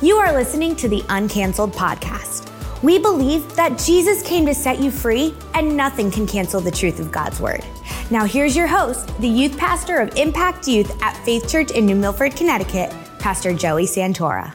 You 0.00 0.18
are 0.18 0.32
listening 0.32 0.76
to 0.76 0.88
the 0.88 1.00
Uncanceled 1.08 1.72
Podcast. 1.72 2.52
We 2.84 3.00
believe 3.00 3.56
that 3.56 3.76
Jesus 3.80 4.22
came 4.22 4.46
to 4.46 4.54
set 4.54 4.78
you 4.78 4.92
free, 4.92 5.34
and 5.54 5.76
nothing 5.76 6.08
can 6.08 6.24
cancel 6.24 6.60
the 6.60 6.70
truth 6.70 7.00
of 7.00 7.10
God's 7.10 7.40
Word. 7.40 7.64
Now, 8.08 8.24
here's 8.24 8.54
your 8.54 8.68
host, 8.68 9.08
the 9.20 9.26
youth 9.26 9.58
pastor 9.58 9.96
of 9.96 10.16
Impact 10.16 10.68
Youth 10.68 11.02
at 11.02 11.16
Faith 11.24 11.50
Church 11.50 11.72
in 11.72 11.84
New 11.84 11.96
Milford, 11.96 12.36
Connecticut, 12.36 12.94
Pastor 13.18 13.52
Joey 13.52 13.86
Santora. 13.86 14.54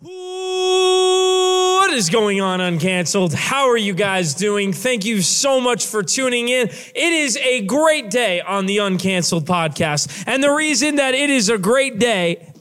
What 0.00 1.90
is 1.94 2.10
going 2.10 2.42
on, 2.42 2.60
Uncanceled? 2.60 3.32
How 3.32 3.70
are 3.70 3.78
you 3.78 3.94
guys 3.94 4.34
doing? 4.34 4.74
Thank 4.74 5.06
you 5.06 5.22
so 5.22 5.58
much 5.58 5.86
for 5.86 6.02
tuning 6.02 6.50
in. 6.50 6.68
It 6.68 7.12
is 7.14 7.38
a 7.38 7.62
great 7.64 8.10
day 8.10 8.42
on 8.42 8.66
the 8.66 8.76
Uncanceled 8.76 9.44
podcast. 9.44 10.24
And 10.26 10.42
the 10.42 10.50
reason 10.50 10.96
that 10.96 11.14
it 11.14 11.30
is 11.30 11.48
a 11.48 11.56
great 11.56 11.98
day 11.98 12.52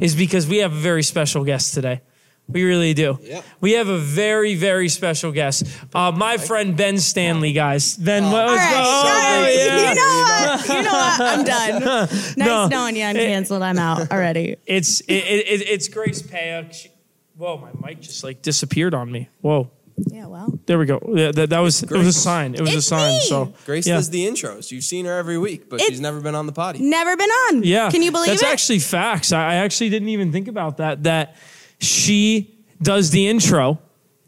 is 0.00 0.14
because 0.16 0.46
we 0.46 0.58
have 0.58 0.72
a 0.72 0.76
very 0.78 1.02
special 1.02 1.44
guest 1.44 1.74
today. 1.74 2.00
We 2.46 2.62
really 2.62 2.92
do. 2.92 3.18
Yep. 3.22 3.44
We 3.62 3.72
have 3.72 3.88
a 3.88 3.96
very, 3.96 4.54
very 4.54 4.90
special 4.90 5.32
guest. 5.32 5.66
Uh, 5.94 6.12
my 6.12 6.36
friend 6.36 6.76
Ben 6.76 6.98
Stanley, 6.98 7.54
guys. 7.54 7.96
Ben, 7.96 8.24
what 8.24 8.44
was 8.44 8.50
All 8.50 8.56
right, 8.56 8.70
go- 8.74 8.80
all 8.80 9.04
oh, 9.06 9.48
yeah. 9.48 9.88
You 9.88 9.94
know 9.94 10.02
what? 10.20 10.68
You 10.68 10.82
know 10.82 10.92
what? 10.92 11.20
I'm 11.20 11.44
done. 11.44 11.82
Nice 12.10 12.36
No. 12.36 12.68
knowing 12.68 12.96
you. 12.96 13.04
I'm 13.04 13.16
canceled. 13.16 13.62
I'm 13.62 13.78
out 13.78 14.10
already. 14.12 14.56
It's 14.66 15.00
it, 15.00 15.12
it, 15.14 15.48
it- 15.62 15.68
it's 15.68 15.88
Grace 15.88 16.20
Payuk. 16.20 16.74
She, 16.74 16.90
whoa, 17.36 17.56
my 17.56 17.70
mic 17.88 18.00
just 18.02 18.22
like 18.22 18.42
disappeared 18.42 18.92
on 18.92 19.10
me. 19.10 19.30
Whoa. 19.40 19.70
Yeah, 19.96 20.26
well. 20.26 20.58
There 20.66 20.78
we 20.78 20.86
go. 20.86 21.00
Yeah, 21.14 21.30
That, 21.32 21.50
that 21.50 21.60
was 21.60 21.82
it 21.82 21.90
was 21.90 22.06
a 22.08 22.12
sign. 22.12 22.54
It 22.54 22.60
was 22.60 22.74
a 22.74 22.82
sign. 22.82 23.14
me. 23.14 23.20
So 23.20 23.54
Grace 23.64 23.86
yeah. 23.86 23.94
does 23.94 24.10
the 24.10 24.26
intros. 24.26 24.70
You've 24.72 24.82
seen 24.84 25.04
her 25.06 25.16
every 25.18 25.38
week, 25.38 25.68
but 25.70 25.80
It- 25.80 25.88
she's 25.88 26.00
never 26.00 26.20
been 26.20 26.34
on 26.34 26.46
the 26.46 26.52
potty. 26.52 26.80
Never 26.80 27.16
been 27.16 27.30
on. 27.30 27.62
Yeah. 27.62 27.90
Can 27.90 28.02
you 28.02 28.10
believe 28.10 28.28
it? 28.28 28.40
That's 28.40 28.42
it? 28.42 28.48
actually 28.52 28.78
facts. 28.80 29.32
I, 29.32 29.52
I 29.52 29.54
actually 29.56 29.90
didn't 29.90 30.08
even 30.08 30.32
think 30.32 30.48
about 30.48 30.78
that. 30.78 31.04
That 31.04 31.36
she 31.80 32.56
does 32.82 33.10
the 33.10 33.28
intro, 33.28 33.78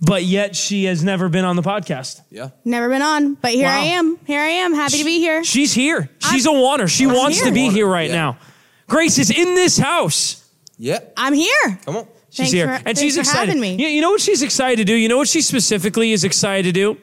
but 0.00 0.22
yet 0.24 0.54
she 0.54 0.84
has 0.84 1.02
never 1.02 1.28
been 1.28 1.44
on 1.44 1.56
the 1.56 1.62
podcast. 1.62 2.20
Yeah. 2.30 2.50
Never 2.64 2.88
been 2.88 3.02
on. 3.02 3.34
But 3.34 3.50
here 3.52 3.66
Wow. 3.66 3.80
I 3.80 3.84
am. 3.86 4.18
Here 4.24 4.40
I 4.40 4.48
am. 4.48 4.72
Happy 4.74 4.98
to 4.98 5.04
be 5.04 5.18
here. 5.18 5.42
She's 5.42 5.72
here. 5.72 6.10
She's 6.30 6.46
I'm- 6.46 6.56
a 6.56 6.60
wanter. 6.60 6.86
She 6.86 7.04
I'm 7.06 7.14
wants 7.14 7.38
to 7.38 7.44
here. 7.46 7.54
be 7.54 7.70
here 7.70 7.86
right 7.88 8.08
Yeah. 8.10 8.16
now. 8.16 8.38
Grace 8.86 9.18
is 9.18 9.30
in 9.30 9.54
this 9.54 9.76
house. 9.78 10.44
Yeah. 10.78 11.00
I'm 11.16 11.32
here. 11.32 11.80
Come 11.84 11.96
on. 11.96 12.06
She's 12.36 12.50
Thanks 12.50 12.52
here, 12.52 12.66
for- 12.66 12.72
and 12.74 12.84
thanks 12.84 13.00
she's 13.00 13.14
for 13.14 13.20
excited. 13.20 13.46
having 13.48 13.60
me. 13.62 13.76
You, 13.76 13.88
you 13.88 14.00
know 14.02 14.10
what 14.10 14.20
she's 14.20 14.42
excited 14.42 14.76
to 14.76 14.84
do? 14.84 14.94
You 14.94 15.08
know 15.08 15.16
what 15.16 15.26
she 15.28 15.40
specifically 15.40 16.12
is 16.12 16.22
excited 16.22 16.64
to 16.64 16.72
do? 16.72 16.98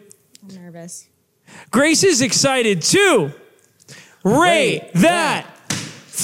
I'm 0.48 0.56
nervous. 0.64 1.08
Grace 1.72 2.04
is 2.04 2.22
excited 2.22 2.84
to 2.84 3.32
rate 4.24 4.84
Rate 4.84 4.92
that 4.94 5.48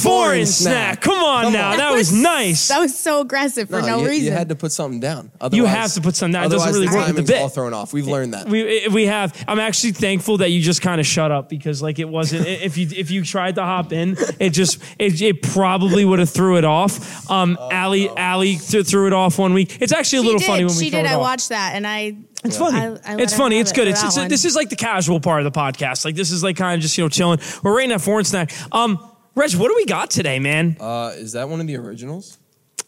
foreign 0.10 0.46
snack. 0.46 1.02
Come 1.02 1.18
on 1.24 1.44
Come 1.46 1.54
now, 1.54 1.72
on. 1.72 1.78
that 1.84 1.92
was 1.92 2.12
nice. 2.12 2.68
That 2.68 2.80
was 2.80 2.98
so 2.98 3.22
aggressive 3.22 3.70
for 3.70 3.82
no, 3.82 4.00
you, 4.02 4.08
reason. 4.08 4.26
you 4.26 4.32
had 4.32 4.50
to 4.50 4.56
put 4.56 4.72
something 4.72 5.00
down. 5.00 5.32
You 5.52 5.66
have 5.66 5.94
to 5.94 6.02
put 6.02 6.16
something 6.16 6.34
down. 6.34 6.46
It 6.46 6.50
doesn't 6.50 6.68
otherwise 6.70 6.74
really 6.76 6.88
the 6.88 6.96
work 6.98 7.08
with 7.08 7.16
the 7.16 7.22
timing's 7.22 7.30
bit. 7.30 7.42
all 7.42 7.50
thrown 7.50 7.74
off. 7.74 7.94
We've 7.94 8.08
learned 8.08 8.34
that. 8.34 8.48
We 8.50 8.88
we 8.90 9.06
have. 9.06 9.34
I'm 9.48 9.60
actually 9.60 9.92
thankful 9.94 10.38
that 10.38 10.50
you 10.52 10.62
just 10.62 10.82
kind 10.82 11.00
of 11.00 11.08
shut 11.08 11.32
up 11.32 11.50
because 11.50 11.82
like 11.82 12.00
it 12.00 12.10
wasn't. 12.10 12.48
if 12.48 12.78
you 12.78 12.88
if 12.96 13.12
you 13.12 13.24
tried 13.24 13.56
to 13.56 13.64
hop 13.64 13.94
in, 13.94 14.18
it 14.40 14.52
just 14.52 14.82
it, 14.98 15.22
it 15.22 15.42
probably 15.42 16.06
would 16.06 16.20
have 16.20 16.30
threw 16.30 16.58
it 16.58 16.66
off. 16.66 17.30
Um, 17.30 17.58
Allie 17.72 18.10
Allie 18.10 18.56
th- 18.58 18.86
threw 18.88 19.08
it 19.08 19.14
off 19.14 19.38
one 19.38 19.54
week. 19.54 19.82
It's 19.82 19.92
actually 19.94 20.20
a 20.20 20.22
she 20.22 20.26
little 20.26 20.40
did. 20.40 20.48
funny 20.48 20.66
when 20.66 20.76
we 20.76 20.84
she 20.86 20.90
throw 20.90 21.02
did. 21.02 21.06
it 21.08 21.12
I 21.12 21.16
off. 21.16 21.22
watched 21.22 21.50
that 21.50 21.76
and 21.76 21.86
I. 21.86 22.18
It's 22.44 22.58
funny. 22.58 22.78
I- 22.78 22.86
I 22.86 22.90
let 23.16 23.20
it's 23.20 23.34
her 23.34 23.38
funny. 23.38 23.58
have 23.58 23.64
It's 23.64 23.72
it 23.72 23.76
good. 23.76 23.84
for 23.86 23.90
It's, 23.90 24.02
that 24.02 24.08
it's 24.08 24.18
one. 24.18 24.28
this 24.30 24.46
is 24.46 24.56
like 24.56 24.70
the 24.70 24.78
casual 24.78 25.20
part 25.20 25.46
of 25.46 25.54
the 25.54 25.60
podcast. 25.60 26.06
Like 26.06 26.16
this 26.16 26.32
is 26.32 26.42
like 26.42 26.56
kind 26.56 26.76
of 26.76 26.82
just 26.82 26.98
you 26.98 27.04
know 27.04 27.10
chilling. 27.10 27.40
We're 27.64 27.76
rating 27.76 27.90
that 27.90 28.00
foreign 28.02 28.24
snack. 28.24 28.54
Um, 28.72 29.09
Reg, 29.36 29.56
what 29.56 29.70
do 29.70 29.76
we 29.76 29.86
got 29.86 30.10
today, 30.10 30.40
man? 30.40 30.78
Uh, 30.80 31.14
is 31.16 31.34
that 31.34 31.48
one 31.50 31.62
of 31.62 31.68
the 31.68 31.78
originals? 31.78 32.38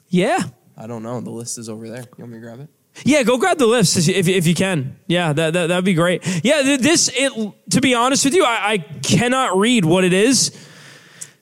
yeah. 0.09 0.39
I 0.77 0.87
don't 0.87 1.03
know. 1.03 1.21
The 1.21 1.29
list 1.29 1.59
is 1.59 1.69
over 1.69 1.87
there. 1.87 1.99
You 1.99 2.07
want 2.23 2.31
me 2.31 2.37
to 2.37 2.41
grab 2.41 2.59
it? 2.61 2.67
Yeah, 3.03 3.21
go 3.21 3.37
grab 3.37 3.59
the 3.59 3.67
list 3.67 3.97
if, 3.97 4.07
if, 4.09 4.27
if 4.27 4.47
you 4.47 4.55
can. 4.55 4.97
Yeah, 5.05 5.31
that, 5.31 5.53
that 5.53 5.67
that'd 5.67 5.85
be 5.85 5.93
great. 5.93 6.25
Yeah, 6.43 6.77
this 6.77 7.11
it. 7.13 7.53
To 7.71 7.81
be 7.81 7.93
honest 7.93 8.25
with 8.25 8.33
you, 8.33 8.43
I, 8.43 8.71
I 8.71 8.77
cannot 9.03 9.57
read 9.57 9.85
what 9.85 10.03
it 10.03 10.13
is 10.13 10.49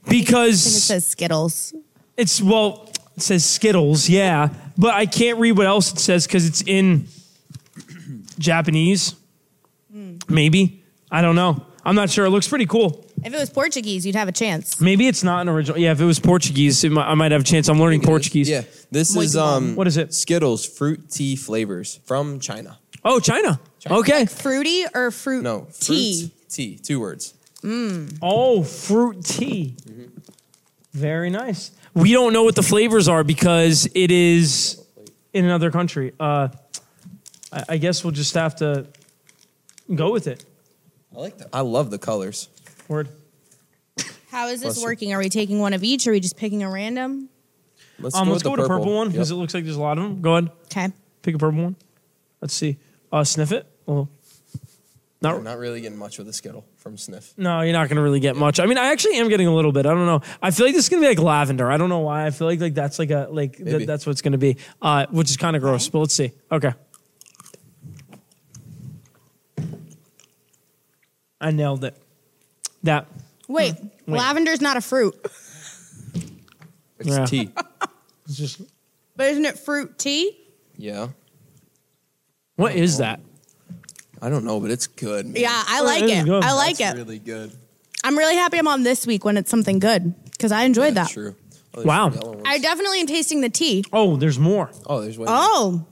I 0.06 0.10
think 0.10 0.24
it 0.24 0.26
because 0.26 0.84
says 0.84 1.08
Skittles. 1.08 1.74
it's 2.18 2.42
well, 2.42 2.92
it 3.16 3.22
says 3.22 3.46
Skittles. 3.46 4.10
Yeah, 4.10 4.50
but 4.78 4.94
I 4.94 5.06
can't 5.06 5.40
read 5.40 5.54
what 5.54 5.68
else 5.68 5.94
it 5.94 6.00
says 6.00 6.28
because 6.28 6.46
it's 6.46 6.62
in 6.64 7.08
Japanese. 8.38 9.16
Maybe 10.28 10.84
I 11.10 11.22
don't 11.22 11.36
know. 11.36 11.66
I'm 11.86 11.96
not 11.96 12.10
sure. 12.10 12.26
It 12.26 12.32
looks 12.32 12.48
pretty 12.48 12.66
cool. 12.66 13.06
If 13.24 13.34
it 13.34 13.40
was 13.40 13.50
Portuguese, 13.50 14.06
you'd 14.06 14.16
have 14.16 14.28
a 14.28 14.32
chance. 14.32 14.80
Maybe 14.80 15.08
it's 15.08 15.24
not 15.24 15.42
an 15.42 15.50
original. 15.50 15.78
Yeah, 15.78 15.92
if 15.92 16.00
it 16.02 16.06
was 16.06 16.20
Portuguese, 16.20 16.84
it 16.84 16.92
might, 16.92 17.06
I 17.08 17.16
might 17.16 17.32
have 17.32 17.42
a 17.42 17.44
chance. 17.44 17.68
I'm 17.68 17.80
learning 17.80 18.02
Portuguese. 18.02 18.50
Yeah. 18.50 18.64
This 18.92 19.16
is 19.16 19.36
um. 19.36 19.76
What 19.76 19.88
is 19.88 19.98
it? 19.98 20.14
Skittles 20.14 20.66
fruit 20.66 21.10
tea 21.10 21.36
flavors 21.36 22.00
from 22.06 22.40
China. 22.40 22.80
Oh, 23.04 23.20
China. 23.20 23.60
Okay. 23.90 24.26
Fruity 24.26 24.86
or 24.94 25.12
fruit 25.12 25.42
No. 25.44 25.62
Fruit 25.72 25.80
tea? 25.80 26.32
Tea. 26.50 26.78
Two 26.78 27.00
words. 27.00 27.34
Oh, 28.22 28.64
fruit 28.64 29.24
tea. 29.24 29.76
Very 30.94 31.30
nice. 31.30 31.72
We 31.94 32.14
don't 32.14 32.34
know 32.34 32.44
what 32.44 32.56
the 32.56 32.64
flavors 32.64 33.08
are 33.08 33.24
because 33.24 33.88
it 33.94 34.12
is 34.12 34.84
in 35.34 35.46
another 35.46 35.72
country. 35.72 36.14
Uh, 36.20 36.50
I, 37.52 37.64
I 37.70 37.78
guess 37.78 38.04
we'll 38.04 38.12
just 38.12 38.34
have 38.36 38.56
to 38.58 38.88
go 39.94 40.12
with 40.12 40.28
it. 40.28 40.46
I 41.16 41.20
like 41.20 41.38
that. 41.40 41.50
I 41.52 41.62
love 41.62 41.90
the 41.90 41.98
colors. 41.98 42.50
Word. 42.90 43.08
How 44.32 44.48
is 44.48 44.60
this 44.62 44.74
Bless 44.76 44.78
you. 44.80 44.84
working? 44.86 45.14
Are 45.14 45.20
we 45.20 45.30
taking 45.30 45.60
one 45.60 45.74
of 45.74 45.84
each? 45.84 46.06
Or 46.06 46.10
are 46.10 46.14
we 46.14 46.20
just 46.20 46.36
picking 46.36 46.64
a 46.64 46.70
random? 46.70 47.30
Let's 48.00 48.16
Um, 48.16 48.26
go 48.28 48.32
let's 48.34 48.44
with 48.44 48.52
go 48.52 48.56
the 48.58 48.62
with 48.64 48.72
a 48.72 48.74
purple 48.78 48.96
one 48.96 49.08
because 49.10 49.30
Yep. 49.30 49.36
it 49.38 49.40
looks 49.40 49.54
like 49.54 49.64
there's 49.64 49.76
a 49.76 49.82
lot 49.82 49.98
of 49.98 50.04
them. 50.04 50.22
Go 50.22 50.36
ahead, 50.36 50.52
Okay. 50.66 50.90
pick 51.22 51.36
a 51.36 51.38
purple 51.38 51.64
one. 51.64 51.76
Let's 52.42 52.54
see. 52.54 52.78
Uh, 53.12 53.24
sniff 53.24 53.52
it. 53.52 53.66
Well, 53.86 54.10
not 55.22 55.36
I'm 55.36 55.44
not 55.44 55.58
really 55.58 55.82
getting 55.82 55.98
much 55.98 56.18
with 56.18 56.28
the 56.28 56.34
Skittle 56.34 56.64
from 56.78 56.98
Sniff. 56.98 57.34
No, 57.38 57.60
you're 57.62 57.74
not 57.74 57.90
going 57.90 57.98
to 57.98 58.02
really 58.02 58.22
get 58.22 58.36
much. 58.38 58.60
I 58.60 58.66
mean, 58.68 58.78
I 58.78 58.92
actually 58.92 59.18
am 59.18 59.28
getting 59.28 59.48
a 59.48 59.54
little 59.56 59.72
bit. 59.74 59.86
I 59.86 59.90
don't 59.90 60.06
know. 60.06 60.22
I 60.42 60.52
feel 60.52 60.66
like 60.66 60.76
this 60.76 60.86
is 60.86 60.90
going 60.90 61.02
to 61.04 61.10
be 61.10 61.16
like 61.16 61.24
lavender. 61.24 61.70
I 61.70 61.76
don't 61.78 61.90
know 61.90 62.00
why. 62.00 62.26
I 62.26 62.30
feel 62.32 62.48
like 62.48 62.62
like 62.62 62.74
that's 62.74 63.00
like 63.00 63.12
a 63.12 63.28
like 63.30 63.58
th- 63.58 63.68
Maybe. 63.68 63.86
that's 63.86 64.06
what 64.06 64.12
it's 64.12 64.22
going 64.22 64.32
to 64.32 64.38
be. 64.38 64.56
Uh, 64.82 65.06
which 65.12 65.30
is 65.30 65.36
kind 65.38 65.56
of 65.58 65.62
gross, 65.62 65.90
but 65.90 66.00
let's 66.00 66.14
see. 66.14 66.32
Okay. 66.52 66.72
I 71.42 71.52
nailed 71.52 71.84
it. 71.84 71.98
That 72.84 73.08
Wait, 73.48 73.74
Hmm. 73.76 74.12
Wait. 74.12 74.18
lavender's 74.20 74.62
not 74.62 74.78
a 74.78 74.82
fruit, 74.82 75.16
It's 77.00 77.08
Yeah. 77.10 77.26
tea. 77.26 77.50
is 78.28 78.38
just 78.38 78.62
but 79.16 79.28
isn't 79.28 79.46
it 79.46 79.60
fruit 79.60 79.98
tea? 79.98 80.38
Yeah. 80.78 81.10
what 82.56 82.76
is 82.76 82.98
that? 82.98 83.20
I 84.22 84.30
don't 84.30 84.44
know, 84.44 84.60
but 84.60 84.70
it's 84.72 84.88
good. 84.88 85.26
man. 85.28 85.36
Yeah, 85.42 85.50
I 85.68 85.80
Oh, 85.82 85.86
like 85.86 86.04
it 86.04 86.10
is 86.10 86.20
it. 86.24 86.26
good. 86.26 86.44
I 86.44 86.54
like 86.54 86.72
It's 86.80 86.82
it. 86.82 86.96
really 86.96 87.20
good. 87.20 87.52
I'm 88.04 88.18
really 88.18 88.36
happy 88.36 88.58
I'm 88.58 88.68
on 88.68 88.84
this 88.84 89.06
week 89.08 89.24
when 89.26 89.38
it's 89.38 89.50
something 89.50 89.80
good 89.80 90.14
because 90.32 90.52
I 90.52 90.64
enjoyed 90.64 90.94
That's 90.94 91.10
that. 91.10 91.14
true. 91.14 91.36
Oh, 91.74 91.78
there's 91.78 91.86
Wow. 91.86 92.10
yellow 92.12 92.32
ones. 92.32 92.44
I 92.46 92.58
definitely 92.60 93.00
am 93.02 93.08
tasting 93.08 93.42
the 93.42 93.50
tea. 93.50 93.84
Oh, 93.94 94.16
there's 94.18 94.40
more. 94.40 94.72
oh, 94.88 95.02
there's 95.02 95.18
one. 95.18 95.28
Oh, 95.30 95.86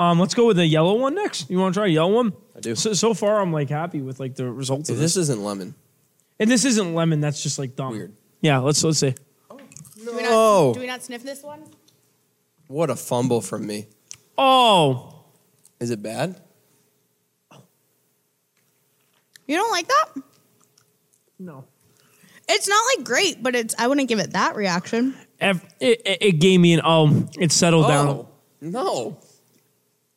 Um, 0.00 0.20
let's 0.20 0.32
go 0.34 0.46
with 0.46 0.56
the 0.58 0.66
yellow 0.66 0.94
one 0.96 1.14
next. 1.16 1.50
You 1.50 1.58
want 1.58 1.74
to 1.74 1.80
try 1.80 1.86
a 1.88 1.90
yellow 1.90 2.12
one? 2.14 2.32
I 2.56 2.60
do. 2.60 2.74
So, 2.76 2.92
so 2.92 3.14
far, 3.14 3.40
I'm 3.40 3.52
like 3.52 3.68
happy 3.68 4.00
with 4.00 4.20
like 4.20 4.36
the 4.36 4.48
results 4.50 4.88
If 4.88 4.94
of 4.94 5.00
this. 5.00 5.14
this 5.14 5.22
isn't 5.24 5.42
lemon. 5.42 5.74
And 6.40 6.50
this 6.50 6.64
isn't 6.64 6.94
lemon. 6.94 7.20
That's 7.20 7.42
just 7.42 7.58
like 7.58 7.74
dumb. 7.76 7.92
Weird. 7.92 8.14
Yeah. 8.40 8.58
Let's 8.58 8.82
let's 8.84 8.98
see. 8.98 9.14
do 9.50 9.56
we, 9.98 10.04
No. 10.04 10.12
not, 10.12 10.24
oh. 10.26 10.74
do 10.74 10.80
we 10.80 10.86
not 10.86 11.02
sniff 11.02 11.22
this 11.22 11.42
one? 11.42 11.64
What 12.68 12.90
a 12.90 12.96
fumble 12.96 13.40
from 13.40 13.66
me. 13.66 13.86
Oh. 14.36 15.24
Is 15.80 15.90
it 15.90 16.02
bad? 16.02 16.40
You 19.46 19.56
don't 19.56 19.70
like 19.70 19.88
that? 19.88 20.22
No. 21.38 21.64
It's 22.48 22.68
not 22.68 22.82
like 22.96 23.06
great, 23.06 23.42
but 23.42 23.54
it's. 23.54 23.74
I 23.78 23.86
wouldn't 23.86 24.08
give 24.08 24.18
it 24.18 24.32
that 24.32 24.56
reaction. 24.56 25.14
Ev- 25.40 25.64
It, 25.80 26.02
it, 26.04 26.18
it 26.20 26.32
gave 26.40 26.60
me 26.60 26.74
an 26.74 26.80
oh. 26.84 27.26
It 27.38 27.52
settled 27.52 27.88
down. 27.88 28.08
Oh, 28.08 28.28
no. 28.60 29.18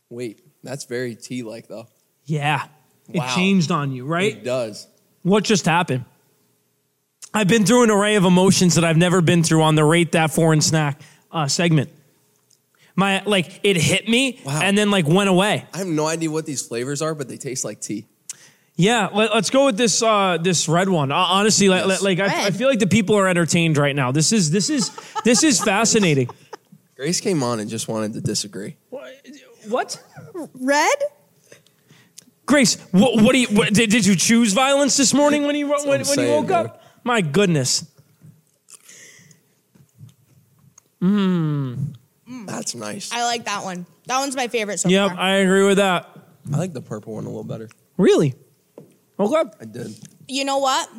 Wait, 0.09 0.41
that's 0.63 0.85
very 0.85 1.15
tea 1.15 1.43
like 1.43 1.67
though. 1.67 1.87
Yeah. 2.25 2.65
It 3.09 3.21
changed 3.35 3.71
on 3.71 3.91
you, 3.91 4.05
right? 4.05 4.33
It 4.37 4.43
does. 4.43 4.87
What 5.23 5.43
just 5.43 5.65
happened? 5.65 6.05
I've 7.33 7.47
been 7.47 7.65
through 7.65 7.83
an 7.83 7.91
array 7.91 8.15
of 8.15 8.25
emotions 8.25 8.75
that 8.75 8.83
I've 8.83 8.97
never 8.97 9.21
been 9.21 9.43
through 9.43 9.63
on 9.63 9.75
the 9.75 9.83
rate 9.85 10.11
that 10.13 10.31
foreign 10.31 10.61
snack 10.61 11.01
uh, 11.31 11.47
segment. 11.47 11.89
My 12.95 13.23
like 13.25 13.61
it 13.63 13.77
hit 13.77 14.07
me 14.09 14.41
Wow. 14.45 14.59
and 14.61 14.77
then 14.77 14.91
like 14.91 15.07
went 15.07 15.29
away. 15.29 15.65
I 15.73 15.77
have 15.77 15.87
no 15.87 16.07
idea 16.07 16.29
what 16.29 16.45
these 16.45 16.61
flavors 16.61 17.01
are, 17.01 17.15
but 17.15 17.29
they 17.29 17.37
taste 17.37 17.63
like 17.63 17.79
tea. 17.79 18.05
Yeah, 18.75 19.09
let, 19.13 19.31
us 19.31 19.49
go 19.49 19.65
with 19.67 19.77
this 19.77 20.01
uh, 20.03 20.37
this 20.41 20.67
red 20.67 20.89
one. 20.89 21.11
Uh, 21.11 21.15
honestly, 21.15 21.69
like, 21.69 21.85
Yes. 21.87 22.01
like 22.01 22.19
I, 22.19 22.47
I 22.47 22.51
feel 22.51 22.67
like 22.67 22.79
the 22.79 22.87
people 22.87 23.15
are 23.15 23.27
entertained 23.27 23.77
right 23.77 23.95
now. 23.95 24.11
This 24.11 24.33
is 24.33 24.51
this 24.51 24.69
is 24.69 24.91
this 25.23 25.43
is 25.43 25.61
fascinating. 25.61 26.29
Grace 26.97 27.21
came 27.21 27.43
on 27.43 27.59
and 27.59 27.69
just 27.69 27.87
wanted 27.87 28.13
to 28.13 28.21
disagree. 28.21 28.75
What? 29.67 30.03
Red? 30.55 30.95
Grace, 32.45 32.77
what, 32.91 33.21
what 33.21 33.31
do 33.31 33.39
you 33.39 33.47
what, 33.47 33.73
did, 33.73 33.89
did 33.89 34.05
you 34.05 34.15
choose 34.15 34.51
violence 34.53 34.97
this 34.97 35.13
morning 35.13 35.43
when 35.43 35.55
you 35.55 35.69
when, 35.69 35.87
when 35.87 36.19
you 36.19 36.27
woke 36.27 36.47
dude. 36.47 36.51
up? 36.51 36.80
My 37.03 37.21
goodness. 37.21 37.85
Mmm. 41.01 41.95
That's 42.45 42.75
nice. 42.75 43.11
I 43.11 43.23
like 43.23 43.45
that 43.45 43.63
one. 43.63 43.85
That 44.05 44.19
one's 44.19 44.35
my 44.35 44.47
favorite 44.47 44.79
so 44.79 44.89
Yep, 44.89 45.11
far. 45.11 45.19
I 45.19 45.35
agree 45.37 45.65
with 45.65 45.77
that. 45.77 46.09
I 46.53 46.57
like 46.57 46.73
the 46.73 46.81
purple 46.81 47.13
one 47.15 47.25
a 47.25 47.27
little 47.27 47.43
better. 47.43 47.69
Really? 47.97 48.33
Okay. 49.19 49.49
I 49.59 49.65
did. 49.65 49.95
you 50.27 50.45
know 50.45 50.57
what? 50.59 50.89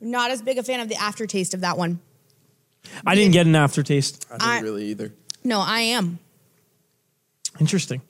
Not 0.00 0.30
as 0.30 0.40
big 0.42 0.58
a 0.58 0.62
fan 0.62 0.80
of 0.80 0.88
the 0.88 0.96
aftertaste 0.96 1.52
of 1.54 1.60
that 1.60 1.76
one. 1.76 2.00
I 3.06 3.14
didn't 3.14 3.32
get 3.32 3.46
an 3.46 3.54
aftertaste. 3.54 4.26
I 4.30 4.34
didn't 4.34 4.48
I- 4.48 4.60
really 4.60 4.86
either. 4.86 5.12
No, 5.44 5.60
I 5.60 5.80
am. 5.80 6.18
Interesting. 7.60 8.02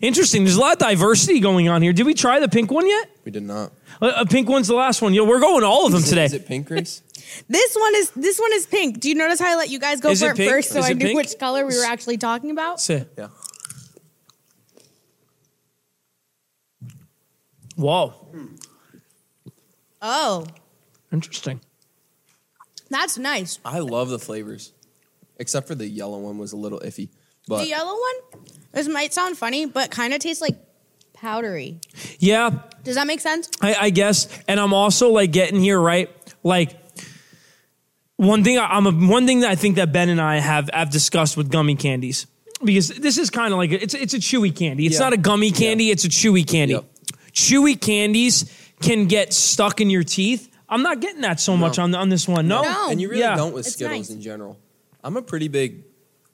Interesting. 0.00 0.44
There's 0.44 0.56
a 0.56 0.60
lot 0.60 0.72
of 0.74 0.78
diversity 0.78 1.40
going 1.40 1.68
on 1.68 1.82
here. 1.82 1.92
Did 1.92 2.06
we 2.06 2.14
try 2.14 2.38
the 2.40 2.48
pink 2.48 2.70
one 2.70 2.86
yet? 2.88 3.13
We 3.24 3.32
did 3.32 3.42
not. 3.42 3.72
Uh, 4.02 4.06
uh, 4.06 4.24
pink 4.26 4.48
one's 4.48 4.68
the 4.68 4.74
last 4.74 5.00
one. 5.00 5.14
Yo, 5.14 5.24
we're 5.24 5.40
going 5.40 5.64
all 5.64 5.86
of 5.86 5.92
them 5.92 6.00
Is 6.02 6.06
it- 6.08 6.10
today. 6.10 6.24
Is 6.26 6.32
it 6.34 6.46
pink, 6.46 6.66
Grace? 6.68 7.02
This 7.48 7.74
one 7.74 7.94
is 7.96 8.10
this 8.10 8.38
one 8.38 8.52
is 8.52 8.66
pink. 8.66 9.00
Do 9.00 9.08
you 9.08 9.14
notice 9.16 9.40
how 9.40 9.50
I 9.50 9.56
let 9.56 9.68
you 9.70 9.80
guys 9.80 9.98
go 10.00 10.10
Is 10.10 10.20
for 10.20 10.26
it 10.28 10.30
it, 10.32 10.36
pink? 10.36 10.50
first 10.52 10.68
so 10.70 10.78
Is 10.80 10.84
I 10.84 10.90
it 10.90 10.98
knew 10.98 11.06
pink? 11.06 11.16
which 11.16 11.36
color 11.38 11.66
we 11.66 11.76
were 11.76 11.84
actually 11.84 12.16
talking 12.18 12.50
about? 12.50 12.80
Sit. 12.80 13.10
Yeah. 13.18 13.28
Whoa. 17.76 18.14
Oh, 20.02 20.46
Interesting. 21.12 21.60
that's 22.90 23.16
nice. 23.18 23.58
I 23.64 23.78
love 23.80 24.10
the 24.10 24.18
flavors, 24.18 24.72
except 25.38 25.66
for 25.66 25.74
the 25.74 25.86
yellow 25.88 26.18
one 26.18 26.38
was 26.38 26.52
a 26.52 26.56
little 26.56 26.80
iffy. 26.80 27.08
But 27.48 27.60
the 27.62 27.68
yellow 27.68 27.94
one, 27.98 28.44
this 28.72 28.86
might 28.86 29.12
sound 29.14 29.36
funny, 29.38 29.66
but 29.66 29.90
kind 29.90 30.12
of 30.14 30.20
tastes 30.20 30.42
like 30.42 30.56
powdery. 31.24 31.80
Yeah, 32.18 32.50
Does 32.84 32.96
that 32.96 33.06
make 33.06 33.20
sense? 33.20 33.48
I, 33.62 33.74
I 33.86 33.90
guess. 33.90 34.28
And 34.46 34.60
I'm 34.60 34.72
also 34.74 35.10
like 35.10 35.32
getting 35.32 35.58
here, 35.60 35.80
right? 35.80 36.10
Like 36.42 36.76
one 38.16 38.44
thing 38.44 38.58
I, 38.58 38.66
I'm 38.66 38.86
a, 38.86 38.92
one 38.92 39.26
thing 39.26 39.40
that 39.40 39.50
I 39.50 39.54
think 39.54 39.76
that 39.76 39.92
Ben 39.92 40.08
and 40.08 40.20
I 40.20 40.38
have 40.38 40.68
have 40.72 40.90
discussed 40.90 41.36
with 41.36 41.50
gummy 41.50 41.74
candies 41.76 42.26
because 42.62 42.88
this 42.88 43.18
is 43.18 43.30
kind 43.30 43.52
of 43.52 43.58
like 43.58 43.72
a, 43.72 43.82
it's 43.82 43.94
it's 43.94 44.14
a 44.14 44.18
chewy 44.18 44.54
candy. 44.54 44.86
It's 44.86 44.96
Yeah. 44.96 45.04
not 45.06 45.12
a 45.12 45.16
gummy 45.16 45.50
candy. 45.50 45.90
It's 45.90 46.04
a 46.04 46.08
chewy 46.08 46.46
candy. 46.46 46.74
Yep. 46.74 46.84
Chewy 47.32 47.80
candies 47.80 48.44
can 48.80 49.06
get 49.06 49.32
stuck 49.32 49.80
in 49.80 49.90
your 49.90 50.04
teeth. 50.04 50.50
I'm 50.68 50.82
not 50.82 51.00
getting 51.00 51.22
that 51.22 51.40
so 51.40 51.56
much 51.56 51.78
on 51.78 51.94
on 51.94 52.08
this 52.08 52.28
one. 52.28 52.46
No, 52.48 52.62
No. 52.62 52.88
and 52.90 53.00
you 53.00 53.08
really 53.08 53.20
Yeah. 53.22 53.36
don't 53.36 53.52
with 53.54 53.66
It's 53.66 53.74
Skittles 53.76 54.08
nice. 54.08 54.10
in 54.10 54.20
general. 54.20 54.58
I'm 55.02 55.16
a 55.16 55.22
pretty 55.22 55.48
big, 55.48 55.84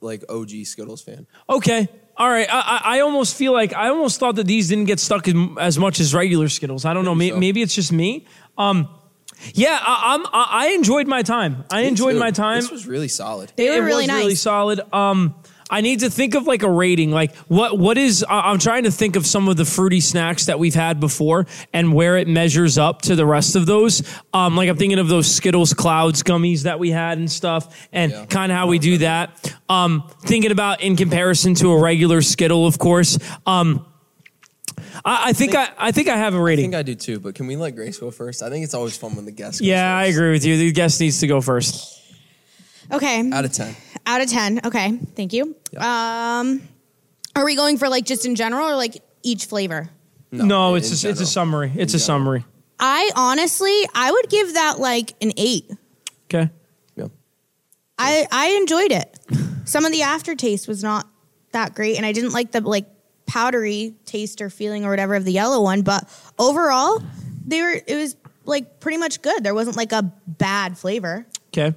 like 0.00 0.22
OG 0.28 0.64
Skittles 0.64 1.02
fan. 1.02 1.26
Okay. 1.48 1.88
All 2.16 2.28
right. 2.28 2.48
I, 2.50 2.60
I, 2.60 2.96
I 2.96 3.00
almost 3.00 3.34
feel 3.36 3.52
like 3.52 3.74
I 3.74 3.88
almost 3.88 4.20
thought 4.20 4.36
that 4.36 4.46
these 4.46 4.68
didn't 4.68 4.84
get 4.84 5.00
stuck 5.00 5.28
in, 5.28 5.56
as 5.58 5.78
much 5.78 6.00
as 6.00 6.14
regular 6.14 6.48
Skittles. 6.48 6.84
I 6.84 6.94
don't 6.94 7.04
know. 7.04 7.14
Maybe, 7.14 7.30
so. 7.30 7.38
maybe 7.38 7.62
it's 7.62 7.74
just 7.74 7.92
me. 7.92 8.26
Um, 8.58 8.88
yeah, 9.54 9.78
I, 9.80 10.14
I'm. 10.14 10.26
I, 10.26 10.46
I 10.50 10.68
enjoyed 10.74 11.06
my 11.06 11.22
time. 11.22 11.64
I 11.70 11.82
enjoyed 11.82 12.12
Dude, 12.12 12.20
my 12.20 12.30
time. 12.30 12.60
This 12.60 12.70
was 12.70 12.86
really 12.86 13.08
solid. 13.08 13.52
They 13.56 13.68
it 13.68 13.80
were 13.80 13.86
really 13.86 14.06
was 14.06 14.14
really 14.14 14.34
solid. 14.34 14.80
Um, 14.92 15.34
I 15.72 15.80
need 15.82 16.00
to 16.00 16.10
think 16.10 16.34
of 16.34 16.46
like 16.46 16.62
a 16.64 16.70
rating. 16.70 17.10
Like 17.12 17.34
what 17.46 17.78
what 17.78 17.96
is? 17.96 18.24
I- 18.28 18.50
I'm 18.50 18.58
trying 18.58 18.84
to 18.84 18.90
think 18.90 19.14
of 19.16 19.24
some 19.26 19.48
of 19.48 19.56
the 19.56 19.64
fruity 19.64 20.00
snacks 20.00 20.46
that 20.46 20.58
we've 20.58 20.74
had 20.74 20.98
before 20.98 21.46
and 21.72 21.94
where 21.94 22.16
it 22.18 22.26
measures 22.28 22.76
up 22.76 23.02
to 23.02 23.14
the 23.14 23.24
rest 23.24 23.54
of 23.56 23.66
those. 23.66 24.02
Um, 24.34 24.56
like 24.56 24.68
I'm 24.68 24.76
thinking 24.76 24.98
of 24.98 25.08
those 25.08 25.32
Skittles 25.32 25.72
Clouds 25.72 26.22
gummies 26.22 26.62
that 26.64 26.78
we 26.80 26.90
had 26.90 27.18
and 27.18 27.30
stuff, 27.30 27.88
and 27.92 28.10
Yeah. 28.12 28.24
kind 28.26 28.50
of 28.50 28.58
how 28.58 28.66
we 28.66 28.78
do 28.80 28.98
that. 28.98 29.54
Um, 29.68 30.02
thinking 30.22 30.50
about 30.50 30.80
in 30.82 30.96
comparison 30.96 31.54
to 31.54 31.70
a 31.70 31.80
regular 31.80 32.20
Skittle, 32.22 32.66
of 32.66 32.78
course. 32.78 33.18
Um, 33.46 33.86
I, 35.04 35.28
I 35.28 35.32
think 35.32 35.54
I, 35.54 35.68
I 35.78 35.92
think 35.92 36.08
I 36.08 36.16
have 36.16 36.34
a 36.34 36.40
rating. 36.40 36.64
I 36.64 36.66
think 36.66 36.74
I 36.74 36.82
do 36.82 36.94
too, 36.94 37.20
but 37.20 37.34
can 37.34 37.46
we 37.46 37.56
let 37.56 37.76
Grace 37.76 37.98
go 37.98 38.10
first? 38.10 38.42
I 38.42 38.50
think 38.50 38.64
it's 38.64 38.74
always 38.74 38.96
fun 38.96 39.14
when 39.14 39.24
the 39.24 39.30
guest 39.32 39.60
goes 39.60 39.68
yeah, 39.68 39.96
I 39.96 40.06
agree 40.06 40.32
with 40.32 40.44
you. 40.44 40.56
The 40.56 40.72
guest 40.72 41.00
needs 41.00 41.20
to 41.20 41.26
go 41.26 41.40
first. 41.40 41.98
Okay, 42.92 43.30
Out 43.32 43.44
of 43.44 43.52
10. 43.52 43.76
Out 44.10 44.20
of 44.20 44.28
ten. 44.28 44.60
Okay, 44.64 44.98
thank 45.14 45.32
you. 45.32 45.54
Um, 45.76 46.60
are 47.36 47.44
we 47.44 47.54
going 47.56 47.78
for 47.78 47.88
like 47.88 48.04
just 48.04 48.26
in 48.26 48.34
general 48.34 48.68
or 48.68 48.76
like 48.76 49.02
each 49.22 49.46
flavor? 49.46 49.88
No, 50.32 50.74
in- 50.74 50.78
it's 50.82 51.04
in 51.04 51.08
a, 51.08 51.12
it's 51.12 51.20
a 51.20 51.26
summary. 51.26 51.72
It's 51.76 51.94
a 51.94 51.98
general. 51.98 52.06
summary. 52.06 52.44
I 52.78 53.10
honestly, 53.14 53.74
I 53.94 54.10
would 54.10 54.28
give 54.30 54.54
that 54.54 54.78
like 54.80 55.14
an 55.20 55.32
eight. 55.36 55.70
Okay. 56.26 56.50
Yeah. 56.96 57.08
I 57.98 58.26
I 58.30 58.48
enjoyed 58.60 58.92
it. 58.92 59.18
Some 59.64 59.84
of 59.84 59.92
the 59.92 60.02
aftertaste 60.02 60.66
was 60.66 60.82
not 60.82 61.06
that 61.52 61.74
great, 61.74 61.96
and 61.96 62.06
I 62.06 62.12
didn't 62.12 62.32
like 62.32 62.52
the 62.52 62.60
like 62.60 62.86
powdery 63.26 63.94
taste 64.06 64.40
or 64.40 64.50
feeling 64.50 64.84
or 64.84 64.90
whatever 64.90 65.14
of 65.14 65.24
the 65.24 65.32
yellow 65.32 65.62
one. 65.62 65.82
But 65.82 66.08
overall, 66.38 67.02
they 67.46 67.60
were 67.62 67.80
it 67.86 67.96
was 67.96 68.16
like 68.44 68.80
pretty 68.80 68.98
much 68.98 69.22
good. 69.22 69.44
There 69.44 69.54
wasn't 69.54 69.76
like 69.76 69.92
a 69.92 70.02
bad 70.26 70.78
flavor. 70.78 71.26
Okay. 71.48 71.76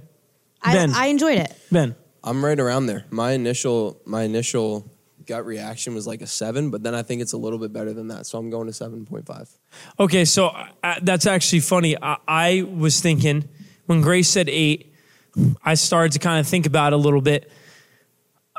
I 0.62 0.74
Ben. 0.74 0.92
I 0.94 1.08
enjoyed 1.08 1.38
it. 1.40 1.54
Ben. 1.72 1.96
I'm 2.24 2.44
right 2.44 2.60
around 2.60 2.86
there. 2.86 3.06
My 3.10 3.32
initial 3.32 4.02
my 4.06 4.24
initial 4.24 4.90
gut 5.26 5.46
reaction 5.46 5.96
was 5.96 6.06
like 6.06 6.22
a 6.22 6.28
7, 6.28 6.70
but 6.70 6.84
then 6.84 6.94
I 6.94 7.02
think 7.02 7.22
it's 7.22 7.34
a 7.34 7.38
little 7.38 7.60
bit 7.60 7.72
better 7.72 7.94
than 7.94 8.10
that. 8.10 8.26
So 8.26 8.38
I'm 8.38 8.50
going 8.50 8.68
to 8.68 8.74
7.5. 8.74 9.58
Okay, 10.00 10.26
so 10.26 10.48
uh, 10.48 10.96
that's 11.02 11.26
actually 11.26 11.62
funny. 11.62 11.96
I, 12.02 12.18
I 12.28 12.64
was 12.64 13.00
thinking 13.00 13.48
when 13.86 14.02
Grace 14.02 14.30
said 14.30 14.50
eight, 14.50 14.94
I 15.64 15.76
started 15.76 16.12
to 16.14 16.20
kind 16.20 16.40
of 16.40 16.48
think 16.48 16.66
about 16.66 16.94
it 16.94 16.96
a 16.96 17.00
little 17.00 17.22
bit. 17.22 17.50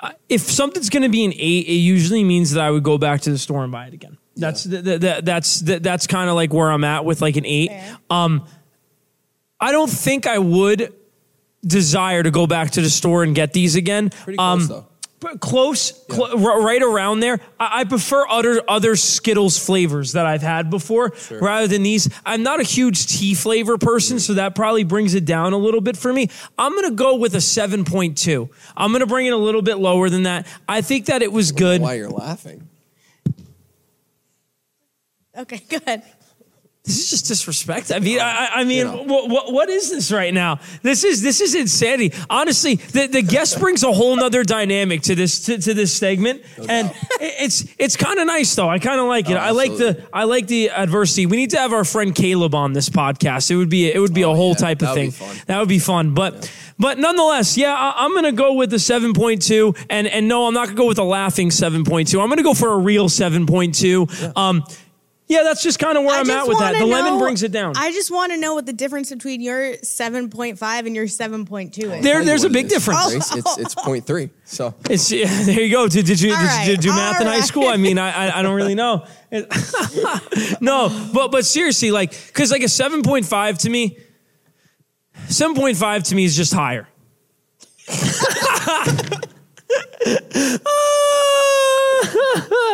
Uh, 0.02 0.12
if 0.28 0.40
something's 0.40 0.88
going 0.90 1.02
to 1.02 1.08
be 1.08 1.25
an 1.25 1.32
eight, 1.34 1.66
it 1.66 1.72
usually 1.72 2.25
means 2.25 2.52
that 2.52 2.62
I 2.62 2.70
would 2.70 2.82
go 2.82 2.99
back 2.99 3.20
to 3.22 3.31
the 3.31 3.38
store 3.38 3.62
and 3.62 3.70
buy 3.70 3.87
it 3.87 3.94
again. 3.94 4.19
That's 4.37 4.64
th- 4.64 4.84
th- 4.84 5.00
th- 5.00 5.25
that's 5.25 5.61
th- 5.62 5.82
that's 5.82 6.06
kind 6.08 6.28
of 6.28 6.34
like 6.34 6.52
where 6.52 6.70
I'm 6.70 6.82
at 6.82 7.05
with 7.05 7.22
like 7.22 7.37
an 7.37 7.46
eight. 7.46 7.70
Fair. 7.70 7.99
Um, 8.11 8.46
I 9.61 9.70
don't 9.70 9.90
think 9.90 10.26
I 10.26 10.38
would 10.38 10.93
desire 11.66 12.22
to 12.22 12.31
go 12.31 12.46
back 12.46 12.70
to 12.72 12.81
the 12.82 12.90
store 12.90 13.22
and 13.22 13.34
get 13.34 13.52
these 13.52 13.75
again. 13.76 14.11
Pretty 14.11 14.37
close 14.37 14.62
Um, 14.62 14.66
though. 14.69 14.87
but 15.20 15.40
close, 15.40 16.05
cl- 16.11 16.44
r- 16.46 16.62
right 16.62 16.82
around 16.82 17.20
there. 17.20 17.40
I, 17.58 17.81
I 17.81 17.84
prefer 17.84 18.26
other 18.28 18.62
other 18.69 18.94
Skittles 18.96 19.56
flavors 19.58 20.12
that 20.12 20.26
I've 20.26 20.43
had 20.43 20.69
before 20.70 21.12
rather 21.31 21.66
than 21.66 21.82
these. 21.82 22.08
I'm 22.26 22.43
not 22.43 22.61
a 22.61 22.64
huge 22.64 23.06
tea 23.06 23.34
flavor 23.34 23.78
person, 23.78 24.20
so 24.20 24.34
that 24.34 24.55
probably 24.55 24.84
brings 24.84 25.14
it 25.14 25.25
down 25.25 25.52
a 25.52 25.56
little 25.58 25.81
bit 25.81 25.96
for 25.96 26.12
me. 26.12 26.28
I'm 26.58 26.75
gonna 26.75 26.90
go 26.90 27.16
with 27.16 27.34
a 27.34 27.38
7.2. 27.38 28.49
I'm 28.76 28.93
gonna 28.93 29.06
bring 29.06 29.26
it 29.26 29.32
a 29.32 29.37
little 29.38 29.62
bit 29.62 29.76
lower 29.78 30.11
than 30.11 30.25
that. 30.25 30.46
I 30.69 30.82
think 30.82 31.06
that 31.06 31.22
it 31.22 31.32
was 31.32 31.52
good. 31.52 31.81
Why 31.81 31.94
you're 31.94 32.11
laughing? 32.11 32.69
Okay, 35.37 35.62
good. 35.69 36.02
This 36.84 36.98
is 36.98 37.08
just 37.08 37.26
disrespect. 37.28 37.90
I 37.90 37.98
mean, 37.98 38.20
I, 38.20 38.48
I- 38.56 38.64
mean, 38.64 38.76
You 38.78 38.84
know. 38.84 39.02
what, 39.04 39.31
what, 39.31 39.52
what 39.54 39.70
is 39.70 39.90
this 39.90 40.12
right 40.12 40.34
now? 40.34 40.60
This 40.82 41.02
is 41.02 41.22
this 41.22 41.40
is 41.40 41.54
insanity. 41.54 42.12
Honestly, 42.28 42.75
the, 42.75 43.06
the 43.06 43.23
guest 43.23 43.59
brings 43.59 43.82
a 43.82 43.90
whole 43.90 44.14
nother 44.16 44.44
dynamic 44.44 45.00
to 45.02 45.14
this 45.14 45.40
to, 45.47 45.56
to 45.56 45.73
this 45.73 45.94
segment, 45.94 46.42
and 46.68 46.90
it- 46.90 47.35
it's 47.40 47.64
it's 47.78 47.97
kind 47.97 48.18
of 48.18 48.26
nice 48.26 48.54
though. 48.54 48.68
I 48.68 48.78
kind 48.78 49.00
of 49.00 49.06
like 49.06 49.30
it. 49.30 49.35
Oh, 49.37 49.38
I 49.38 49.52
like 49.52 49.70
the. 49.78 50.06
I 50.12 50.25
like 50.25 50.47
the 50.47 50.68
adversity. 50.68 51.25
We 51.25 51.38
need 51.38 51.50
to 51.50 51.59
have 51.59 51.73
our 51.73 51.85
friend 51.85 52.14
Caleb 52.14 52.54
on 52.54 52.75
this 52.75 52.90
podcast. 52.90 53.50
It 53.50 53.56
would 53.56 53.70
be 53.70 53.90
it 53.90 53.99
would 53.99 54.12
be 54.12 54.20
a 54.23 54.28
Oh, 54.28 54.35
whole 54.35 54.50
yeah. 54.50 54.54
type 54.56 54.82
of 54.82 54.88
That 54.94 55.04
would 55.04 55.14
thing. 55.14 55.42
That 55.47 55.61
would 55.61 55.68
be 55.70 55.78
fun. 55.78 56.12
But 56.12 56.52
but 56.78 56.99
nonetheless, 56.99 57.56
yeah, 57.56 57.73
I, 57.73 58.04
I'm 58.04 58.14
gonna 58.14 58.30
go 58.32 58.52
with 58.52 58.68
the 58.68 58.76
7.2, 58.76 59.87
and 59.88 60.06
and 60.06 60.28
no, 60.28 60.47
I'm 60.47 60.52
not 60.52 60.66
gonna 60.66 60.76
go 60.76 60.87
with 60.88 60.99
a 60.99 61.02
laughing 61.04 61.49
7.2. 61.49 62.20
I'm 62.23 62.28
gonna 62.28 62.42
go 62.42 62.52
for 62.52 62.73
a 62.75 62.78
real 62.78 63.09
7.2. 63.09 64.37
Um. 64.37 64.64
Yeah, 65.26 65.43
that's 65.43 65.62
just 65.62 65.78
kind 65.78 65.97
of 65.97 66.04
where 66.04 66.14
I 66.16 66.21
I'm 66.21 66.28
at 66.28 66.47
with 66.47 66.59
that. 66.59 66.75
wanna 66.75 66.85
The 66.85 66.90
lemon 66.90 67.19
brings 67.19 67.43
it 67.43 67.50
down. 67.50 67.73
I 67.78 67.93
just 67.93 68.11
want 68.11 68.33
to 68.33 68.38
know 68.38 68.54
what 68.54 68.66
the 68.66 68.75
difference 68.75 69.09
between 69.09 69.40
your 69.40 69.73
7.5 69.76 70.87
and 70.87 70.95
your 70.95 71.07
7.2 71.07 71.78
is. 71.78 72.04
There- 72.04 72.23
there's 72.25 72.45
a 72.45 72.50
big 72.50 72.66
it 72.66 72.73
is, 72.73 72.73
difference. 72.75 73.07
Grace. 73.31 73.35
It's 73.37 73.59
it's 73.59 73.75
0.3. 73.75 74.28
So 74.45 74.75
It's 74.90 75.11
yeah, 75.11 75.45
there 75.45 75.62
you 75.62 75.71
go. 75.71 75.88
Did, 75.88 76.04
did 76.04 76.21
you 76.21 76.33
All 76.33 76.38
did, 76.38 76.45
right, 76.47 76.69
you 76.69 76.76
do 76.76 76.90
math 76.90 77.23
in 77.23 77.26
all 77.26 77.33
high 77.33 77.40
school? 77.40 77.69
I 77.69 77.78
mean, 77.78 77.97
I 77.99 78.11
I, 78.28 78.38
I 78.40 78.43
don't 78.43 78.54
really 78.54 78.75
know. 78.75 79.07
No, 80.61 81.09
but 81.14 81.31
but 81.33 81.45
seriously, 81.47 81.90
like 81.90 82.11
because 82.26 82.50
like 82.50 82.62
a 82.62 82.69
seven 82.69 83.02
point 83.02 83.25
five 83.25 83.57
to 83.59 83.71
me, 83.71 83.97
seven 85.28 85.57
point 85.57 85.76
five 85.78 86.02
to 86.04 86.14
me 86.14 86.25
is 86.25 86.37
just 86.37 86.52
higher. 86.52 86.87
Oh, 90.07 91.03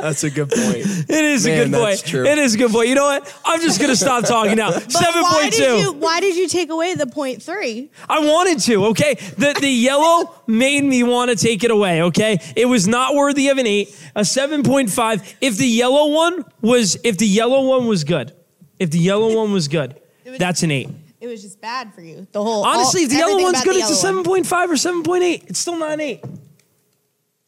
that's 0.01 0.25
a 0.25 0.31
good 0.31 0.49
point. 0.51 0.87
It 1.11 1.25
is 1.25 1.47
a 1.47 1.51
good 1.51 1.73
point. 1.73 2.05
true. 2.05 2.25
It 2.27 2.39
is 2.39 2.55
a 2.55 2.59
good 2.59 2.71
point. 2.71 2.89
You 2.89 2.95
know 2.95 3.05
what? 3.07 3.41
I'm 3.45 3.61
just 3.61 3.81
gonna 3.81 3.97
stop 3.97 4.25
talking 4.25 4.57
now. 4.57 4.71
Seven 4.79 5.23
why 5.23 5.51
did 5.51 5.59
you 5.59 5.83
two. 5.85 5.93
why 5.93 6.21
did 6.21 6.37
you 6.37 6.49
take 6.49 6.71
away 6.71 6.95
the 6.95 7.07
point 7.07 7.43
three? 7.43 7.91
I 8.09 8.21
wanted 8.21 8.61
to. 8.61 8.87
Okay, 8.87 9.15
the 9.39 9.57
the 9.61 9.69
yellow 9.69 10.35
made 10.47 10.85
me 10.85 11.03
want 11.03 11.31
to 11.31 11.37
take 11.37 11.65
it 11.65 11.71
away. 11.71 12.03
Okay, 12.03 12.39
it 12.57 12.67
was 12.67 12.87
not 12.89 13.15
worthy 13.15 13.49
of 13.49 13.59
an 13.59 13.67
eight. 13.67 13.97
A 14.15 14.25
seven 14.25 14.63
point 14.63 14.91
five. 14.91 15.23
If 15.41 15.57
the 15.57 15.67
yellow 15.67 16.13
one 16.13 16.45
was, 16.61 16.97
if 17.05 17.19
the 17.19 17.27
yellow 17.27 17.67
one 17.69 17.87
was 17.87 18.05
good, 18.05 18.33
if 18.79 18.91
the 18.91 18.99
yellow 18.99 19.35
one 19.37 19.53
was 19.53 19.69
good, 19.69 19.99
was- 20.25 20.39
that's 20.39 20.63
an 20.63 20.71
eight. 20.71 20.89
It 21.21 21.27
was 21.27 21.43
just 21.43 21.61
bad 21.61 21.93
for 21.95 22.01
you. 22.01 22.27
The 22.33 22.43
whole 22.43 22.65
Honestly, 22.65 23.01
all- 23.03 23.05
if 23.05 23.11
the 23.11 23.17
yellow 23.17 23.43
one's 23.43 23.63
good, 23.63 23.77
it's 23.77 23.91
a 23.91 23.95
seven 23.95 24.23
point 24.25 24.47
five 24.47 24.71
or 24.71 24.77
seven 24.77 25.03
point 25.03 25.23
eight. 25.23 25.45
It's 25.49 25.59
still 25.59 25.77
not 25.79 25.93
an 25.93 26.01
eight. 26.01 26.25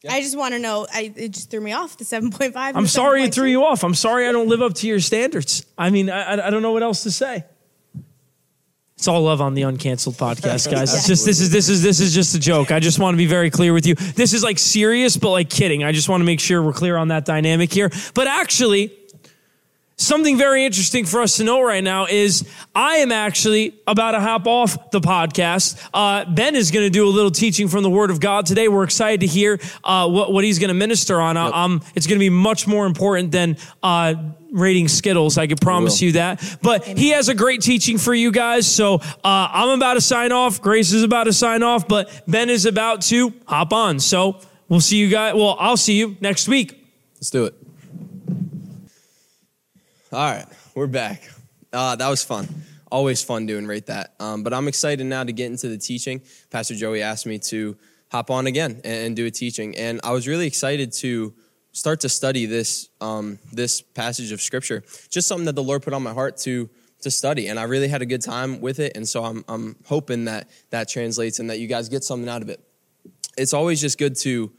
I 0.09 0.21
just 0.21 0.37
want 0.37 0.53
to 0.53 0.59
know. 0.59 0.85
I 0.93 1.13
it 1.15 1.31
just 1.31 1.49
threw 1.49 1.61
me 1.61 1.71
off 1.71 1.97
the 1.97 2.03
7.5. 2.03 2.51
I'm 2.55 2.87
sorry 2.87 3.23
it 3.23 3.33
threw 3.33 3.47
you 3.47 3.63
off. 3.63 3.83
I'm 3.83 3.93
sorry 3.95 4.27
I 4.27 4.31
don't 4.31 4.49
live 4.49 4.61
up 4.61 4.73
to 4.75 4.87
your 4.87 4.99
standards. 4.99 5.65
I 5.77 5.89
mean, 5.91 6.09
I, 6.09 6.35
I- 6.35 6.47
I 6.47 6.49
don't 6.49 6.61
know 6.61 6.71
what 6.73 6.83
else 6.83 7.03
to 7.03 7.11
say. 7.11 7.45
It's 8.97 9.07
all 9.07 9.21
love 9.23 9.41
on 9.41 9.53
the 9.53 9.63
uncanceled 9.63 10.15
podcast, 10.15 10.71
guys. 10.71 10.93
It's 10.95 11.07
just 11.07 11.25
this 11.25 11.41
is 11.41 11.49
this 11.51 11.67
is 11.67 11.81
this 11.81 11.99
is 11.99 12.13
just 12.13 12.35
a 12.35 12.39
joke. 12.39 12.71
I 12.71 12.79
just 12.79 12.99
want 12.99 13.15
to 13.15 13.17
be 13.17 13.25
very 13.25 13.49
clear 13.49 13.73
with 13.73 13.85
you. 13.85 13.95
This 13.95 14.33
is 14.33 14.43
like 14.43 14.59
serious, 14.59 15.17
but 15.17 15.31
like 15.31 15.49
kidding. 15.49 15.83
I 15.83 15.91
just 15.91 16.07
want 16.09 16.21
to 16.21 16.25
make 16.25 16.39
sure 16.39 16.61
we're 16.61 16.73
clear 16.73 16.95
on 16.95 17.07
that 17.09 17.25
dynamic 17.25 17.73
here. 17.73 17.89
But 18.13 18.27
actually, 18.27 18.93
Something 20.03 20.37
very 20.37 20.65
interesting 20.65 21.05
for 21.05 21.21
us 21.21 21.37
to 21.37 21.45
know 21.45 21.61
right 21.61 21.81
now 21.81 22.07
is 22.07 22.45
I 22.75 22.97
am 22.97 23.13
actually 23.13 23.79
about 23.87 24.11
to 24.11 24.19
hop 24.19 24.47
off 24.47 24.91
the 24.91 24.99
podcast. 24.99 25.81
Uh, 25.93 26.25
ben 26.25 26.57
is 26.57 26.71
going 26.71 26.85
to 26.85 26.89
do 26.89 27.07
a 27.07 27.09
little 27.09 27.31
teaching 27.31 27.69
from 27.69 27.83
the 27.83 27.89
Word 27.89 28.11
of 28.11 28.19
God 28.19 28.45
today. 28.45 28.67
We're 28.67 28.83
excited 28.83 29.21
to 29.21 29.27
hear 29.27 29.61
uh, 29.81 30.09
what, 30.09 30.33
what 30.33 30.43
he's 30.43 30.59
going 30.59 30.67
to 30.67 30.73
minister 30.73 31.21
on. 31.21 31.37
Uh, 31.37 31.51
um, 31.51 31.81
it's 31.95 32.05
going 32.05 32.17
to 32.17 32.19
be 32.19 32.29
much 32.29 32.67
more 32.67 32.85
important 32.85 33.31
than 33.31 33.55
uh, 33.81 34.15
rating 34.51 34.89
Skittles. 34.89 35.37
I 35.37 35.47
can 35.47 35.55
promise 35.55 36.01
you 36.01 36.11
that. 36.13 36.57
But 36.61 36.83
he 36.83 37.11
has 37.11 37.29
a 37.29 37.33
great 37.33 37.61
teaching 37.61 37.97
for 37.97 38.13
you 38.13 38.33
guys. 38.33 38.69
So 38.69 38.95
uh, 38.95 39.01
I'm 39.23 39.69
about 39.69 39.93
to 39.93 40.01
sign 40.01 40.33
off. 40.33 40.61
Grace 40.61 40.91
is 40.91 41.03
about 41.03 41.25
to 41.25 41.33
sign 41.33 41.63
off, 41.63 41.87
but 41.87 42.23
Ben 42.27 42.49
is 42.49 42.65
about 42.65 43.03
to 43.03 43.33
hop 43.45 43.71
on. 43.71 44.01
So 44.01 44.41
we'll 44.67 44.81
see 44.81 44.97
you 44.97 45.07
guys. 45.07 45.33
Well, 45.33 45.55
I'll 45.57 45.77
see 45.77 45.97
you 45.97 46.17
next 46.19 46.49
week. 46.49 46.77
Let's 47.15 47.29
do 47.29 47.45
it. 47.45 47.62
All 50.13 50.31
right, 50.31 50.45
we're 50.75 50.85
back. 50.85 51.27
Uh, 51.71 51.95
that 51.95 52.07
was 52.07 52.23
fun. 52.23 52.47
Always 52.91 53.23
fun 53.23 53.47
doing 53.47 53.65
rate 53.65 53.87
that. 53.87 54.13
Um, 54.19 54.43
but 54.43 54.53
I'm 54.53 54.67
excited 54.67 55.03
now 55.07 55.23
to 55.23 55.31
get 55.31 55.47
into 55.47 55.69
the 55.69 55.77
teaching. 55.79 56.21
Pastor 56.51 56.75
Joey 56.75 57.01
asked 57.01 57.25
me 57.25 57.39
to 57.39 57.75
hop 58.11 58.29
on 58.29 58.45
again 58.45 58.79
and, 58.83 59.07
and 59.07 59.15
do 59.15 59.25
a 59.25 59.31
teaching, 59.31 59.75
and 59.75 59.99
I 60.03 60.11
was 60.11 60.27
really 60.27 60.45
excited 60.45 60.91
to 60.97 61.33
start 61.71 62.01
to 62.01 62.09
study 62.09 62.45
this 62.45 62.89
um, 63.01 63.39
this 63.51 63.81
passage 63.81 64.31
of 64.31 64.39
scripture. 64.39 64.83
Just 65.09 65.27
something 65.27 65.45
that 65.45 65.55
the 65.55 65.63
Lord 65.63 65.81
put 65.81 65.93
on 65.93 66.03
my 66.03 66.13
heart 66.13 66.37
to 66.41 66.69
to 67.01 67.09
study, 67.09 67.47
and 67.47 67.59
I 67.59 67.63
really 67.63 67.87
had 67.87 68.03
a 68.03 68.05
good 68.05 68.21
time 68.21 68.61
with 68.61 68.79
it. 68.79 68.95
And 68.95 69.09
so 69.09 69.23
I'm 69.23 69.43
I'm 69.47 69.77
hoping 69.87 70.25
that 70.25 70.47
that 70.69 70.89
translates 70.89 71.39
and 71.39 71.49
that 71.49 71.57
you 71.57 71.65
guys 71.65 71.89
get 71.89 72.03
something 72.03 72.29
out 72.29 72.43
of 72.43 72.49
it. 72.49 72.63
It's 73.35 73.53
always 73.53 73.81
just 73.81 73.97
good 73.97 74.15
to 74.17 74.51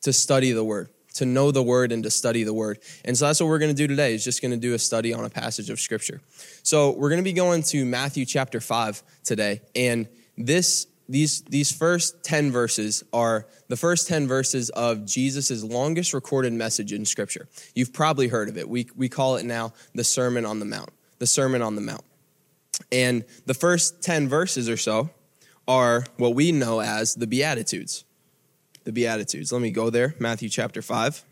to 0.00 0.12
study 0.12 0.50
the 0.50 0.64
Word 0.64 0.88
to 1.18 1.26
know 1.26 1.50
the 1.50 1.62
word 1.62 1.92
and 1.92 2.02
to 2.04 2.10
study 2.10 2.44
the 2.44 2.54
word. 2.54 2.78
And 3.04 3.16
so 3.16 3.26
that's 3.26 3.40
what 3.40 3.48
we're 3.48 3.58
going 3.58 3.74
to 3.74 3.76
do 3.76 3.86
today 3.86 4.14
is 4.14 4.24
just 4.24 4.40
going 4.40 4.52
to 4.52 4.56
do 4.56 4.74
a 4.74 4.78
study 4.78 5.12
on 5.12 5.24
a 5.24 5.30
passage 5.30 5.68
of 5.68 5.80
scripture. 5.80 6.20
So 6.62 6.92
we're 6.92 7.10
going 7.10 7.20
to 7.20 7.24
be 7.24 7.32
going 7.32 7.62
to 7.64 7.84
Matthew 7.84 8.24
chapter 8.24 8.60
5 8.60 9.02
today. 9.24 9.60
And 9.74 10.08
this 10.36 10.86
these 11.08 11.40
these 11.42 11.72
first 11.72 12.22
10 12.22 12.52
verses 12.52 13.02
are 13.12 13.46
the 13.68 13.76
first 13.76 14.08
10 14.08 14.28
verses 14.28 14.68
of 14.70 15.06
Jesus' 15.06 15.64
longest 15.64 16.12
recorded 16.12 16.52
message 16.52 16.92
in 16.92 17.04
scripture. 17.04 17.48
You've 17.74 17.92
probably 17.92 18.28
heard 18.28 18.48
of 18.48 18.58
it. 18.58 18.68
We 18.68 18.88
we 18.94 19.08
call 19.08 19.36
it 19.36 19.44
now 19.44 19.72
the 19.94 20.04
Sermon 20.04 20.44
on 20.44 20.60
the 20.60 20.66
Mount. 20.66 20.90
The 21.18 21.26
Sermon 21.26 21.62
on 21.62 21.74
the 21.74 21.80
Mount. 21.80 22.04
And 22.92 23.24
the 23.46 23.54
first 23.54 24.02
10 24.02 24.28
verses 24.28 24.68
or 24.68 24.76
so 24.76 25.10
are 25.66 26.04
what 26.16 26.34
we 26.34 26.52
know 26.52 26.80
as 26.80 27.14
the 27.14 27.26
Beatitudes 27.26 28.04
the 28.88 28.92
Beatitudes. 28.92 29.52
Let 29.52 29.60
me 29.60 29.70
go 29.70 29.90
there. 29.90 30.14
Matthew 30.18 30.48
chapter 30.48 30.80
5. 30.80 31.22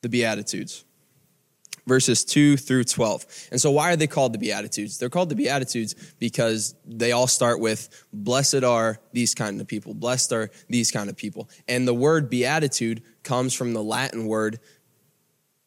The 0.00 0.08
Beatitudes. 0.08 0.86
Verses 1.86 2.24
2 2.24 2.56
through 2.56 2.84
12. 2.84 3.26
And 3.50 3.60
so, 3.60 3.70
why 3.70 3.92
are 3.92 3.96
they 3.96 4.06
called 4.06 4.32
the 4.32 4.38
Beatitudes? 4.38 4.96
They're 4.96 5.10
called 5.10 5.28
the 5.28 5.34
Beatitudes 5.34 5.94
because 6.18 6.74
they 6.86 7.12
all 7.12 7.26
start 7.26 7.60
with, 7.60 8.06
Blessed 8.10 8.64
are 8.64 8.98
these 9.12 9.34
kind 9.34 9.60
of 9.60 9.66
people. 9.66 9.92
Blessed 9.92 10.32
are 10.32 10.50
these 10.70 10.90
kind 10.90 11.10
of 11.10 11.16
people. 11.18 11.50
And 11.68 11.86
the 11.86 11.92
word 11.92 12.30
beatitude 12.30 13.02
comes 13.22 13.52
from 13.52 13.74
the 13.74 13.82
Latin 13.82 14.26
word, 14.26 14.60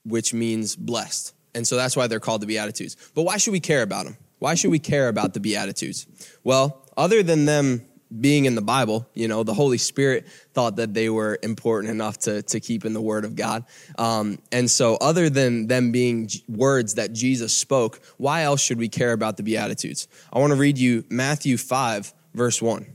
which 0.05 0.33
means 0.33 0.75
blessed. 0.75 1.35
And 1.53 1.67
so, 1.67 1.75
that's 1.75 1.95
why 1.95 2.07
they're 2.07 2.19
called 2.19 2.41
the 2.41 2.47
Beatitudes. 2.47 2.97
But 3.13 3.21
why 3.21 3.37
should 3.37 3.51
we 3.51 3.59
care 3.59 3.83
about 3.83 4.05
them? 4.05 4.17
Why 4.39 4.55
should 4.55 4.71
we 4.71 4.79
care 4.79 5.07
about 5.07 5.35
the 5.35 5.39
Beatitudes? 5.39 6.07
Well, 6.43 6.83
other 6.97 7.21
than 7.21 7.45
them 7.45 7.86
being 8.19 8.45
in 8.45 8.55
the 8.55 8.61
Bible, 8.61 9.07
you 9.13 9.27
know, 9.27 9.43
the 9.43 9.53
Holy 9.53 9.77
Spirit 9.77 10.27
thought 10.53 10.77
that 10.77 10.93
they 10.93 11.09
were 11.09 11.37
important 11.43 11.91
enough 11.91 12.17
to, 12.19 12.41
to 12.43 12.59
keep 12.59 12.85
in 12.85 12.93
the 12.93 13.01
Word 13.01 13.25
of 13.25 13.35
God. 13.35 13.65
Um, 13.97 14.39
and 14.51 14.69
so, 14.69 14.95
other 14.95 15.29
than 15.29 15.67
them 15.67 15.91
being 15.91 16.29
words 16.47 16.95
that 16.95 17.13
Jesus 17.13 17.53
spoke, 17.53 17.99
why 18.17 18.43
else 18.43 18.61
should 18.61 18.77
we 18.77 18.89
care 18.89 19.11
about 19.11 19.37
the 19.37 19.43
Beatitudes? 19.43 20.07
I 20.31 20.39
want 20.39 20.51
to 20.51 20.59
read 20.59 20.77
you 20.77 21.03
Matthew 21.09 21.57
5, 21.57 22.13
verse 22.33 22.61
1. 22.61 22.85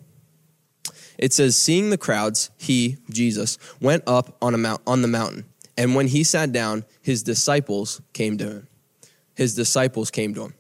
It 1.18 1.32
says, 1.32 1.56
Seeing 1.56 1.90
the 1.90 1.98
crowds, 1.98 2.50
he, 2.58 2.96
Jesus, 3.10 3.58
went 3.80 4.04
up 4.06 4.36
on, 4.42 4.54
a 4.54 4.58
mount, 4.58 4.80
on 4.86 5.02
the 5.02 5.08
mountain. 5.08 5.44
And 5.76 5.94
when 5.94 6.08
he 6.08 6.24
sat 6.24 6.52
down, 6.52 6.84
his 7.00 7.22
disciples 7.22 8.00
came 8.12 8.38
to 8.38 8.44
him. 8.44 8.68
His 9.34 9.54
disciples 9.54 10.10
came 10.10 10.34
to 10.34 10.42
him. 10.44 10.54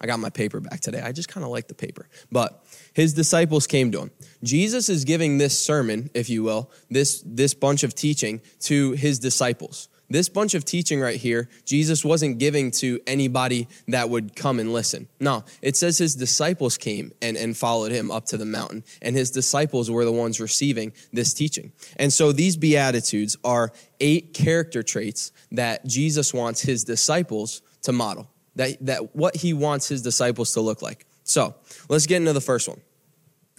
I 0.00 0.06
got 0.06 0.20
my 0.20 0.30
paper 0.30 0.60
back 0.60 0.80
today. 0.80 1.00
I 1.00 1.12
just 1.12 1.28
kind 1.28 1.44
of 1.44 1.50
like 1.50 1.68
the 1.68 1.74
paper. 1.74 2.08
But 2.30 2.62
his 2.92 3.14
disciples 3.14 3.66
came 3.66 3.90
to 3.92 4.00
him. 4.00 4.10
Jesus 4.42 4.88
is 4.88 5.04
giving 5.04 5.38
this 5.38 5.58
sermon, 5.58 6.10
if 6.14 6.28
you 6.28 6.42
will, 6.42 6.70
this, 6.90 7.22
this 7.24 7.54
bunch 7.54 7.82
of 7.82 7.94
teaching 7.94 8.42
to 8.60 8.92
his 8.92 9.18
disciples. 9.18 9.88
This 10.08 10.28
bunch 10.28 10.54
of 10.54 10.64
teaching 10.64 11.00
right 11.00 11.16
here, 11.16 11.48
Jesus 11.64 12.04
wasn't 12.04 12.38
giving 12.38 12.70
to 12.72 13.00
anybody 13.06 13.66
that 13.88 14.08
would 14.08 14.36
come 14.36 14.60
and 14.60 14.72
listen. 14.72 15.08
No, 15.18 15.44
it 15.62 15.76
says 15.76 15.98
his 15.98 16.14
disciples 16.14 16.78
came 16.78 17.12
and, 17.20 17.36
and 17.36 17.56
followed 17.56 17.90
him 17.90 18.10
up 18.12 18.26
to 18.26 18.36
the 18.36 18.44
mountain, 18.44 18.84
and 19.02 19.16
his 19.16 19.32
disciples 19.32 19.90
were 19.90 20.04
the 20.04 20.12
ones 20.12 20.38
receiving 20.38 20.92
this 21.12 21.34
teaching. 21.34 21.72
And 21.96 22.12
so 22.12 22.30
these 22.30 22.56
Beatitudes 22.56 23.36
are 23.42 23.72
eight 23.98 24.32
character 24.32 24.84
traits 24.84 25.32
that 25.50 25.84
Jesus 25.86 26.32
wants 26.32 26.60
his 26.60 26.84
disciples 26.84 27.62
to 27.82 27.92
model, 27.92 28.30
that, 28.56 28.76
that 28.80 29.14
what 29.14 29.36
he 29.36 29.52
wants 29.52 29.88
his 29.88 30.02
disciples 30.02 30.52
to 30.54 30.60
look 30.60 30.82
like. 30.82 31.06
So 31.24 31.54
let's 31.88 32.06
get 32.06 32.16
into 32.16 32.32
the 32.32 32.40
first 32.40 32.68
one. 32.68 32.80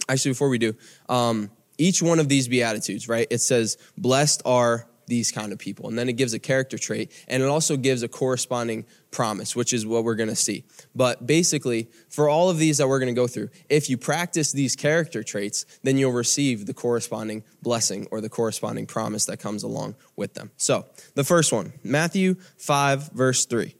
Actually, 0.08 0.32
before 0.32 0.48
we 0.48 0.58
do, 0.58 0.74
um, 1.08 1.50
each 1.76 2.02
one 2.02 2.18
of 2.18 2.28
these 2.28 2.48
Beatitudes, 2.48 3.08
right? 3.08 3.26
It 3.30 3.38
says, 3.38 3.78
Blessed 3.96 4.42
are 4.44 4.88
these 5.08 5.32
kind 5.32 5.52
of 5.52 5.58
people. 5.58 5.88
And 5.88 5.98
then 5.98 6.08
it 6.08 6.14
gives 6.14 6.34
a 6.34 6.38
character 6.38 6.78
trait, 6.78 7.10
and 7.26 7.42
it 7.42 7.46
also 7.46 7.76
gives 7.76 8.02
a 8.02 8.08
corresponding 8.08 8.84
promise, 9.10 9.56
which 9.56 9.72
is 9.72 9.86
what 9.86 10.04
we're 10.04 10.14
going 10.14 10.28
to 10.28 10.36
see. 10.36 10.64
But 10.94 11.26
basically, 11.26 11.88
for 12.10 12.28
all 12.28 12.50
of 12.50 12.58
these 12.58 12.78
that 12.78 12.88
we're 12.88 12.98
going 12.98 13.12
to 13.12 13.18
go 13.18 13.26
through, 13.26 13.48
if 13.68 13.90
you 13.90 13.96
practice 13.96 14.52
these 14.52 14.76
character 14.76 15.22
traits, 15.22 15.64
then 15.82 15.96
you'll 15.96 16.12
receive 16.12 16.66
the 16.66 16.74
corresponding 16.74 17.42
blessing 17.62 18.06
or 18.10 18.20
the 18.20 18.28
corresponding 18.28 18.86
promise 18.86 19.24
that 19.26 19.38
comes 19.38 19.62
along 19.62 19.96
with 20.14 20.34
them. 20.34 20.50
So, 20.56 20.86
the 21.14 21.24
first 21.24 21.52
one, 21.52 21.72
Matthew 21.82 22.36
5, 22.58 23.10
verse 23.12 23.46
3. 23.46 23.74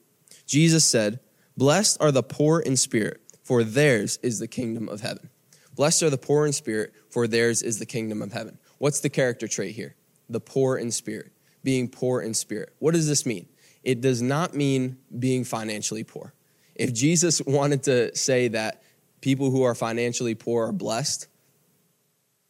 Jesus 0.48 0.84
said, 0.84 1.20
Blessed 1.56 1.98
are 2.00 2.10
the 2.10 2.24
poor 2.24 2.58
in 2.58 2.76
spirit 2.76 3.20
for 3.48 3.64
theirs 3.64 4.18
is 4.22 4.40
the 4.40 4.46
kingdom 4.46 4.90
of 4.90 5.00
heaven. 5.00 5.30
Blessed 5.74 6.02
are 6.02 6.10
the 6.10 6.18
poor 6.18 6.44
in 6.44 6.52
spirit, 6.52 6.92
for 7.08 7.26
theirs 7.26 7.62
is 7.62 7.78
the 7.78 7.86
kingdom 7.86 8.20
of 8.20 8.30
heaven. 8.30 8.58
What's 8.76 9.00
the 9.00 9.08
character 9.08 9.48
trait 9.48 9.74
here? 9.74 9.96
The 10.28 10.38
poor 10.38 10.76
in 10.76 10.90
spirit, 10.90 11.32
being 11.64 11.88
poor 11.88 12.20
in 12.20 12.34
spirit. 12.34 12.74
What 12.78 12.92
does 12.92 13.08
this 13.08 13.24
mean? 13.24 13.48
It 13.82 14.02
does 14.02 14.20
not 14.20 14.54
mean 14.54 14.98
being 15.18 15.44
financially 15.44 16.04
poor. 16.04 16.34
If 16.74 16.92
Jesus 16.92 17.40
wanted 17.46 17.84
to 17.84 18.14
say 18.14 18.48
that 18.48 18.82
people 19.22 19.50
who 19.50 19.62
are 19.62 19.74
financially 19.74 20.34
poor 20.34 20.66
are 20.66 20.72
blessed, 20.72 21.26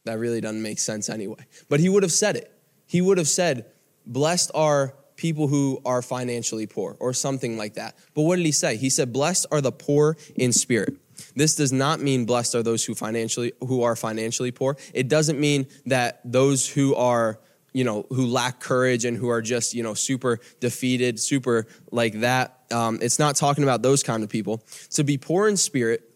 that 0.03 0.19
really 0.19 0.41
doesn't 0.41 0.63
make 0.63 0.81
sense 0.81 1.09
anyway. 1.09 1.47
But 1.69 1.79
he 1.79 1.89
would 1.89 2.03
have 2.03 2.11
said 2.11 2.35
it. 2.35 2.53
He 2.87 3.01
would 3.01 3.19
have 3.19 3.29
said, 3.29 3.67
Blessed 4.05 4.51
are 4.53 4.97
people 5.19 5.49
who 5.49 5.83
are 5.85 6.01
financially 6.01 6.67
poor 6.67 6.97
or 7.01 7.13
something 7.13 7.59
like 7.59 7.75
that. 7.75 7.95
But 8.15 8.23
what 8.23 8.37
did 8.37 8.47
he 8.47 8.53
say? 8.53 8.77
He 8.77 8.89
said, 8.89 9.13
Blessed 9.13 9.47
are 9.53 9.61
the 9.61 9.73
poor 9.73 10.17
in 10.37 10.53
spirit. 10.53 10.95
This 11.35 11.57
does 11.57 11.73
not 11.73 12.01
mean 12.01 12.25
blessed 12.25 12.55
are 12.55 12.63
those 12.63 12.85
who 12.85 12.95
financially 12.95 13.53
who 13.61 13.83
are 13.83 13.97
financially 13.97 14.53
poor. 14.53 14.77
It 14.95 15.09
doesn't 15.09 15.39
mean 15.39 15.67
that 15.87 16.21
those 16.25 16.67
who 16.67 16.95
are 16.95 17.41
you 17.73 17.85
know 17.85 18.07
who 18.09 18.27
lack 18.27 18.61
courage 18.61 19.05
and 19.05 19.17
who 19.17 19.29
are 19.29 19.43
just 19.43 19.75
you 19.75 19.83
know 19.83 19.95
super 19.95 20.39
defeated, 20.61 21.19
super 21.19 21.67
like 21.91 22.21
that. 22.21 22.61
Um, 22.71 23.01
it's 23.03 23.19
not 23.19 23.35
talking 23.35 23.65
about 23.65 23.83
those 23.83 24.05
kind 24.05 24.23
of 24.23 24.31
people. 24.31 24.63
To 24.91 25.03
be 25.03 25.19
poor 25.19 25.49
in 25.49 25.57
spirit 25.57 26.09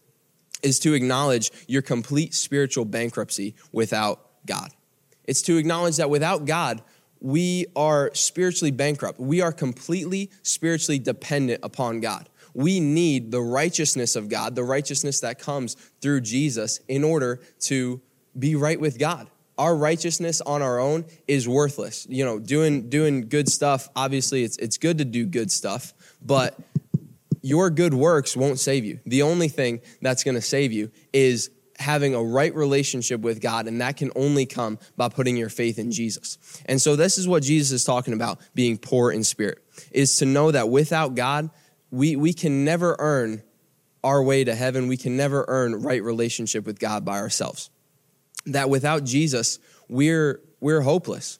is 0.61 0.79
to 0.79 0.93
acknowledge 0.93 1.51
your 1.67 1.81
complete 1.81 2.33
spiritual 2.33 2.85
bankruptcy 2.85 3.55
without 3.73 4.21
God. 4.45 4.71
It's 5.25 5.41
to 5.43 5.57
acknowledge 5.57 5.97
that 5.97 6.09
without 6.09 6.45
God, 6.45 6.81
we 7.23 7.65
are 7.73 8.11
spiritually 8.13 8.69
bankrupt. 8.69 9.17
We 9.17 9.39
are 9.41 9.53
completely 9.53 10.29
spiritually 10.43 10.99
dependent 10.99 11.61
upon 11.63 12.01
God. 12.01 12.27
We 12.53 12.81
need 12.81 13.31
the 13.31 13.39
righteousness 13.39 14.15
of 14.15 14.29
God, 14.29 14.55
the 14.55 14.63
righteousness 14.63 15.21
that 15.21 15.39
comes 15.39 15.75
through 16.01 16.21
Jesus, 16.21 16.79
in 16.87 17.03
order 17.03 17.39
to 17.61 18.01
be 18.37 18.55
right 18.55 18.79
with 18.79 18.99
God. 18.99 19.29
Our 19.57 19.75
righteousness 19.75 20.41
on 20.41 20.61
our 20.61 20.79
own 20.79 21.05
is 21.27 21.47
worthless. 21.47 22.05
You 22.09 22.25
know, 22.25 22.39
doing 22.39 22.89
doing 22.89 23.29
good 23.29 23.47
stuff, 23.47 23.87
obviously 23.95 24.43
it's 24.43 24.57
it's 24.57 24.77
good 24.77 24.97
to 24.97 25.05
do 25.05 25.25
good 25.25 25.49
stuff, 25.49 25.93
but 26.21 26.59
your 27.41 27.69
good 27.69 27.93
works 27.93 28.35
won't 28.35 28.59
save 28.59 28.83
you. 28.83 28.99
The 29.05 29.21
only 29.21 29.47
thing 29.47 29.79
that's 30.01 30.23
going 30.23 30.35
to 30.35 30.41
save 30.41 30.73
you 30.73 30.91
is 31.13 31.51
having 31.83 32.15
a 32.15 32.23
right 32.23 32.53
relationship 32.55 33.21
with 33.21 33.41
God, 33.41 33.67
and 33.67 33.79
that 33.81 33.97
can 33.97 34.11
only 34.15 34.45
come 34.45 34.79
by 34.97 35.09
putting 35.09 35.37
your 35.37 35.49
faith 35.49 35.77
in 35.77 35.91
Jesus. 35.91 36.37
And 36.65 36.81
so, 36.81 36.95
this 36.95 37.17
is 37.17 37.27
what 37.27 37.43
Jesus 37.43 37.71
is 37.71 37.83
talking 37.83 38.13
about 38.13 38.39
being 38.55 38.77
poor 38.77 39.11
in 39.11 39.23
spirit, 39.23 39.59
is 39.91 40.17
to 40.17 40.25
know 40.25 40.51
that 40.51 40.69
without 40.69 41.15
God, 41.15 41.49
we, 41.91 42.15
we 42.15 42.33
can 42.33 42.65
never 42.65 42.95
earn 42.97 43.43
our 44.03 44.21
way 44.21 44.43
to 44.43 44.55
heaven. 44.55 44.87
We 44.87 44.97
can 44.97 45.15
never 45.15 45.45
earn 45.47 45.81
right 45.81 46.03
relationship 46.03 46.65
with 46.65 46.79
God 46.79 47.05
by 47.05 47.19
ourselves. 47.19 47.69
That 48.47 48.69
without 48.69 49.03
Jesus, 49.05 49.59
we're, 49.87 50.41
we're 50.59 50.81
hopeless, 50.81 51.39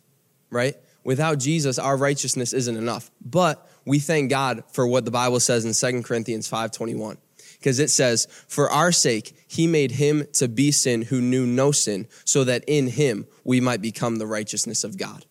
right? 0.49 0.75
Without 1.03 1.39
Jesus, 1.39 1.77
our 1.77 1.97
righteousness 1.97 2.53
isn't 2.53 2.77
enough. 2.77 3.11
But 3.23 3.67
we 3.85 3.99
thank 3.99 4.29
God 4.29 4.63
for 4.71 4.87
what 4.87 5.03
the 5.05 5.11
Bible 5.11 5.39
says 5.39 5.65
in 5.65 5.73
2 5.73 6.03
Corinthians 6.03 6.47
5:21. 6.47 7.17
Because 7.59 7.79
it 7.79 7.89
says, 7.89 8.27
"For 8.47 8.69
our 8.69 8.91
sake 8.91 9.33
he 9.53 9.67
made 9.67 9.91
him 9.91 10.25
to 10.33 10.47
be 10.47 10.71
sin 10.71 11.03
who 11.03 11.21
knew 11.21 11.45
no 11.45 11.71
sin, 11.71 12.07
so 12.25 12.43
that 12.43 12.63
in 12.67 12.87
him 12.87 13.25
we 13.43 13.59
might 13.59 13.81
become 13.81 14.17
the 14.17 14.27
righteousness 14.27 14.83
of 14.83 14.97
God." 14.97 15.25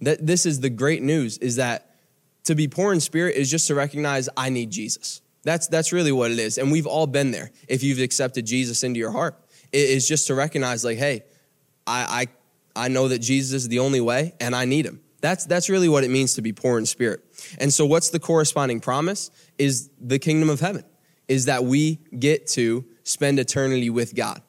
That 0.00 0.26
this 0.26 0.46
is 0.46 0.60
the 0.60 0.70
great 0.70 1.02
news 1.02 1.38
is 1.38 1.56
that 1.56 1.96
to 2.44 2.54
be 2.54 2.68
poor 2.68 2.92
in 2.92 3.00
spirit 3.00 3.36
is 3.36 3.50
just 3.50 3.66
to 3.66 3.74
recognize 3.74 4.28
I 4.36 4.48
need 4.48 4.70
Jesus. 4.70 5.20
That's 5.42 5.66
that's 5.66 5.92
really 5.92 6.12
what 6.12 6.30
it 6.30 6.38
is. 6.38 6.58
And 6.58 6.72
we've 6.72 6.86
all 6.86 7.06
been 7.06 7.30
there 7.30 7.50
if 7.68 7.82
you've 7.82 8.00
accepted 8.00 8.46
Jesus 8.46 8.82
into 8.82 8.98
your 8.98 9.10
heart. 9.10 9.38
It 9.72 9.90
is 9.90 10.08
just 10.08 10.26
to 10.28 10.34
recognize 10.34 10.84
like, 10.84 10.98
hey, 10.98 11.24
I 11.86 12.26
I 12.76 12.84
I 12.84 12.88
know 12.88 13.08
that 13.08 13.18
Jesus 13.18 13.62
is 13.62 13.68
the 13.68 13.80
only 13.80 14.00
way 14.00 14.34
and 14.40 14.54
I 14.54 14.64
need 14.64 14.86
him. 14.86 15.00
That's, 15.20 15.46
that's 15.46 15.68
really 15.68 15.88
what 15.88 16.04
it 16.04 16.10
means 16.10 16.34
to 16.34 16.42
be 16.42 16.52
poor 16.52 16.78
in 16.78 16.86
spirit. 16.86 17.24
And 17.58 17.72
so, 17.72 17.84
what's 17.84 18.10
the 18.10 18.20
corresponding 18.20 18.80
promise? 18.80 19.30
Is 19.58 19.90
the 20.00 20.18
kingdom 20.18 20.48
of 20.48 20.60
heaven, 20.60 20.84
is 21.26 21.46
that 21.46 21.64
we 21.64 21.98
get 22.16 22.46
to 22.48 22.84
spend 23.08 23.38
eternity 23.38 23.90
with 23.90 24.14
God. 24.14 24.42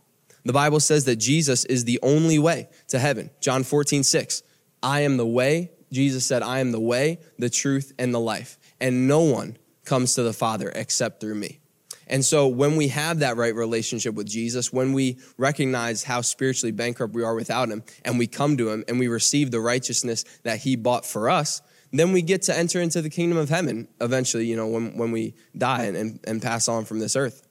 The 0.46 0.54
Bible 0.54 0.80
says 0.80 1.06
that 1.06 1.18
Jesus 1.18 1.66
is 1.66 1.86
the 1.86 2.00
only 2.01 2.39
way 2.39 2.70
to 2.88 3.00
heaven. 3.00 3.30
John 3.39 3.63
14, 3.63 4.04
6. 4.04 4.44
I 4.82 5.01
am 5.01 5.18
the 5.18 5.25
way. 5.25 5.72
Jesus 5.92 6.25
said, 6.25 6.44
I 6.44 6.60
am 6.60 6.72
the 6.72 6.80
way, 6.80 7.20
the 7.38 7.50
truth, 7.50 7.94
and 7.98 8.13
the 8.13 8.20
life. 8.20 8.58
And 8.80 9.08
no 9.08 9.22
one 9.22 9.58
comes 9.86 10.16
to 10.16 10.24
the 10.24 10.34
Father 10.34 10.72
except 10.74 11.20
through 11.20 11.36
me. 11.36 11.60
And 12.08 12.25
so 12.25 12.48
when 12.48 12.75
we 12.75 12.88
have 12.88 13.20
that 13.20 13.38
right 13.38 13.54
relationship 13.54 14.16
with 14.16 14.28
Jesus, 14.28 14.74
when 14.74 14.94
we 14.94 15.20
recognize 15.38 16.04
how 16.04 16.22
spiritually 16.22 16.72
bankrupt 16.72 17.13
we 17.13 17.24
are 17.24 17.36
without 17.36 17.70
him, 17.70 17.84
and 18.04 18.18
we 18.18 18.25
come 18.25 18.58
to 18.58 18.70
him 18.70 18.84
and 18.88 18.98
we 18.98 19.08
receive 19.08 19.51
the 19.51 19.60
righteousness 19.60 20.25
that 20.44 20.60
he 20.60 20.75
bought 20.75 21.06
for 21.06 21.30
us, 21.30 21.62
then 21.92 22.12
we 22.12 22.22
get 22.22 22.44
to 22.44 22.58
enter 22.58 22.82
into 22.82 23.01
the 23.01 23.10
kingdom 23.10 23.38
of 23.38 23.50
heaven 23.50 23.88
eventually, 24.01 24.46
you 24.46 24.56
know, 24.56 24.68
when, 24.68 24.98
when 24.98 25.12
we 25.12 25.36
die 25.58 25.84
and, 25.84 25.98
and, 25.98 26.20
and 26.25 26.42
pass 26.42 26.68
on 26.68 26.86
from 26.86 27.00
this 27.00 27.16
earth. 27.16 27.48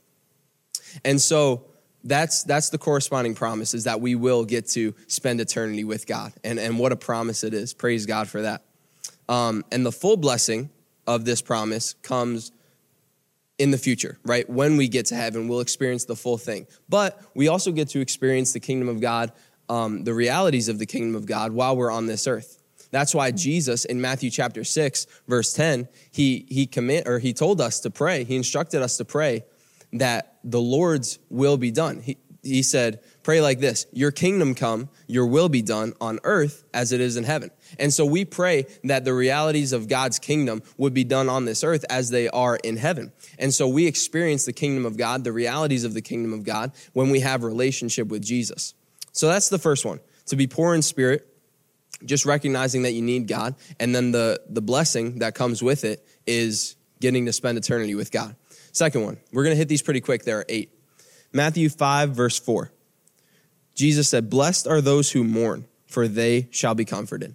And 1.05 1.21
so 1.21 1.65
that's 2.05 2.45
that's 2.45 2.71
the 2.71 2.79
corresponding 2.79 3.35
promise 3.35 3.75
is 3.75 3.85
that 3.85 4.01
we 4.01 4.15
will 4.15 4.45
get 4.45 4.67
to 4.69 4.95
spend 5.07 5.41
eternity 5.41 5.85
with 5.85 6.07
God. 6.07 6.33
And, 6.45 6.59
and 6.59 6.79
what 6.79 6.93
a 6.93 6.97
promise 6.97 7.45
it 7.45 7.55
is. 7.55 7.75
Praise 7.75 8.07
God 8.07 8.29
for 8.29 8.43
that. 8.43 8.63
Um, 9.29 9.65
and 9.71 9.85
the 9.85 9.93
full 9.93 10.17
blessing 10.17 10.71
of 11.07 11.25
this 11.25 11.43
promise 11.43 11.95
comes 12.03 12.53
in 13.59 13.71
the 13.73 13.79
future, 13.79 14.19
right? 14.25 14.49
When 14.49 14.77
we 14.77 14.89
get 14.89 15.07
to 15.07 15.17
heaven, 15.17 15.49
we'll 15.49 15.61
experience 15.61 16.05
the 16.05 16.17
full 16.17 16.39
thing. 16.39 16.67
But 16.89 17.21
we 17.35 17.49
also 17.49 17.73
get 17.73 17.89
to 17.89 18.01
experience 18.01 18.53
the 18.53 18.61
kingdom 18.61 18.89
of 18.89 19.01
God, 19.01 19.33
um, 19.69 20.05
the 20.05 20.15
realities 20.15 20.69
of 20.69 20.79
the 20.79 20.87
kingdom 20.87 21.17
of 21.17 21.27
God 21.27 21.53
while 21.53 21.77
we're 21.77 21.91
on 21.91 22.07
this 22.07 22.27
earth. 22.27 22.63
That's 22.91 23.15
why 23.15 23.33
Jesus 23.33 23.85
in 23.85 24.01
Matthew 24.01 24.31
chapter 24.31 24.65
6, 24.65 25.07
verse 25.27 25.53
10, 25.53 25.89
he, 26.11 26.47
he 26.49 26.67
commit, 26.67 27.07
or 27.07 27.19
he 27.19 27.33
told 27.33 27.61
us 27.61 27.81
to 27.81 27.91
pray, 27.91 28.25
he 28.25 28.37
instructed 28.37 28.81
us 28.81 28.97
to 28.97 29.05
pray 29.05 29.45
that 29.93 30.39
the 30.45 30.61
Lord's 30.61 31.19
will 31.31 31.57
be 31.57 31.71
done. 31.71 32.01
He, 32.01 32.19
he 32.43 32.63
said, 32.63 33.01
Pray 33.23 33.41
like 33.41 33.59
this 33.59 33.87
Your 33.93 34.11
kingdom 34.11 34.55
come, 34.55 34.89
your 35.07 35.27
will 35.27 35.49
be 35.49 35.63
done 35.63 35.93
on 36.01 36.19
earth 36.25 36.65
as 36.73 36.93
it 36.93 37.01
is 37.01 37.17
in 37.17 37.25
heaven. 37.25 37.51
And 37.79 37.93
so 37.93 38.07
we 38.07 38.25
pray 38.25 38.67
that 38.85 39.05
the 39.05 39.13
realities 39.13 39.73
of 39.73 39.89
God's 39.89 40.19
kingdom 40.19 40.63
would 40.77 40.95
be 40.95 41.05
done 41.05 41.29
on 41.29 41.45
this 41.45 41.63
earth 41.63 41.85
as 41.91 42.11
they 42.11 42.29
are 42.29 42.57
in 42.57 42.77
heaven. 42.77 43.13
And 43.39 43.53
so 43.53 43.69
we 43.69 43.87
experience 43.87 44.45
the 44.45 44.53
kingdom 44.53 44.87
of 44.87 44.97
God, 44.97 45.25
the 45.25 45.33
realities 45.33 45.85
of 45.85 45.95
the 45.95 46.01
kingdom 46.01 46.33
of 46.33 46.45
God, 46.45 46.73
when 46.93 47.11
we 47.11 47.21
have 47.21 47.45
relationship 47.45 48.09
with 48.09 48.23
Jesus. 48.23 48.75
So 49.13 49.29
that's 49.29 49.49
the 49.49 49.59
first 49.59 49.85
one 49.85 50.01
to 50.27 50.37
be 50.37 50.47
poor 50.47 50.75
in 50.75 50.83
spirit, 50.83 51.27
just 52.05 52.25
recognizing 52.25 52.83
that 52.83 52.93
you 52.93 53.03
need 53.03 53.29
God. 53.29 53.57
And 53.81 53.95
then 53.95 54.13
the, 54.13 54.41
the 54.49 54.63
blessing 54.63 55.19
that 55.21 55.35
comes 55.35 55.63
with 55.63 55.85
it 55.85 56.07
is 56.27 56.77
getting 57.01 57.27
to 57.27 57.33
spend 57.33 57.59
eternity 57.59 57.95
with 57.95 58.13
God. 58.13 58.37
Second 58.79 59.03
one, 59.03 59.17
we're 59.33 59.43
going 59.43 59.55
to 59.55 59.59
hit 59.59 59.67
these 59.67 59.83
pretty 59.83 60.01
quick. 60.01 60.23
There 60.23 60.39
are 60.39 60.45
eight. 60.49 60.71
Matthew 61.33 61.69
5, 61.69 62.11
verse 62.11 62.39
4. 62.39 62.71
Jesus 63.75 64.09
said, 64.09 64.31
Blessed 64.31 64.69
are 64.69 64.81
those 64.81 65.11
who 65.11 65.25
mourn, 65.25 65.67
for 65.89 66.07
they 66.07 66.47
shall 66.53 66.77
be 66.77 66.85
comforted. 66.85 67.35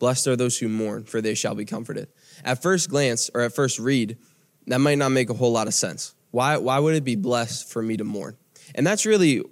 Blessed 0.00 0.26
are 0.26 0.34
those 0.34 0.58
who 0.58 0.68
mourn, 0.68 1.04
for 1.04 1.20
they 1.20 1.34
shall 1.34 1.54
be 1.54 1.64
comforted. 1.64 2.08
At 2.44 2.60
first 2.60 2.90
glance, 2.90 3.30
or 3.32 3.42
at 3.42 3.54
first 3.54 3.78
read, 3.78 4.18
that 4.66 4.80
might 4.80 4.98
not 4.98 5.10
make 5.10 5.30
a 5.30 5.34
whole 5.34 5.52
lot 5.52 5.68
of 5.68 5.74
sense. 5.74 6.12
Why, 6.32 6.56
why 6.56 6.80
would 6.80 6.96
it 6.96 7.04
be 7.04 7.14
blessed 7.14 7.72
for 7.72 7.80
me 7.80 7.96
to 7.96 8.02
mourn? 8.02 8.36
And 8.74 8.84
that's 8.84 9.06
really 9.06 9.44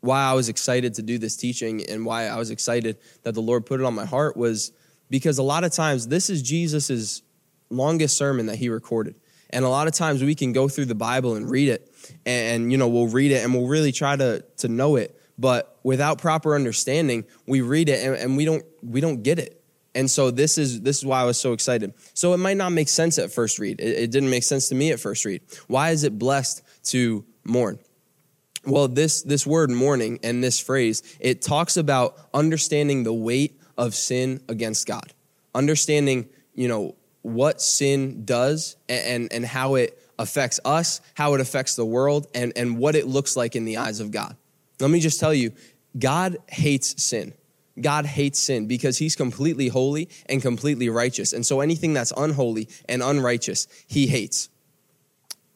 why 0.00 0.24
I 0.24 0.32
was 0.32 0.48
excited 0.48 0.94
to 0.94 1.02
do 1.02 1.18
this 1.18 1.36
teaching 1.36 1.88
and 1.88 2.04
why 2.04 2.26
I 2.26 2.36
was 2.36 2.50
excited 2.50 2.98
that 3.22 3.34
the 3.34 3.42
Lord 3.42 3.64
put 3.64 3.78
it 3.78 3.86
on 3.86 3.94
my 3.94 4.06
heart 4.06 4.36
was 4.36 4.72
because 5.08 5.38
a 5.38 5.44
lot 5.44 5.62
of 5.62 5.70
times 5.70 6.08
this 6.08 6.30
is 6.30 6.42
Jesus's 6.42 7.22
longest 7.70 8.16
sermon 8.16 8.46
that 8.46 8.56
he 8.56 8.68
recorded. 8.70 9.14
And 9.54 9.64
a 9.64 9.68
lot 9.68 9.86
of 9.86 9.94
times 9.94 10.22
we 10.22 10.34
can 10.34 10.52
go 10.52 10.68
through 10.68 10.86
the 10.86 10.96
Bible 10.96 11.36
and 11.36 11.48
read 11.48 11.68
it 11.68 11.90
and, 12.26 12.72
you 12.72 12.76
know, 12.76 12.88
we'll 12.88 13.06
read 13.06 13.30
it 13.30 13.44
and 13.44 13.54
we'll 13.54 13.68
really 13.68 13.92
try 13.92 14.16
to, 14.16 14.44
to 14.58 14.68
know 14.68 14.96
it. 14.96 15.18
But 15.38 15.78
without 15.84 16.18
proper 16.18 16.56
understanding, 16.56 17.24
we 17.46 17.60
read 17.60 17.88
it 17.88 18.04
and, 18.04 18.16
and 18.16 18.36
we 18.36 18.44
don't 18.44 18.64
we 18.82 19.00
don't 19.00 19.22
get 19.22 19.38
it. 19.38 19.62
And 19.94 20.10
so 20.10 20.30
this 20.30 20.58
is 20.58 20.80
this 20.82 20.98
is 20.98 21.04
why 21.04 21.20
I 21.20 21.24
was 21.24 21.38
so 21.38 21.52
excited. 21.52 21.94
So 22.14 22.34
it 22.34 22.38
might 22.38 22.56
not 22.56 22.70
make 22.70 22.88
sense 22.88 23.18
at 23.18 23.32
first 23.32 23.58
read. 23.60 23.80
It, 23.80 23.96
it 24.04 24.10
didn't 24.10 24.30
make 24.30 24.42
sense 24.42 24.68
to 24.68 24.74
me 24.74 24.90
at 24.90 25.00
first 25.00 25.24
read. 25.24 25.42
Why 25.68 25.90
is 25.90 26.04
it 26.04 26.18
blessed 26.18 26.62
to 26.84 27.24
mourn? 27.44 27.78
Well, 28.66 28.88
this 28.88 29.22
this 29.22 29.46
word 29.46 29.70
mourning 29.70 30.18
and 30.22 30.42
this 30.42 30.58
phrase, 30.58 31.02
it 31.20 31.42
talks 31.42 31.76
about 31.76 32.18
understanding 32.32 33.04
the 33.04 33.12
weight 33.12 33.60
of 33.76 33.94
sin 33.94 34.40
against 34.48 34.86
God. 34.86 35.12
Understanding, 35.54 36.28
you 36.54 36.68
know, 36.68 36.96
what 37.24 37.60
sin 37.60 38.24
does 38.26 38.76
and, 38.86 39.32
and 39.32 39.46
how 39.46 39.76
it 39.76 39.98
affects 40.18 40.60
us, 40.62 41.00
how 41.14 41.32
it 41.34 41.40
affects 41.40 41.74
the 41.74 41.84
world, 41.84 42.26
and, 42.34 42.52
and 42.54 42.78
what 42.78 42.94
it 42.94 43.06
looks 43.06 43.34
like 43.34 43.56
in 43.56 43.64
the 43.64 43.78
eyes 43.78 43.98
of 43.98 44.10
God. 44.10 44.36
Let 44.78 44.90
me 44.90 45.00
just 45.00 45.18
tell 45.18 45.32
you, 45.32 45.52
God 45.98 46.36
hates 46.48 47.02
sin. 47.02 47.32
God 47.80 48.04
hates 48.04 48.38
sin 48.38 48.66
because 48.66 48.98
he's 48.98 49.16
completely 49.16 49.68
holy 49.68 50.10
and 50.26 50.42
completely 50.42 50.90
righteous. 50.90 51.32
And 51.32 51.46
so 51.46 51.60
anything 51.60 51.94
that's 51.94 52.12
unholy 52.14 52.68
and 52.88 53.02
unrighteous, 53.02 53.68
he 53.86 54.06
hates. 54.06 54.50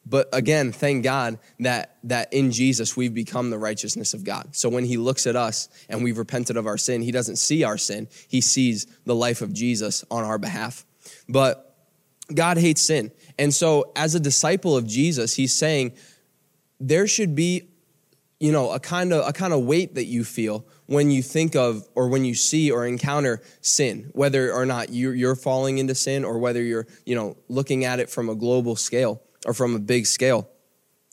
But 0.06 0.30
again, 0.32 0.72
thank 0.72 1.04
God 1.04 1.38
that, 1.60 1.96
that 2.04 2.32
in 2.32 2.50
Jesus 2.50 2.96
we've 2.96 3.12
become 3.12 3.50
the 3.50 3.58
righteousness 3.58 4.14
of 4.14 4.24
God. 4.24 4.56
So 4.56 4.70
when 4.70 4.84
he 4.84 4.96
looks 4.96 5.26
at 5.26 5.36
us 5.36 5.68
and 5.86 6.02
we've 6.02 6.16
repented 6.16 6.56
of 6.56 6.66
our 6.66 6.78
sin, 6.78 7.02
he 7.02 7.12
doesn't 7.12 7.36
see 7.36 7.62
our 7.62 7.76
sin, 7.76 8.08
he 8.26 8.40
sees 8.40 8.86
the 9.04 9.14
life 9.14 9.42
of 9.42 9.52
Jesus 9.52 10.02
on 10.10 10.24
our 10.24 10.38
behalf. 10.38 10.86
But 11.28 11.76
God 12.32 12.58
hates 12.58 12.82
sin. 12.82 13.10
And 13.38 13.54
so 13.54 13.92
as 13.96 14.14
a 14.14 14.20
disciple 14.20 14.76
of 14.76 14.86
Jesus, 14.86 15.34
he's 15.34 15.54
saying 15.54 15.92
there 16.80 17.06
should 17.06 17.34
be 17.34 17.68
you 18.40 18.52
know 18.52 18.70
a 18.70 18.80
kind 18.80 19.12
of 19.12 19.26
a 19.26 19.32
kind 19.32 19.52
of 19.52 19.64
weight 19.64 19.94
that 19.96 20.04
you 20.04 20.24
feel 20.24 20.64
when 20.86 21.10
you 21.10 21.22
think 21.22 21.56
of 21.56 21.86
or 21.94 22.08
when 22.08 22.24
you 22.24 22.34
see 22.34 22.70
or 22.70 22.86
encounter 22.86 23.42
sin 23.60 24.10
whether 24.12 24.52
or 24.52 24.64
not 24.64 24.90
you're, 24.90 25.14
you're 25.14 25.34
falling 25.34 25.78
into 25.78 25.94
sin 25.94 26.24
or 26.24 26.38
whether 26.38 26.62
you're 26.62 26.86
you 27.04 27.14
know 27.14 27.36
looking 27.48 27.84
at 27.84 27.98
it 28.00 28.08
from 28.08 28.28
a 28.28 28.34
global 28.34 28.76
scale 28.76 29.20
or 29.44 29.54
from 29.54 29.74
a 29.74 29.78
big 29.78 30.06
scale 30.06 30.48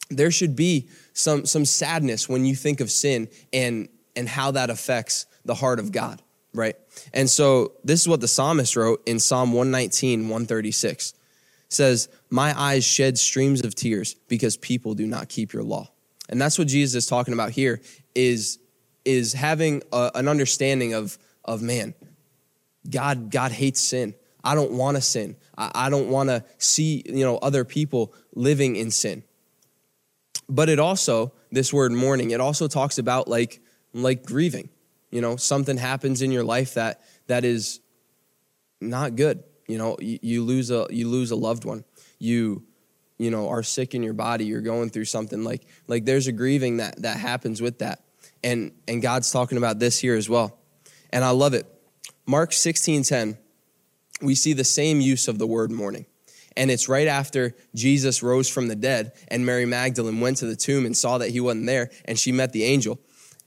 there 0.09 0.31
should 0.31 0.55
be 0.55 0.87
some 1.13 1.45
some 1.45 1.65
sadness 1.65 2.29
when 2.29 2.45
you 2.45 2.55
think 2.55 2.79
of 2.79 2.91
sin 2.91 3.27
and 3.51 3.89
and 4.15 4.29
how 4.29 4.51
that 4.51 4.69
affects 4.69 5.25
the 5.45 5.55
heart 5.55 5.79
of 5.79 5.91
god 5.91 6.21
right 6.55 6.75
and 7.13 7.29
so 7.29 7.73
this 7.83 8.01
is 8.01 8.07
what 8.07 8.21
the 8.21 8.27
psalmist 8.27 8.75
wrote 8.75 9.01
in 9.05 9.19
psalm 9.19 9.53
119 9.53 10.21
136 10.21 11.11
it 11.11 11.73
says 11.73 12.09
my 12.29 12.57
eyes 12.59 12.83
shed 12.83 13.17
streams 13.17 13.63
of 13.63 13.75
tears 13.75 14.15
because 14.27 14.57
people 14.57 14.93
do 14.93 15.05
not 15.05 15.29
keep 15.29 15.53
your 15.53 15.63
law 15.63 15.89
and 16.29 16.41
that's 16.41 16.57
what 16.57 16.67
Jesus 16.67 16.95
is 16.95 17.07
talking 17.07 17.33
about 17.33 17.51
here 17.51 17.81
is, 18.13 18.59
is 19.03 19.33
having 19.33 19.83
a, 19.91 20.11
an 20.15 20.27
understanding 20.27 20.93
of, 20.93 21.17
of 21.43 21.61
man, 21.61 21.93
God, 22.89 23.31
God 23.31 23.51
hates 23.51 23.81
sin. 23.81 24.15
I 24.43 24.55
don't 24.55 24.71
want 24.71 24.97
to 24.97 25.01
sin. 25.01 25.35
I, 25.57 25.71
I 25.75 25.89
don't 25.89 26.09
want 26.09 26.29
to 26.29 26.43
see, 26.57 27.03
you 27.05 27.25
know, 27.25 27.37
other 27.37 27.63
people 27.63 28.13
living 28.33 28.75
in 28.75 28.91
sin. 28.91 29.23
But 30.47 30.69
it 30.69 30.79
also, 30.79 31.33
this 31.51 31.73
word 31.73 31.91
mourning, 31.91 32.31
it 32.31 32.39
also 32.39 32.67
talks 32.67 32.97
about 32.97 33.27
like, 33.27 33.61
like 33.93 34.25
grieving. 34.25 34.69
You 35.11 35.21
know, 35.21 35.35
something 35.35 35.77
happens 35.77 36.21
in 36.21 36.31
your 36.31 36.43
life 36.43 36.73
that, 36.75 37.01
that 37.27 37.45
is 37.45 37.79
not 38.81 39.15
good. 39.15 39.43
You 39.67 39.77
know, 39.77 39.97
you, 39.99 40.19
you 40.21 40.43
lose 40.43 40.71
a, 40.71 40.87
you 40.89 41.07
lose 41.07 41.31
a 41.31 41.35
loved 41.35 41.65
one. 41.65 41.83
You, 42.19 42.63
you 43.17 43.31
know 43.31 43.47
are 43.47 43.63
sick 43.63 43.95
in 43.95 44.03
your 44.03 44.13
body 44.13 44.43
you're 44.43 44.59
going 44.59 44.89
through 44.89 45.05
something 45.05 45.45
like 45.45 45.65
like 45.87 46.03
there's 46.03 46.27
a 46.27 46.33
grieving 46.33 46.77
that 46.77 47.01
that 47.01 47.15
happens 47.15 47.61
with 47.61 47.79
that 47.79 48.03
and 48.43 48.73
and 48.89 49.01
god's 49.01 49.31
talking 49.31 49.57
about 49.57 49.79
this 49.79 49.97
here 49.97 50.15
as 50.15 50.27
well 50.27 50.59
and 51.11 51.23
i 51.23 51.29
love 51.29 51.53
it 51.53 51.65
mark 52.25 52.51
16 52.51 53.03
10 53.03 53.37
we 54.21 54.35
see 54.35 54.51
the 54.51 54.65
same 54.65 54.99
use 54.99 55.29
of 55.29 55.37
the 55.37 55.47
word 55.47 55.71
mourning 55.71 56.05
And 56.57 56.71
it's 56.71 56.87
right 56.87 57.07
after 57.07 57.53
Jesus 57.73 58.23
rose 58.23 58.49
from 58.49 58.67
the 58.69 58.75
dead, 58.75 59.11
and 59.27 59.45
Mary 59.45 59.65
Magdalene 59.65 60.21
went 60.21 60.37
to 60.37 60.45
the 60.45 60.55
tomb 60.55 60.85
and 60.85 60.95
saw 60.95 61.17
that 61.17 61.31
he 61.31 61.39
wasn't 61.41 61.65
there, 61.65 61.91
and 62.05 62.17
she 62.17 62.31
met 62.31 62.53
the 62.53 62.63
angel. 62.63 62.99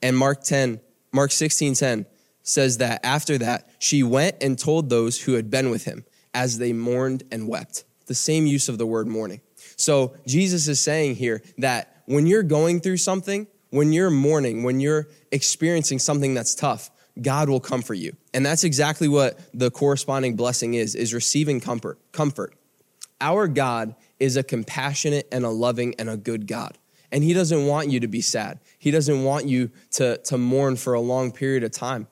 And 0.03 0.17
Mark 0.17 0.43
10, 0.43 0.81
Mark 1.19 1.33
16 1.33 1.75
10 1.75 2.07
says 2.45 2.79
that 2.79 3.05
after 3.05 3.39
that, 3.39 3.69
she 3.81 4.05
went 4.05 4.37
and 4.41 4.57
told 4.57 4.89
those 4.89 5.21
who 5.21 5.33
had 5.33 5.51
been 5.51 5.69
with 5.69 5.85
him 5.85 6.05
as 6.33 6.59
they 6.59 6.73
mourned 6.73 7.25
and 7.33 7.49
wept. 7.49 7.83
The 8.07 8.15
same 8.15 8.47
use 8.47 8.69
of 8.69 8.79
the 8.79 8.87
word 8.87 9.09
mourning. 9.09 9.41
So 9.75 10.15
Jesus 10.29 10.69
is 10.69 10.79
saying 10.79 11.17
here 11.17 11.43
that 11.59 12.03
when 12.07 12.29
you're 12.29 12.45
going 12.45 12.79
through 12.79 12.99
something, 12.99 13.49
when 13.71 13.93
you're 13.93 14.11
mourning, 14.11 14.63
when 14.63 14.79
you're 14.79 15.09
experiencing 15.33 15.99
something 15.99 16.35
that's 16.35 16.55
tough, 16.55 16.89
God 17.21 17.49
will 17.49 17.59
comfort 17.59 17.95
you. 17.95 18.17
And 18.33 18.47
that's 18.47 18.63
exactly 18.63 19.09
what 19.09 19.41
the 19.53 19.73
corresponding 19.73 20.37
blessing 20.37 20.75
is, 20.75 20.95
is 20.95 21.13
receiving 21.13 21.59
comfort. 21.61 21.99
Comfort. 22.13 22.55
Our 23.21 23.49
God 23.49 23.97
is 24.21 24.37
a 24.37 24.45
compassionate 24.45 25.27
and 25.33 25.45
a 25.45 25.51
loving 25.51 25.97
and 25.99 26.09
a 26.09 26.17
good 26.17 26.47
God. 26.47 26.79
And 27.11 27.25
he 27.25 27.33
doesn't 27.33 27.67
want 27.67 27.91
you 27.91 28.01
to 28.01 28.09
be 28.09 28.21
sad. 28.21 28.61
He 28.79 28.91
doesn't 28.91 29.25
want 29.25 29.47
you 29.47 29.71
to, 29.93 30.19
to 30.19 30.39
mourn 30.39 30.77
for 30.77 30.95
a 30.95 31.01
long 31.01 31.33
period 31.33 31.65
of 31.65 31.73
time. 31.73 32.07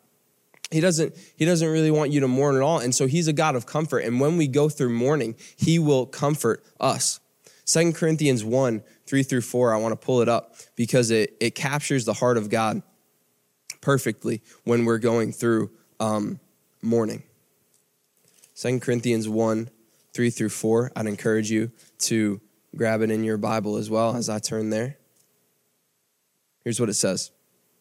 He 0.70 0.80
doesn't, 0.80 1.14
he 1.36 1.44
doesn't 1.44 1.68
really 1.68 1.90
want 1.90 2.10
you 2.10 2.20
to 2.20 2.28
mourn 2.28 2.56
at 2.56 2.62
all. 2.62 2.78
And 2.78 2.94
so 2.94 3.06
he's 3.06 3.28
a 3.28 3.32
God 3.32 3.54
of 3.54 3.66
comfort. 3.66 4.00
And 4.00 4.20
when 4.20 4.36
we 4.36 4.48
go 4.48 4.68
through 4.68 4.90
mourning, 4.90 5.36
he 5.56 5.78
will 5.78 6.06
comfort 6.06 6.64
us. 6.80 7.20
Second 7.64 7.94
Corinthians 7.94 8.44
1, 8.44 8.82
3 9.06 9.22
through 9.22 9.40
4, 9.42 9.74
I 9.74 9.76
want 9.78 9.92
to 9.92 9.96
pull 9.96 10.22
it 10.22 10.28
up 10.28 10.54
because 10.76 11.10
it, 11.10 11.36
it 11.40 11.54
captures 11.54 12.04
the 12.04 12.14
heart 12.14 12.36
of 12.36 12.48
God 12.48 12.82
perfectly 13.80 14.42
when 14.64 14.84
we're 14.84 14.98
going 14.98 15.32
through 15.32 15.70
um, 16.00 16.40
mourning. 16.82 17.22
2 18.56 18.80
Corinthians 18.80 19.28
1, 19.28 19.68
3 20.14 20.30
through 20.30 20.48
4. 20.48 20.92
I'd 20.96 21.06
encourage 21.06 21.50
you 21.50 21.70
to 21.98 22.40
grab 22.76 23.02
it 23.02 23.10
in 23.10 23.24
your 23.24 23.38
Bible 23.38 23.76
as 23.76 23.90
well 23.90 24.16
as 24.16 24.28
I 24.28 24.38
turn 24.38 24.70
there. 24.70 24.96
Here's 26.64 26.80
what 26.80 26.88
it 26.88 26.94
says 26.94 27.30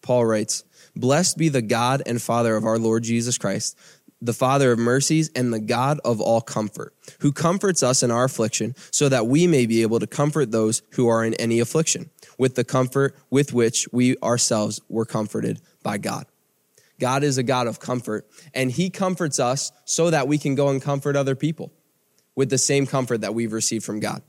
Paul 0.01 0.25
writes, 0.25 0.63
Blessed 0.95 1.37
be 1.37 1.49
the 1.49 1.61
God 1.61 2.03
and 2.05 2.21
Father 2.21 2.55
of 2.55 2.65
our 2.65 2.77
Lord 2.77 3.03
Jesus 3.03 3.37
Christ, 3.37 3.77
the 4.21 4.33
Father 4.33 4.71
of 4.71 4.79
mercies 4.79 5.29
and 5.35 5.51
the 5.51 5.59
God 5.59 5.99
of 6.05 6.21
all 6.21 6.41
comfort, 6.41 6.93
who 7.19 7.31
comforts 7.31 7.83
us 7.83 8.03
in 8.03 8.11
our 8.11 8.23
affliction, 8.23 8.75
so 8.91 9.09
that 9.09 9.27
we 9.27 9.47
may 9.47 9.65
be 9.65 9.81
able 9.81 9.99
to 9.99 10.07
comfort 10.07 10.51
those 10.51 10.81
who 10.91 11.07
are 11.07 11.25
in 11.25 11.33
any 11.35 11.59
affliction, 11.59 12.09
with 12.37 12.55
the 12.55 12.63
comfort 12.63 13.15
with 13.29 13.53
which 13.53 13.87
we 13.91 14.17
ourselves 14.17 14.79
were 14.87 15.05
comforted 15.05 15.61
by 15.83 15.97
God. 15.97 16.27
God 16.99 17.23
is 17.23 17.37
a 17.37 17.43
God 17.43 17.67
of 17.67 17.79
comfort, 17.79 18.27
and 18.53 18.71
He 18.71 18.89
comforts 18.89 19.39
us 19.39 19.71
so 19.83 20.09
that 20.11 20.27
we 20.27 20.37
can 20.37 20.55
go 20.55 20.69
and 20.69 20.81
comfort 20.81 21.15
other 21.15 21.35
people 21.35 21.73
with 22.35 22.49
the 22.49 22.57
same 22.57 22.85
comfort 22.85 23.21
that 23.21 23.33
we've 23.33 23.53
received 23.53 23.83
from 23.83 23.99
God. 23.99 24.21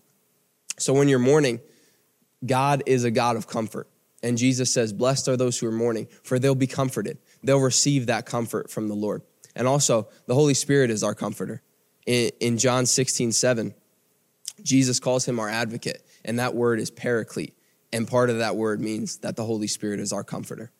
So 0.78 0.92
when 0.92 1.08
you're 1.08 1.18
mourning, 1.18 1.60
God 2.44 2.82
is 2.86 3.04
a 3.04 3.10
God 3.10 3.36
of 3.36 3.46
comfort. 3.46 3.88
And 4.22 4.38
Jesus 4.38 4.72
says, 4.72 4.92
Blessed 4.92 5.28
are 5.28 5.36
those 5.36 5.58
who 5.58 5.66
are 5.66 5.72
mourning, 5.72 6.08
for 6.22 6.38
they'll 6.38 6.54
be 6.54 6.66
comforted. 6.66 7.18
They'll 7.42 7.60
receive 7.60 8.06
that 8.06 8.26
comfort 8.26 8.70
from 8.70 8.88
the 8.88 8.94
Lord. 8.94 9.22
And 9.54 9.66
also, 9.66 10.08
the 10.26 10.34
Holy 10.34 10.54
Spirit 10.54 10.90
is 10.90 11.02
our 11.02 11.14
comforter. 11.14 11.62
In, 12.06 12.30
in 12.40 12.58
John 12.58 12.86
16, 12.86 13.32
7, 13.32 13.74
Jesus 14.62 15.00
calls 15.00 15.26
him 15.26 15.38
our 15.38 15.48
advocate, 15.48 16.04
and 16.24 16.38
that 16.38 16.54
word 16.54 16.80
is 16.80 16.90
paraclete. 16.90 17.56
And 17.92 18.08
part 18.08 18.30
of 18.30 18.38
that 18.38 18.56
word 18.56 18.80
means 18.80 19.18
that 19.18 19.36
the 19.36 19.44
Holy 19.44 19.66
Spirit 19.66 20.00
is 20.00 20.12
our 20.12 20.24
comforter. 20.24 20.70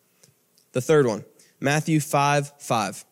The 0.72 0.80
third 0.80 1.06
one, 1.06 1.24
Matthew 1.61 2.00
5, 2.00 2.52
5. 2.59 3.04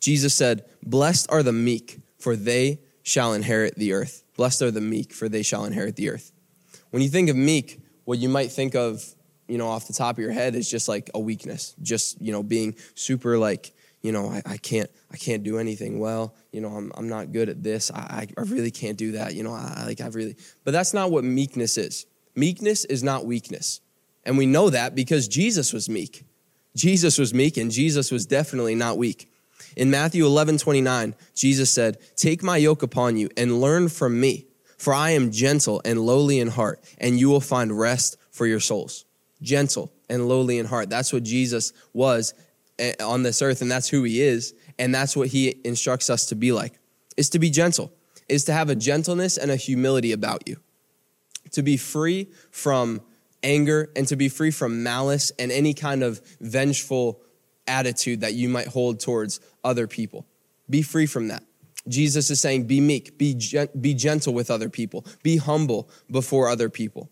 Jesus 0.00 0.34
said, 0.34 0.64
Blessed 0.82 1.26
are 1.30 1.42
the 1.42 1.52
meek, 1.52 2.00
for 2.18 2.36
they 2.36 2.80
shall 3.02 3.34
inherit 3.34 3.76
the 3.76 3.92
earth. 3.92 4.22
Blessed 4.36 4.62
are 4.62 4.70
the 4.70 4.80
meek, 4.80 5.12
for 5.12 5.28
they 5.28 5.42
shall 5.42 5.64
inherit 5.64 5.96
the 5.96 6.10
earth. 6.10 6.32
When 6.90 7.02
you 7.02 7.08
think 7.08 7.28
of 7.28 7.36
meek, 7.36 7.80
what 8.04 8.18
you 8.18 8.28
might 8.28 8.52
think 8.52 8.74
of, 8.74 9.04
you 9.48 9.58
know, 9.58 9.68
off 9.68 9.86
the 9.86 9.92
top 9.92 10.16
of 10.16 10.18
your 10.18 10.32
head 10.32 10.54
is 10.54 10.70
just 10.70 10.88
like 10.88 11.10
a 11.14 11.20
weakness, 11.20 11.74
just, 11.82 12.20
you 12.20 12.32
know, 12.32 12.42
being 12.42 12.74
super 12.94 13.38
like, 13.38 13.72
you 14.02 14.12
know, 14.12 14.28
I, 14.28 14.42
I 14.44 14.56
can't, 14.56 14.90
I 15.10 15.16
can't 15.16 15.42
do 15.42 15.58
anything 15.58 15.98
well. 15.98 16.34
You 16.52 16.60
know, 16.60 16.68
I'm, 16.68 16.92
I'm 16.94 17.08
not 17.08 17.32
good 17.32 17.48
at 17.48 17.62
this. 17.62 17.90
I, 17.90 18.28
I 18.36 18.40
really 18.42 18.70
can't 18.70 18.96
do 18.96 19.12
that. 19.12 19.34
You 19.34 19.42
know, 19.42 19.52
I 19.52 19.84
like, 19.86 20.00
I 20.00 20.06
really, 20.08 20.36
but 20.64 20.70
that's 20.70 20.94
not 20.94 21.10
what 21.10 21.24
meekness 21.24 21.76
is. 21.78 22.06
Meekness 22.34 22.84
is 22.84 23.02
not 23.02 23.26
weakness. 23.26 23.80
And 24.24 24.36
we 24.36 24.46
know 24.46 24.70
that 24.70 24.94
because 24.94 25.28
Jesus 25.28 25.72
was 25.72 25.88
meek. 25.88 26.24
Jesus 26.76 27.18
was 27.18 27.32
meek 27.32 27.56
and 27.56 27.70
Jesus 27.70 28.10
was 28.10 28.26
definitely 28.26 28.74
not 28.74 28.98
weak. 28.98 29.30
In 29.76 29.90
Matthew 29.90 30.24
11, 30.24 30.58
29, 30.58 31.14
Jesus 31.34 31.70
said, 31.70 31.98
Take 32.16 32.42
my 32.42 32.56
yoke 32.56 32.82
upon 32.82 33.18
you 33.18 33.28
and 33.36 33.60
learn 33.60 33.90
from 33.90 34.18
me, 34.18 34.46
for 34.78 34.94
I 34.94 35.10
am 35.10 35.30
gentle 35.30 35.82
and 35.84 36.00
lowly 36.00 36.40
in 36.40 36.48
heart, 36.48 36.82
and 36.98 37.20
you 37.20 37.28
will 37.28 37.42
find 37.42 37.78
rest 37.78 38.16
for 38.30 38.46
your 38.46 38.60
souls. 38.60 39.04
Gentle 39.42 39.92
and 40.08 40.28
lowly 40.28 40.58
in 40.58 40.64
heart. 40.64 40.88
That's 40.88 41.12
what 41.12 41.24
Jesus 41.24 41.74
was 41.92 42.32
eh, 42.78 42.94
on 43.00 43.22
this 43.22 43.42
earth, 43.42 43.60
and 43.60 43.70
that's 43.70 43.90
who 43.90 44.02
he 44.02 44.22
is, 44.22 44.54
and 44.78 44.94
that's 44.94 45.14
what 45.14 45.28
he 45.28 45.60
instructs 45.62 46.08
us 46.08 46.24
to 46.26 46.34
be 46.34 46.52
like, 46.52 46.78
is 47.18 47.28
to 47.30 47.38
be 47.38 47.50
gentle, 47.50 47.92
is 48.30 48.44
to 48.44 48.54
have 48.54 48.70
a 48.70 48.74
gentleness 48.74 49.36
and 49.36 49.50
a 49.50 49.56
humility 49.56 50.12
about 50.12 50.48
you, 50.48 50.56
to 51.50 51.62
be 51.62 51.76
free 51.76 52.28
from 52.50 53.02
anger 53.42 53.90
and 53.94 54.08
to 54.08 54.16
be 54.16 54.30
free 54.30 54.50
from 54.50 54.82
malice 54.82 55.30
and 55.38 55.52
any 55.52 55.74
kind 55.74 56.02
of 56.02 56.20
vengeful 56.40 57.20
attitude 57.66 58.20
that 58.20 58.34
you 58.34 58.48
might 58.48 58.68
hold 58.68 59.00
towards 59.00 59.40
other 59.64 59.86
people. 59.86 60.26
Be 60.68 60.82
free 60.82 61.06
from 61.06 61.28
that. 61.28 61.42
Jesus 61.88 62.30
is 62.30 62.40
saying, 62.40 62.64
be 62.64 62.80
meek, 62.80 63.16
be, 63.16 63.38
be 63.80 63.94
gentle 63.94 64.34
with 64.34 64.50
other 64.50 64.68
people, 64.68 65.04
be 65.22 65.36
humble 65.36 65.88
before 66.10 66.48
other 66.48 66.68
people. 66.68 67.10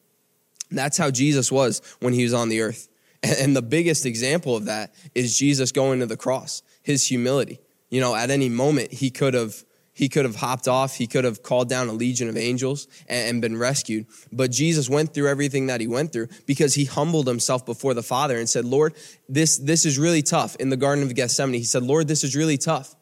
That's 0.71 0.99
how 0.99 1.11
Jesus 1.11 1.53
was 1.53 1.81
when 2.01 2.13
he 2.13 2.25
was 2.25 2.35
on 2.35 2.49
the 2.49 2.61
earth. 2.61 2.89
And 3.41 3.57
the 3.57 3.63
biggest 3.63 4.05
example 4.05 4.55
of 4.55 4.67
that 4.67 4.93
is 5.15 5.39
Jesus 5.39 5.73
going 5.73 6.01
to 6.01 6.07
the 6.07 6.17
cross, 6.17 6.63
his 6.83 7.07
humility. 7.07 7.59
You 7.89 8.03
know, 8.03 8.15
at 8.15 8.29
any 8.31 8.51
moment, 8.51 8.93
he 8.93 9.11
could 9.11 9.33
have 9.33 9.65
he 9.95 10.09
could 10.09 10.25
have 10.25 10.37
hopped 10.37 10.67
off. 10.67 10.97
He 10.97 11.07
could 11.07 11.25
have 11.25 11.43
called 11.43 11.69
down 11.69 11.89
a 11.89 11.93
legion 11.93 12.29
of 12.29 12.37
angels 12.37 12.89
and, 13.09 13.41
been 13.41 13.57
rescued. 13.57 14.07
But 14.33 14.51
Jesus 14.51 14.91
went 14.91 15.15
through 15.15 15.29
everything 15.29 15.67
that 15.67 15.81
he 15.81 15.87
went 15.87 16.13
through 16.13 16.29
because 16.47 16.75
he 16.75 16.85
humbled 16.85 17.29
himself 17.29 17.65
before 17.65 17.95
the 17.95 18.03
Father 18.03 18.37
and 18.37 18.49
said, 18.49 18.65
Lord, 18.65 18.95
this, 19.29 19.57
this 19.57 19.87
is 19.87 19.97
really 19.97 20.23
tough. 20.23 20.57
In 20.57 20.69
the 20.69 20.77
Garden 20.77 21.05
of 21.05 21.15
Gethsemane, 21.15 21.55
he 21.55 21.65
said, 21.65 21.85
Lord, 21.85 22.09
this 22.09 22.25
is 22.25 22.35
really 22.35 22.59
tough. 22.59 22.97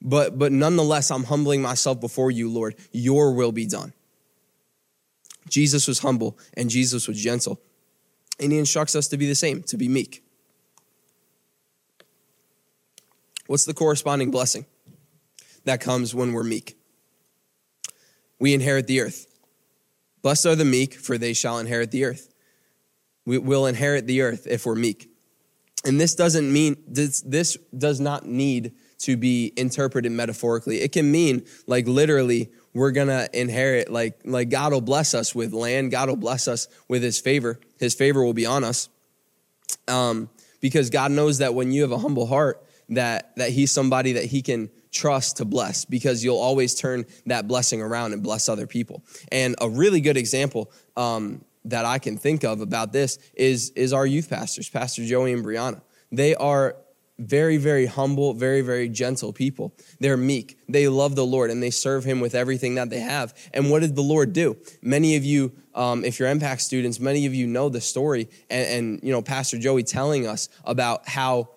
But, 0.00 0.38
but 0.38 0.52
nonetheless, 0.52 1.10
I'm 1.10 1.24
humbling 1.24 1.60
myself 1.60 2.00
before 2.00 2.30
you, 2.30 2.50
Lord. 2.50 2.76
Your 2.92 3.32
will 3.32 3.52
be 3.52 3.66
done. 3.66 3.92
Jesus 5.48 5.88
was 5.88 5.98
humble 5.98 6.38
and 6.54 6.70
Jesus 6.70 7.08
was 7.08 7.20
gentle. 7.20 7.60
And 8.38 8.52
he 8.52 8.58
instructs 8.58 8.94
us 8.94 9.08
to 9.08 9.16
be 9.16 9.26
the 9.26 9.34
same, 9.34 9.62
to 9.64 9.76
be 9.76 9.88
meek. 9.88 10.22
What's 13.46 13.64
the 13.64 13.74
corresponding 13.74 14.30
blessing? 14.30 14.66
That 15.66 15.80
comes 15.80 16.14
when 16.14 16.32
we're 16.32 16.42
meek. 16.42 16.76
We 18.38 18.54
inherit 18.54 18.86
the 18.86 19.00
earth. 19.00 19.26
Blessed 20.22 20.46
are 20.46 20.56
the 20.56 20.64
meek, 20.64 20.94
for 20.94 21.18
they 21.18 21.32
shall 21.32 21.58
inherit 21.58 21.90
the 21.90 22.04
earth. 22.04 22.32
We 23.24 23.38
will 23.38 23.66
inherit 23.66 24.06
the 24.06 24.22
earth 24.22 24.46
if 24.48 24.64
we're 24.64 24.74
meek. 24.74 25.10
And 25.84 26.00
this 26.00 26.14
doesn't 26.14 26.52
mean, 26.52 26.76
this, 26.86 27.20
this 27.20 27.56
does 27.76 28.00
not 28.00 28.26
need 28.26 28.72
to 29.00 29.16
be 29.16 29.52
interpreted 29.56 30.10
metaphorically. 30.10 30.80
It 30.80 30.92
can 30.92 31.10
mean, 31.10 31.44
like, 31.66 31.86
literally, 31.86 32.50
we're 32.72 32.92
gonna 32.92 33.28
inherit, 33.32 33.90
like, 33.90 34.20
like 34.24 34.48
God 34.48 34.72
will 34.72 34.80
bless 34.80 35.14
us 35.14 35.34
with 35.34 35.52
land, 35.52 35.90
God 35.90 36.08
will 36.08 36.16
bless 36.16 36.48
us 36.48 36.68
with 36.88 37.02
his 37.02 37.18
favor. 37.20 37.60
His 37.78 37.94
favor 37.94 38.24
will 38.24 38.34
be 38.34 38.46
on 38.46 38.64
us. 38.64 38.88
Um, 39.88 40.30
because 40.60 40.90
God 40.90 41.10
knows 41.10 41.38
that 41.38 41.54
when 41.54 41.72
you 41.72 41.82
have 41.82 41.92
a 41.92 41.98
humble 41.98 42.26
heart, 42.26 42.64
that 42.88 43.34
that 43.36 43.50
he's 43.50 43.72
somebody 43.72 44.12
that 44.12 44.24
he 44.26 44.42
can 44.42 44.70
trust 44.96 45.36
to 45.36 45.44
bless 45.44 45.84
because 45.84 46.24
you'll 46.24 46.38
always 46.38 46.74
turn 46.74 47.04
that 47.26 47.46
blessing 47.46 47.82
around 47.82 48.12
and 48.12 48.22
bless 48.22 48.48
other 48.48 48.66
people. 48.66 49.04
And 49.30 49.54
a 49.60 49.68
really 49.68 50.00
good 50.00 50.16
example 50.16 50.70
um, 50.96 51.44
that 51.66 51.84
I 51.84 51.98
can 51.98 52.16
think 52.16 52.44
of 52.44 52.60
about 52.60 52.92
this 52.92 53.18
is, 53.34 53.70
is 53.70 53.92
our 53.92 54.06
youth 54.06 54.30
pastors, 54.30 54.68
Pastor 54.68 55.04
Joey 55.04 55.32
and 55.32 55.44
Brianna. 55.44 55.82
They 56.10 56.34
are 56.34 56.76
very, 57.18 57.56
very 57.56 57.86
humble, 57.86 58.34
very, 58.34 58.60
very 58.60 58.88
gentle 58.88 59.32
people. 59.32 59.74
They're 60.00 60.16
meek. 60.16 60.58
They 60.68 60.86
love 60.88 61.16
the 61.16 61.24
Lord 61.24 61.50
and 61.50 61.62
they 61.62 61.70
serve 61.70 62.04
Him 62.04 62.20
with 62.20 62.34
everything 62.34 62.74
that 62.74 62.90
they 62.90 63.00
have. 63.00 63.34
And 63.54 63.70
what 63.70 63.80
did 63.80 63.96
the 63.96 64.02
Lord 64.02 64.32
do? 64.32 64.56
Many 64.82 65.16
of 65.16 65.24
you, 65.24 65.52
um, 65.74 66.04
if 66.04 66.18
you're 66.18 66.28
Impact 66.28 66.60
students, 66.60 67.00
many 67.00 67.26
of 67.26 67.34
you 67.34 67.46
know 67.46 67.68
the 67.68 67.80
story 67.80 68.28
and, 68.50 68.66
and, 68.68 69.00
you 69.02 69.12
know, 69.12 69.22
Pastor 69.22 69.58
Joey 69.58 69.82
telling 69.82 70.26
us 70.26 70.48
about 70.64 71.08
how 71.08 71.48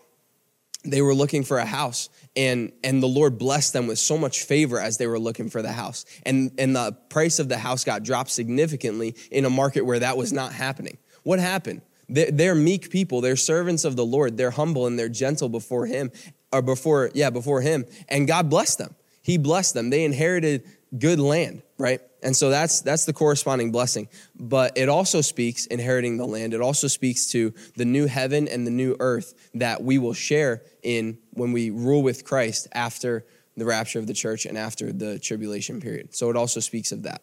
they 0.86 1.02
were 1.02 1.14
looking 1.14 1.44
for 1.44 1.58
a 1.58 1.66
house 1.66 2.10
and 2.36 2.72
and 2.84 3.04
the 3.04 3.08
lord 3.08 3.38
blessed 3.38 3.74
them 3.74 3.88
with 3.88 4.00
so 4.00 4.18
much 4.18 4.44
favor 4.44 4.80
as 4.80 4.98
they 4.98 5.08
were 5.08 5.20
looking 5.20 5.50
for 5.50 5.62
the 5.62 5.72
house. 5.72 6.06
And 6.24 6.52
and 6.58 6.76
the 6.76 6.94
price 7.10 7.40
of 7.40 7.50
the 7.50 7.58
house 7.58 7.84
got 7.84 8.04
dropped 8.04 8.30
significantly 8.30 9.16
in 9.32 9.46
a 9.46 9.50
market 9.50 9.82
where 9.82 10.00
that 10.00 10.18
was 10.18 10.32
not 10.32 10.54
happening. 10.54 10.98
What 11.24 11.40
happened? 11.40 11.82
They're, 12.08 12.32
they're 12.32 12.56
meek 12.56 12.90
people. 12.90 13.22
They're 13.22 13.36
servants 13.36 13.84
of 13.84 13.96
the 13.96 14.06
lord. 14.06 14.38
They're 14.38 14.52
humble 14.52 14.88
and 14.88 14.98
they're 14.98 15.10
gentle 15.10 15.50
before 15.50 15.86
him 15.86 16.12
or 16.52 16.62
before 16.62 17.12
yeah 17.14 17.30
before 17.30 17.62
him. 17.62 17.86
And 18.08 18.28
god 18.28 18.50
blessed 18.50 18.78
them. 18.78 18.96
He 19.22 19.38
blessed 19.38 19.74
them. 19.74 19.90
They 19.90 20.06
inherited 20.06 20.64
good 20.98 21.20
land, 21.20 21.62
right? 21.78 22.02
And 22.22 22.36
so 22.36 22.50
that's 22.50 22.82
that's 22.82 23.06
the 23.06 23.14
corresponding 23.14 23.72
blessing. 23.72 24.08
But 24.38 24.78
it 24.78 24.90
also 24.90 25.22
speaks 25.22 25.66
inheriting 25.68 26.18
the 26.18 26.26
land. 26.26 26.54
It 26.54 26.62
also 26.62 26.88
speaks 26.88 27.28
to 27.32 27.54
the 27.76 27.86
new 27.86 28.08
heaven 28.08 28.48
and 28.48 28.68
the 28.68 28.72
new 28.72 28.96
earth 29.00 29.34
that 29.54 29.84
we 29.84 29.98
will 29.98 30.14
share 30.14 30.64
in 30.84 31.18
when 31.32 31.52
we 31.52 31.70
rule 31.70 32.04
with 32.04 32.26
Christ 32.26 32.68
after 32.74 33.26
the 33.56 33.66
rapture 33.66 34.00
of 34.00 34.08
the 34.08 34.14
church 34.14 34.46
and 34.46 34.58
after 34.58 34.92
the 34.92 35.20
tribulation 35.20 35.82
period. 35.82 36.16
So 36.16 36.30
it 36.30 36.36
also 36.36 36.60
speaks 36.60 36.92
of 36.92 37.04
that. 37.04 37.22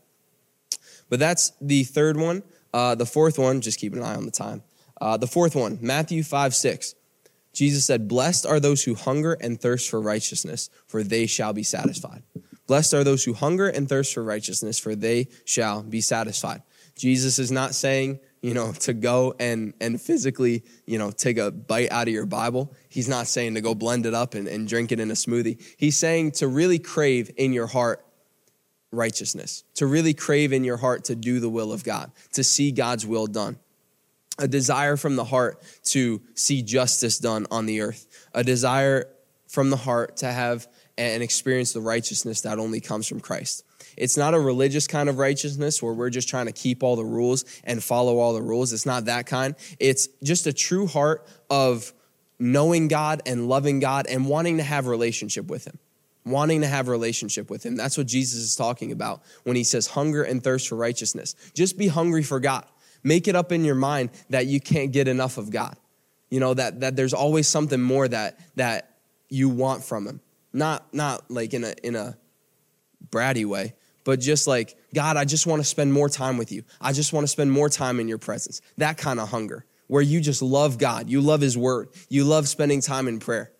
But 1.08 1.18
that's 1.18 1.52
the 1.60 1.84
third 1.84 2.16
one. 2.16 2.42
Uh, 2.72 2.94
the 2.94 3.06
fourth 3.06 3.38
one, 3.38 3.60
just 3.60 3.78
keep 3.78 3.94
an 3.94 4.02
eye 4.02 4.14
on 4.14 4.26
the 4.26 4.30
time. 4.30 4.62
Uh, 5.00 5.16
the 5.16 5.26
fourth 5.26 5.54
one, 5.54 5.78
Matthew 5.80 6.22
5 6.22 6.54
6. 6.54 6.94
Jesus 7.52 7.86
said, 7.86 8.06
Blessed 8.06 8.44
are 8.44 8.60
those 8.60 8.84
who 8.84 8.94
hunger 8.94 9.32
and 9.40 9.58
thirst 9.58 9.88
for 9.88 10.00
righteousness, 10.00 10.68
for 10.86 11.02
they 11.02 11.26
shall 11.26 11.54
be 11.54 11.62
satisfied. 11.62 12.22
Blessed 12.66 12.94
are 12.94 13.04
those 13.04 13.24
who 13.24 13.32
hunger 13.32 13.68
and 13.68 13.88
thirst 13.88 14.14
for 14.14 14.22
righteousness, 14.22 14.78
for 14.78 14.94
they 14.94 15.28
shall 15.44 15.82
be 15.82 16.00
satisfied. 16.00 16.62
Jesus 16.96 17.38
is 17.38 17.52
not 17.52 17.74
saying, 17.74 18.20
you 18.40 18.54
know, 18.54 18.72
to 18.72 18.94
go 18.94 19.34
and, 19.38 19.74
and 19.80 20.00
physically, 20.00 20.64
you 20.86 20.98
know, 20.98 21.10
take 21.10 21.36
a 21.36 21.50
bite 21.50 21.92
out 21.92 22.08
of 22.08 22.14
your 22.14 22.26
Bible. 22.26 22.72
He's 22.88 23.08
not 23.08 23.26
saying 23.26 23.54
to 23.54 23.60
go 23.60 23.74
blend 23.74 24.06
it 24.06 24.14
up 24.14 24.34
and, 24.34 24.48
and 24.48 24.66
drink 24.66 24.92
it 24.92 25.00
in 25.00 25.10
a 25.10 25.14
smoothie. 25.14 25.62
He's 25.76 25.96
saying 25.96 26.32
to 26.32 26.48
really 26.48 26.78
crave 26.78 27.30
in 27.36 27.52
your 27.52 27.66
heart 27.66 28.04
righteousness, 28.92 29.64
to 29.74 29.86
really 29.86 30.14
crave 30.14 30.52
in 30.52 30.64
your 30.64 30.78
heart 30.78 31.04
to 31.04 31.14
do 31.14 31.38
the 31.38 31.50
will 31.50 31.72
of 31.72 31.84
God, 31.84 32.10
to 32.32 32.42
see 32.42 32.72
God's 32.72 33.06
will 33.06 33.26
done. 33.26 33.58
A 34.38 34.48
desire 34.48 34.96
from 34.96 35.16
the 35.16 35.24
heart 35.24 35.62
to 35.84 36.20
see 36.34 36.62
justice 36.62 37.18
done 37.18 37.46
on 37.50 37.66
the 37.66 37.80
earth, 37.80 38.06
a 38.34 38.44
desire 38.44 39.06
from 39.48 39.70
the 39.70 39.76
heart 39.76 40.18
to 40.18 40.32
have 40.32 40.66
and 40.98 41.22
experience 41.22 41.72
the 41.72 41.80
righteousness 41.80 42.42
that 42.42 42.58
only 42.58 42.80
comes 42.80 43.06
from 43.06 43.20
Christ. 43.20 43.64
It's 43.96 44.16
not 44.16 44.34
a 44.34 44.40
religious 44.40 44.86
kind 44.86 45.08
of 45.08 45.18
righteousness 45.18 45.82
where 45.82 45.92
we're 45.92 46.10
just 46.10 46.28
trying 46.28 46.46
to 46.46 46.52
keep 46.52 46.82
all 46.82 46.96
the 46.96 47.04
rules 47.04 47.44
and 47.64 47.82
follow 47.82 48.18
all 48.18 48.34
the 48.34 48.42
rules. 48.42 48.72
It's 48.72 48.86
not 48.86 49.06
that 49.06 49.26
kind. 49.26 49.54
It's 49.78 50.08
just 50.22 50.46
a 50.46 50.52
true 50.52 50.86
heart 50.86 51.26
of 51.50 51.92
knowing 52.38 52.88
God 52.88 53.22
and 53.26 53.48
loving 53.48 53.80
God 53.80 54.06
and 54.06 54.26
wanting 54.26 54.58
to 54.58 54.62
have 54.62 54.86
relationship 54.86 55.46
with 55.48 55.66
him. 55.66 55.78
Wanting 56.24 56.62
to 56.62 56.66
have 56.66 56.88
relationship 56.88 57.50
with 57.50 57.64
him. 57.64 57.76
That's 57.76 57.96
what 57.96 58.06
Jesus 58.06 58.40
is 58.40 58.56
talking 58.56 58.90
about 58.90 59.22
when 59.44 59.54
he 59.54 59.64
says 59.64 59.86
hunger 59.86 60.24
and 60.24 60.42
thirst 60.42 60.68
for 60.68 60.74
righteousness. 60.74 61.36
Just 61.54 61.78
be 61.78 61.86
hungry 61.86 62.24
for 62.24 62.40
God. 62.40 62.64
Make 63.04 63.28
it 63.28 63.36
up 63.36 63.52
in 63.52 63.64
your 63.64 63.76
mind 63.76 64.10
that 64.30 64.46
you 64.46 64.60
can't 64.60 64.90
get 64.90 65.06
enough 65.06 65.38
of 65.38 65.50
God. 65.50 65.76
You 66.28 66.40
know 66.40 66.52
that 66.54 66.80
that 66.80 66.96
there's 66.96 67.14
always 67.14 67.46
something 67.46 67.80
more 67.80 68.08
that 68.08 68.40
that 68.56 68.96
you 69.28 69.48
want 69.48 69.84
from 69.84 70.08
him 70.08 70.20
not 70.52 70.92
not 70.94 71.30
like 71.30 71.54
in 71.54 71.64
a 71.64 71.74
in 71.82 71.96
a 71.96 72.16
bratty 73.10 73.44
way 73.44 73.74
but 74.04 74.20
just 74.20 74.46
like 74.46 74.76
god 74.94 75.16
i 75.16 75.24
just 75.24 75.46
want 75.46 75.60
to 75.60 75.64
spend 75.64 75.92
more 75.92 76.08
time 76.08 76.38
with 76.38 76.52
you. 76.52 76.62
I 76.80 76.92
just 76.92 77.12
want 77.12 77.24
to 77.24 77.28
spend 77.28 77.50
more 77.52 77.68
time 77.68 78.00
in 78.00 78.08
your 78.08 78.18
presence. 78.18 78.60
That 78.78 78.96
kind 78.96 79.20
of 79.20 79.28
hunger 79.28 79.66
where 79.88 80.02
you 80.02 80.20
just 80.20 80.42
love 80.42 80.78
god. 80.78 81.08
You 81.08 81.20
love 81.20 81.40
his 81.40 81.56
word. 81.56 81.88
You 82.08 82.24
love 82.24 82.48
spending 82.48 82.80
time 82.80 83.08
in 83.08 83.20
prayer. 83.20 83.52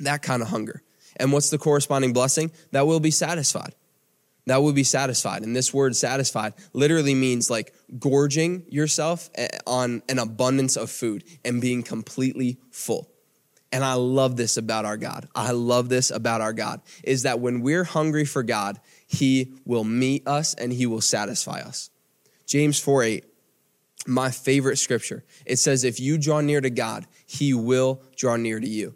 That 0.00 0.22
kind 0.22 0.42
of 0.42 0.48
hunger. 0.48 0.82
And 1.16 1.32
what's 1.32 1.50
the 1.50 1.58
corresponding 1.58 2.12
blessing? 2.12 2.52
That 2.72 2.86
will 2.86 3.00
be 3.00 3.10
satisfied. 3.10 3.74
That 4.46 4.62
will 4.62 4.72
be 4.72 4.84
satisfied. 4.84 5.42
And 5.42 5.54
this 5.54 5.74
word 5.74 5.94
satisfied 5.96 6.54
literally 6.72 7.14
means 7.14 7.50
like 7.50 7.74
gorging 7.98 8.64
yourself 8.68 9.28
eh, 9.34 9.48
on 9.66 10.02
an 10.08 10.18
abundance 10.18 10.76
of 10.76 10.90
food 10.90 11.24
and 11.44 11.60
being 11.60 11.82
completely 11.82 12.58
full 12.70 13.10
and 13.70 13.84
I 13.84 13.94
love 13.94 14.36
this 14.36 14.56
about 14.56 14.84
our 14.84 14.96
God. 14.96 15.28
I 15.34 15.52
love 15.52 15.88
this 15.88 16.10
about 16.10 16.40
our 16.40 16.52
God 16.52 16.80
is 17.04 17.24
that 17.24 17.40
when 17.40 17.60
we're 17.60 17.84
hungry 17.84 18.24
for 18.24 18.42
God, 18.42 18.80
He 19.06 19.52
will 19.64 19.84
meet 19.84 20.26
us 20.26 20.54
and 20.54 20.72
He 20.72 20.86
will 20.86 21.00
satisfy 21.00 21.60
us. 21.60 21.90
James 22.46 22.80
4 22.80 23.02
8, 23.02 23.24
my 24.06 24.30
favorite 24.30 24.78
scripture. 24.78 25.24
It 25.44 25.56
says, 25.56 25.84
If 25.84 26.00
you 26.00 26.16
draw 26.16 26.40
near 26.40 26.60
to 26.60 26.70
God, 26.70 27.06
He 27.26 27.52
will 27.52 28.00
draw 28.16 28.36
near 28.36 28.58
to 28.58 28.68
you. 28.68 28.94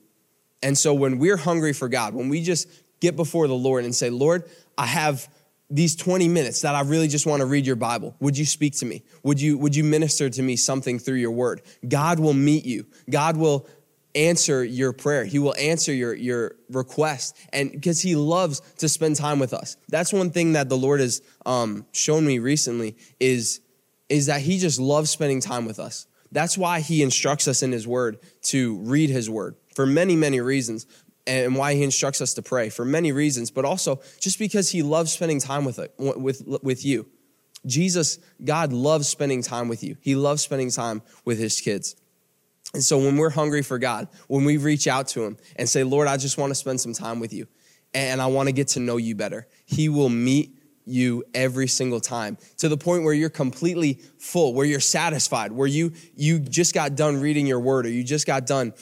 And 0.62 0.78
so 0.78 0.94
when 0.94 1.18
we're 1.18 1.36
hungry 1.36 1.72
for 1.72 1.88
God, 1.88 2.14
when 2.14 2.28
we 2.28 2.42
just 2.42 2.68
get 3.00 3.16
before 3.16 3.48
the 3.48 3.54
Lord 3.54 3.84
and 3.84 3.94
say, 3.94 4.10
Lord, 4.10 4.48
I 4.78 4.86
have 4.86 5.28
these 5.68 5.96
20 5.96 6.28
minutes 6.28 6.62
that 6.62 6.74
I 6.74 6.82
really 6.82 7.08
just 7.08 7.26
want 7.26 7.40
to 7.40 7.46
read 7.46 7.66
your 7.66 7.76
Bible. 7.76 8.14
Would 8.20 8.38
you 8.38 8.44
speak 8.44 8.76
to 8.78 8.86
me? 8.86 9.02
Would 9.22 9.40
you, 9.40 9.58
would 9.58 9.74
you 9.74 9.84
minister 9.84 10.28
to 10.30 10.42
me 10.42 10.54
something 10.56 10.98
through 10.98 11.16
your 11.16 11.30
word? 11.30 11.62
God 11.86 12.20
will 12.20 12.34
meet 12.34 12.64
you. 12.64 12.86
God 13.10 13.36
will 13.36 13.66
answer 14.14 14.64
your 14.64 14.92
prayer. 14.92 15.24
He 15.24 15.38
will 15.38 15.54
answer 15.56 15.92
your, 15.92 16.14
your 16.14 16.56
request. 16.70 17.36
And 17.52 17.72
because 17.72 18.00
he 18.00 18.14
loves 18.14 18.60
to 18.78 18.88
spend 18.88 19.16
time 19.16 19.38
with 19.38 19.54
us. 19.54 19.76
That's 19.88 20.12
one 20.12 20.30
thing 20.30 20.52
that 20.52 20.68
the 20.68 20.76
Lord 20.76 21.00
has 21.00 21.22
um, 21.46 21.86
shown 21.92 22.26
me 22.26 22.38
recently 22.38 22.96
is, 23.20 23.60
is 24.08 24.26
that 24.26 24.40
he 24.40 24.58
just 24.58 24.78
loves 24.78 25.10
spending 25.10 25.40
time 25.40 25.64
with 25.64 25.78
us. 25.78 26.06
That's 26.30 26.56
why 26.56 26.80
he 26.80 27.02
instructs 27.02 27.46
us 27.46 27.62
in 27.62 27.72
his 27.72 27.86
word 27.86 28.18
to 28.42 28.78
read 28.78 29.10
his 29.10 29.28
word 29.28 29.56
for 29.74 29.86
many, 29.86 30.16
many 30.16 30.40
reasons. 30.40 30.86
And 31.24 31.54
why 31.54 31.74
he 31.74 31.84
instructs 31.84 32.20
us 32.20 32.34
to 32.34 32.42
pray 32.42 32.68
for 32.68 32.84
many 32.84 33.12
reasons, 33.12 33.52
but 33.52 33.64
also 33.64 34.00
just 34.18 34.40
because 34.40 34.70
he 34.70 34.82
loves 34.82 35.12
spending 35.12 35.38
time 35.38 35.64
with, 35.64 35.78
it, 35.78 35.94
with, 35.96 36.42
with 36.62 36.84
you. 36.84 37.06
Jesus, 37.64 38.18
God 38.42 38.72
loves 38.72 39.08
spending 39.08 39.40
time 39.40 39.68
with 39.68 39.84
you. 39.84 39.96
He 40.00 40.16
loves 40.16 40.42
spending 40.42 40.70
time 40.70 41.00
with 41.24 41.38
his 41.38 41.60
kids. 41.60 41.94
And 42.74 42.82
so 42.82 42.98
when 42.98 43.16
we're 43.16 43.30
hungry 43.30 43.62
for 43.62 43.78
God, 43.78 44.08
when 44.28 44.44
we 44.44 44.56
reach 44.56 44.86
out 44.86 45.08
to 45.08 45.22
Him 45.24 45.36
and 45.56 45.68
say, 45.68 45.84
Lord, 45.84 46.08
I 46.08 46.16
just 46.16 46.38
want 46.38 46.50
to 46.50 46.54
spend 46.54 46.80
some 46.80 46.94
time 46.94 47.20
with 47.20 47.32
you 47.32 47.46
and 47.94 48.20
I 48.20 48.26
want 48.26 48.48
to 48.48 48.52
get 48.52 48.68
to 48.68 48.80
know 48.80 48.96
you 48.96 49.14
better, 49.14 49.46
He 49.66 49.88
will 49.88 50.08
meet 50.08 50.58
you 50.84 51.24
every 51.34 51.68
single 51.68 52.00
time 52.00 52.36
to 52.58 52.68
the 52.68 52.76
point 52.76 53.04
where 53.04 53.14
you're 53.14 53.30
completely 53.30 54.00
full 54.18 54.52
where 54.52 54.66
you're 54.66 54.80
satisfied 54.80 55.52
where 55.52 55.68
you 55.68 55.92
you 56.16 56.40
just 56.40 56.74
got 56.74 56.96
done 56.96 57.20
reading 57.20 57.46
your 57.46 57.60
word 57.60 57.86
or 57.86 57.88
you 57.88 58.02
just 58.02 58.26
got 58.26 58.46
done 58.46 58.72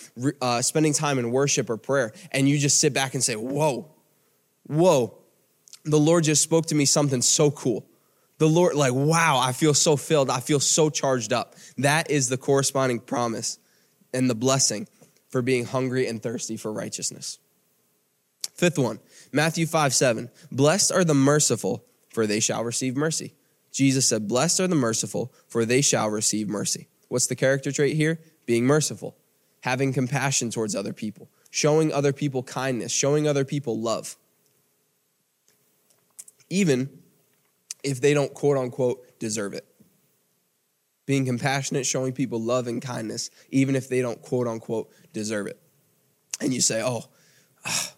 uh, 0.40 0.62
spending 0.62 0.94
time 0.94 1.18
in 1.18 1.31
worship 1.31 1.68
or 1.68 1.76
prayer 1.76 2.11
and 2.33 2.48
you 2.48 2.59
just 2.59 2.81
sit 2.81 2.94
back 2.94 3.12
and 3.12 3.22
say 3.22 3.35
whoa 3.35 3.87
whoa 4.66 5.18
the 5.85 5.98
lord 5.98 6.24
just 6.24 6.42
spoke 6.42 6.64
to 6.66 6.74
me 6.74 6.87
something 6.87 7.20
so 7.20 7.50
cool. 7.50 7.87
The 8.38 8.48
lord 8.48 8.74
like 8.74 8.94
wow 8.94 9.38
i 9.38 9.53
feel 9.53 9.74
so 9.74 9.98
filled 9.98 10.31
i 10.31 10.40
feel 10.40 10.61
so 10.61 10.88
charged 10.88 11.35
up. 11.35 11.55
That 11.76 12.11
is 12.11 12.31
the 12.31 12.38
corresponding 12.38 13.00
promise 13.00 13.59
and 14.12 14.28
the 14.28 14.34
blessing 14.34 14.88
for 15.28 15.42
being 15.42 15.64
hungry 15.64 16.06
and 16.06 16.22
thirsty 16.22 16.56
for 16.56 16.72
righteousness. 16.72 17.38
Fifth 18.54 18.78
one, 18.78 18.98
Matthew 19.32 19.66
5 19.66 19.94
7. 19.94 20.28
Blessed 20.52 20.92
are 20.92 21.04
the 21.04 21.14
merciful, 21.14 21.84
for 22.10 22.26
they 22.26 22.40
shall 22.40 22.64
receive 22.64 22.96
mercy. 22.96 23.34
Jesus 23.72 24.06
said, 24.06 24.28
Blessed 24.28 24.60
are 24.60 24.68
the 24.68 24.74
merciful, 24.74 25.32
for 25.48 25.64
they 25.64 25.80
shall 25.80 26.10
receive 26.10 26.48
mercy. 26.48 26.88
What's 27.08 27.26
the 27.26 27.36
character 27.36 27.72
trait 27.72 27.96
here? 27.96 28.20
Being 28.46 28.66
merciful, 28.66 29.16
having 29.62 29.92
compassion 29.92 30.50
towards 30.50 30.74
other 30.74 30.92
people, 30.92 31.30
showing 31.50 31.92
other 31.92 32.12
people 32.12 32.42
kindness, 32.42 32.92
showing 32.92 33.28
other 33.28 33.44
people 33.44 33.80
love. 33.80 34.16
Even 36.48 36.90
if 37.84 38.00
they 38.00 38.12
don't 38.12 38.34
quote 38.34 38.58
unquote 38.58 39.18
deserve 39.20 39.54
it 39.54 39.69
being 41.10 41.24
compassionate, 41.24 41.84
showing 41.84 42.12
people 42.12 42.40
love 42.40 42.68
and 42.68 42.80
kindness, 42.80 43.30
even 43.50 43.74
if 43.74 43.88
they 43.88 44.00
don't 44.00 44.22
quote 44.22 44.46
unquote 44.46 44.92
deserve 45.12 45.48
it. 45.48 45.60
And 46.40 46.54
you 46.54 46.60
say, 46.60 46.84
oh, 46.84 47.06
ah, 47.66 47.92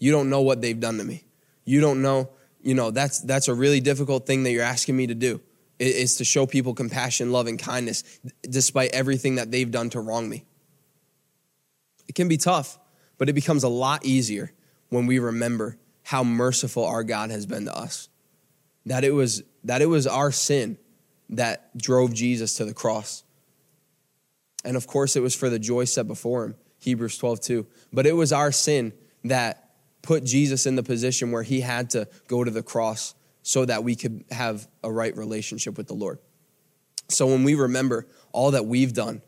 you 0.00 0.10
don't 0.10 0.28
know 0.28 0.42
what 0.42 0.60
they've 0.60 0.80
done 0.80 0.98
to 0.98 1.04
me. 1.04 1.22
You 1.64 1.80
don't 1.80 2.02
know, 2.02 2.30
you 2.60 2.74
know, 2.74 2.90
that's, 2.90 3.20
that's 3.20 3.46
a 3.46 3.54
really 3.54 3.78
difficult 3.78 4.26
thing 4.26 4.42
that 4.42 4.50
you're 4.50 4.64
asking 4.64 4.96
me 4.96 5.06
to 5.06 5.14
do 5.14 5.40
is 5.78 6.16
to 6.16 6.24
show 6.24 6.46
people 6.46 6.74
compassion, 6.74 7.30
love, 7.30 7.46
and 7.46 7.60
kindness 7.60 8.02
despite 8.42 8.90
everything 8.90 9.36
that 9.36 9.52
they've 9.52 9.70
done 9.70 9.88
to 9.90 10.00
wrong 10.00 10.28
me. 10.28 10.44
It 12.08 12.16
can 12.16 12.26
be 12.26 12.38
tough, 12.38 12.76
but 13.18 13.28
it 13.28 13.34
becomes 13.34 13.62
a 13.62 13.68
lot 13.68 14.04
easier 14.04 14.50
when 14.88 15.06
we 15.06 15.20
remember 15.20 15.78
how 16.02 16.24
merciful 16.24 16.84
our 16.84 17.04
God 17.04 17.30
has 17.30 17.46
been 17.46 17.66
to 17.66 17.76
us. 17.76 18.08
That 18.84 19.04
it 19.04 19.12
was, 19.12 19.44
that 19.62 19.80
it 19.80 19.86
was 19.86 20.08
our 20.08 20.32
sin 20.32 20.76
that 21.30 21.76
drove 21.76 22.14
Jesus 22.14 22.54
to 22.54 22.64
the 22.64 22.74
cross. 22.74 23.24
And 24.64 24.76
of 24.76 24.86
course, 24.86 25.16
it 25.16 25.20
was 25.20 25.34
for 25.34 25.48
the 25.48 25.58
joy 25.58 25.84
set 25.84 26.06
before 26.06 26.44
him, 26.44 26.56
Hebrews 26.80 27.18
12, 27.18 27.40
2. 27.40 27.66
But 27.92 28.06
it 28.06 28.12
was 28.12 28.32
our 28.32 28.52
sin 28.52 28.92
that 29.24 29.70
put 30.02 30.24
Jesus 30.24 30.66
in 30.66 30.76
the 30.76 30.82
position 30.82 31.32
where 31.32 31.42
he 31.42 31.60
had 31.60 31.90
to 31.90 32.08
go 32.28 32.44
to 32.44 32.50
the 32.50 32.62
cross 32.62 33.14
so 33.42 33.64
that 33.64 33.84
we 33.84 33.94
could 33.94 34.24
have 34.30 34.68
a 34.82 34.90
right 34.90 35.16
relationship 35.16 35.76
with 35.76 35.86
the 35.86 35.94
Lord. 35.94 36.18
So 37.08 37.26
when 37.26 37.44
we 37.44 37.54
remember 37.54 38.06
all 38.32 38.50
that 38.50 38.66
we've 38.66 38.92
done, 38.92 39.22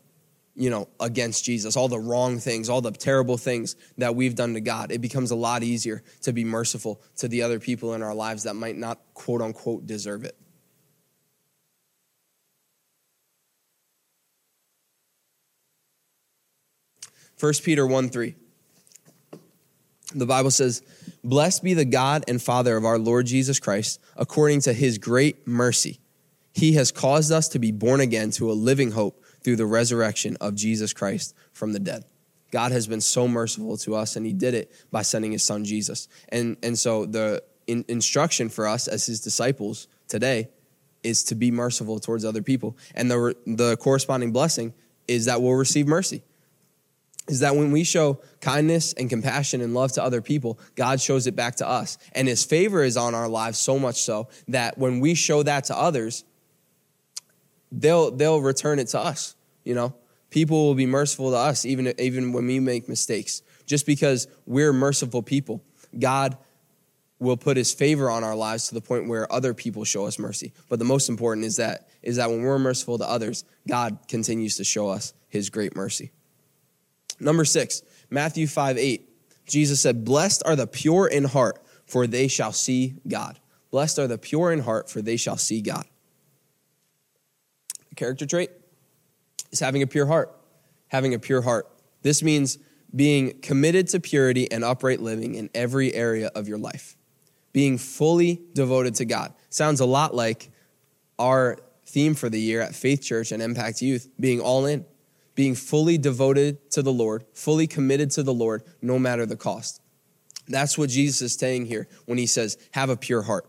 you 0.55 0.69
know, 0.69 0.89
against 0.99 1.43
Jesus, 1.43 1.75
all 1.77 1.87
the 1.87 1.99
wrong 1.99 2.37
things, 2.37 2.69
all 2.69 2.81
the 2.81 2.91
terrible 2.91 3.37
things 3.37 3.75
that 3.97 4.15
we've 4.15 4.35
done 4.35 4.53
to 4.53 4.61
God, 4.61 4.91
it 4.91 5.01
becomes 5.01 5.31
a 5.31 5.35
lot 5.35 5.63
easier 5.63 6.03
to 6.21 6.33
be 6.33 6.43
merciful 6.43 7.01
to 7.17 7.27
the 7.27 7.41
other 7.41 7.59
people 7.59 7.93
in 7.93 8.01
our 8.01 8.13
lives 8.13 8.43
that 8.43 8.55
might 8.55 8.75
not, 8.77 8.99
quote 9.13 9.41
unquote, 9.41 9.87
deserve 9.87 10.23
it. 10.23 10.37
1 17.41 17.53
Peter 17.63 17.87
1 17.87 18.09
3. 18.09 18.35
The 20.13 20.25
Bible 20.27 20.51
says, 20.51 20.83
Blessed 21.23 21.63
be 21.63 21.73
the 21.73 21.85
God 21.85 22.23
and 22.27 22.39
Father 22.39 22.77
of 22.77 22.85
our 22.85 22.99
Lord 22.99 23.25
Jesus 23.25 23.59
Christ, 23.59 23.99
according 24.15 24.61
to 24.61 24.73
his 24.73 24.99
great 24.99 25.47
mercy. 25.47 25.99
He 26.53 26.73
has 26.73 26.91
caused 26.91 27.31
us 27.31 27.47
to 27.49 27.59
be 27.59 27.71
born 27.71 27.99
again 27.99 28.29
to 28.31 28.51
a 28.51 28.53
living 28.53 28.91
hope 28.91 29.23
through 29.43 29.55
the 29.55 29.65
resurrection 29.65 30.37
of 30.39 30.53
Jesus 30.53 30.93
Christ 30.93 31.33
from 31.51 31.73
the 31.73 31.79
dead. 31.79 32.05
God 32.51 32.71
has 32.73 32.85
been 32.85 33.01
so 33.01 33.27
merciful 33.27 33.75
to 33.77 33.95
us, 33.95 34.15
and 34.15 34.23
he 34.23 34.33
did 34.33 34.53
it 34.53 34.71
by 34.91 35.01
sending 35.01 35.31
his 35.31 35.43
son 35.43 35.65
Jesus. 35.65 36.07
And, 36.29 36.57
and 36.61 36.77
so 36.77 37.07
the 37.07 37.41
in, 37.65 37.85
instruction 37.87 38.49
for 38.49 38.67
us 38.67 38.87
as 38.87 39.07
his 39.07 39.19
disciples 39.19 39.87
today 40.07 40.49
is 41.01 41.23
to 41.23 41.35
be 41.35 41.49
merciful 41.49 41.99
towards 41.99 42.23
other 42.23 42.43
people. 42.43 42.77
And 42.93 43.09
the, 43.09 43.35
the 43.47 43.77
corresponding 43.77 44.31
blessing 44.31 44.75
is 45.07 45.25
that 45.25 45.41
we'll 45.41 45.53
receive 45.53 45.87
mercy 45.87 46.21
is 47.31 47.39
that 47.39 47.55
when 47.55 47.71
we 47.71 47.83
show 47.83 48.19
kindness 48.41 48.93
and 48.93 49.09
compassion 49.09 49.61
and 49.61 49.73
love 49.73 49.93
to 49.93 50.03
other 50.03 50.21
people, 50.21 50.59
God 50.75 50.99
shows 50.99 51.27
it 51.27 51.35
back 51.35 51.55
to 51.55 51.67
us. 51.67 51.97
And 52.13 52.27
his 52.27 52.43
favor 52.43 52.83
is 52.83 52.97
on 52.97 53.15
our 53.15 53.27
lives 53.27 53.57
so 53.57 53.79
much 53.79 54.01
so 54.01 54.27
that 54.49 54.77
when 54.77 54.99
we 54.99 55.15
show 55.15 55.41
that 55.43 55.65
to 55.65 55.77
others, 55.77 56.25
they'll 57.71 58.11
they'll 58.11 58.41
return 58.41 58.79
it 58.79 58.89
to 58.89 58.99
us, 58.99 59.35
you 59.63 59.73
know? 59.73 59.95
People 60.29 60.67
will 60.67 60.75
be 60.75 60.85
merciful 60.85 61.31
to 61.31 61.37
us 61.37 61.65
even 61.65 61.93
even 61.99 62.33
when 62.33 62.45
we 62.45 62.59
make 62.59 62.87
mistakes. 62.89 63.41
Just 63.65 63.85
because 63.85 64.27
we're 64.45 64.73
merciful 64.73 65.23
people, 65.23 65.63
God 65.97 66.37
will 67.19 67.37
put 67.37 67.55
his 67.55 67.71
favor 67.71 68.09
on 68.09 68.23
our 68.23 68.35
lives 68.35 68.67
to 68.67 68.73
the 68.73 68.81
point 68.81 69.07
where 69.07 69.31
other 69.31 69.53
people 69.53 69.85
show 69.85 70.05
us 70.05 70.17
mercy. 70.17 70.51
But 70.67 70.79
the 70.79 70.85
most 70.85 71.07
important 71.07 71.45
is 71.45 71.57
that 71.57 71.87
is 72.01 72.17
that 72.17 72.29
when 72.29 72.41
we're 72.41 72.59
merciful 72.59 72.97
to 72.97 73.09
others, 73.09 73.45
God 73.67 73.99
continues 74.07 74.57
to 74.57 74.63
show 74.63 74.89
us 74.89 75.13
his 75.29 75.49
great 75.49 75.75
mercy. 75.75 76.11
Number 77.21 77.45
six, 77.45 77.83
Matthew 78.09 78.47
5 78.47 78.77
8. 78.77 79.07
Jesus 79.47 79.81
said, 79.81 80.03
Blessed 80.05 80.43
are 80.45 80.55
the 80.55 80.67
pure 80.67 81.07
in 81.07 81.25
heart, 81.25 81.63
for 81.85 82.07
they 82.07 82.27
shall 82.27 82.51
see 82.51 82.95
God. 83.07 83.39
Blessed 83.69 83.99
are 83.99 84.07
the 84.07 84.17
pure 84.17 84.51
in 84.51 84.59
heart, 84.59 84.89
for 84.89 85.01
they 85.01 85.17
shall 85.17 85.37
see 85.37 85.61
God. 85.61 85.85
The 87.89 87.95
character 87.95 88.25
trait 88.25 88.51
is 89.51 89.59
having 89.59 89.81
a 89.81 89.87
pure 89.87 90.05
heart. 90.05 90.35
Having 90.87 91.13
a 91.13 91.19
pure 91.19 91.41
heart. 91.41 91.69
This 92.01 92.23
means 92.23 92.57
being 92.93 93.39
committed 93.41 93.87
to 93.89 93.99
purity 93.99 94.51
and 94.51 94.63
upright 94.63 94.99
living 94.99 95.35
in 95.35 95.49
every 95.55 95.93
area 95.93 96.29
of 96.35 96.47
your 96.47 96.57
life. 96.57 96.97
Being 97.53 97.77
fully 97.77 98.41
devoted 98.53 98.95
to 98.95 99.05
God. 99.05 99.33
Sounds 99.49 99.79
a 99.79 99.85
lot 99.85 100.13
like 100.15 100.51
our 101.19 101.57
theme 101.85 102.15
for 102.15 102.29
the 102.29 102.39
year 102.39 102.61
at 102.61 102.73
Faith 102.73 103.03
Church 103.03 103.31
and 103.31 103.43
Mpact 103.43 103.81
Youth, 103.81 104.09
being 104.19 104.39
all 104.39 104.65
in 104.65 104.85
being 105.35 105.55
fully 105.55 105.97
devoted 105.97 106.71
to 106.71 106.81
the 106.81 106.91
Lord, 106.91 107.25
fully 107.33 107.67
committed 107.67 108.11
to 108.11 108.23
the 108.23 108.33
Lord, 108.33 108.63
no 108.81 108.99
matter 108.99 109.25
the 109.25 109.37
cost. 109.37 109.81
That's 110.47 110.77
what 110.77 110.89
Jesus 110.89 111.21
is 111.21 111.33
saying 111.33 111.65
here 111.67 111.87
when 112.05 112.17
he 112.17 112.25
says, 112.25 112.57
have 112.71 112.89
a 112.89 112.97
pure 112.97 113.21
heart. 113.21 113.47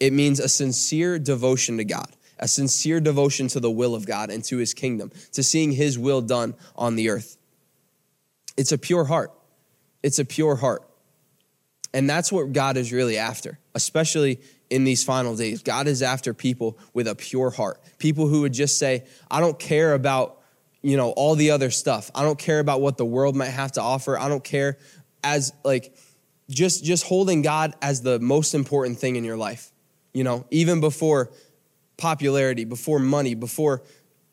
It 0.00 0.12
means 0.12 0.40
a 0.40 0.48
sincere 0.48 1.18
devotion 1.18 1.76
to 1.78 1.84
God, 1.84 2.08
a 2.38 2.48
sincere 2.48 3.00
devotion 3.00 3.48
to 3.48 3.60
the 3.60 3.70
will 3.70 3.94
of 3.94 4.06
God 4.06 4.30
and 4.30 4.42
to 4.44 4.56
his 4.56 4.72
kingdom, 4.72 5.10
to 5.32 5.42
seeing 5.42 5.72
his 5.72 5.98
will 5.98 6.20
done 6.20 6.54
on 6.76 6.96
the 6.96 7.10
earth. 7.10 7.36
It's 8.56 8.72
a 8.72 8.78
pure 8.78 9.04
heart. 9.04 9.32
It's 10.02 10.18
a 10.18 10.24
pure 10.24 10.56
heart. 10.56 10.88
And 11.92 12.08
that's 12.08 12.30
what 12.30 12.52
God 12.52 12.76
is 12.76 12.92
really 12.92 13.18
after, 13.18 13.58
especially 13.74 14.40
in 14.70 14.84
these 14.84 15.02
final 15.02 15.34
days. 15.34 15.62
God 15.62 15.86
is 15.86 16.02
after 16.02 16.34
people 16.34 16.78
with 16.92 17.08
a 17.08 17.14
pure 17.14 17.50
heart, 17.50 17.80
people 17.98 18.28
who 18.28 18.42
would 18.42 18.52
just 18.52 18.78
say, 18.78 19.04
I 19.30 19.40
don't 19.40 19.58
care 19.58 19.94
about 19.94 20.37
you 20.82 20.96
know, 20.96 21.10
all 21.10 21.34
the 21.34 21.50
other 21.50 21.70
stuff. 21.70 22.10
I 22.14 22.22
don't 22.22 22.38
care 22.38 22.60
about 22.60 22.80
what 22.80 22.96
the 22.96 23.04
world 23.04 23.36
might 23.36 23.46
have 23.46 23.72
to 23.72 23.82
offer. 23.82 24.18
I 24.18 24.28
don't 24.28 24.44
care 24.44 24.78
as 25.24 25.52
like 25.64 25.94
just 26.48 26.84
just 26.84 27.04
holding 27.04 27.42
God 27.42 27.74
as 27.82 28.02
the 28.02 28.18
most 28.20 28.54
important 28.54 28.98
thing 28.98 29.16
in 29.16 29.24
your 29.24 29.36
life. 29.36 29.72
You 30.12 30.24
know, 30.24 30.46
even 30.50 30.80
before 30.80 31.30
popularity, 31.96 32.64
before 32.64 32.98
money, 32.98 33.34
before 33.34 33.82